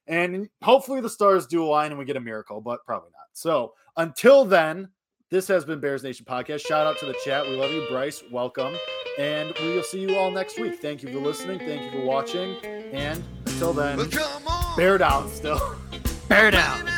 And 0.06 0.48
hopefully 0.62 1.00
the 1.00 1.10
stars 1.10 1.46
do 1.46 1.64
align 1.64 1.90
and 1.90 1.98
we 1.98 2.04
get 2.04 2.16
a 2.16 2.20
miracle, 2.20 2.60
but 2.60 2.84
probably 2.84 3.10
not. 3.10 3.26
So 3.32 3.72
until 3.96 4.44
then, 4.44 4.88
this 5.30 5.48
has 5.48 5.64
been 5.64 5.80
Bears 5.80 6.02
Nation 6.02 6.26
podcast. 6.28 6.66
Shout 6.66 6.86
out 6.86 6.98
to 6.98 7.06
the 7.06 7.16
chat. 7.24 7.44
We 7.46 7.56
love 7.56 7.72
you, 7.72 7.86
Bryce. 7.88 8.22
Welcome. 8.30 8.76
And 9.18 9.54
we 9.60 9.74
will 9.74 9.82
see 9.82 10.00
you 10.00 10.16
all 10.16 10.30
next 10.30 10.60
week. 10.60 10.80
Thank 10.80 11.02
you 11.02 11.08
for 11.08 11.18
listening. 11.18 11.58
Thank 11.60 11.82
you 11.82 12.00
for 12.00 12.04
watching. 12.04 12.56
And 12.64 13.22
until 13.46 13.72
then, 13.72 14.08
bear 14.76 14.98
down 14.98 15.30
still. 15.30 15.76
Bear 16.28 16.50
down. 16.50 16.93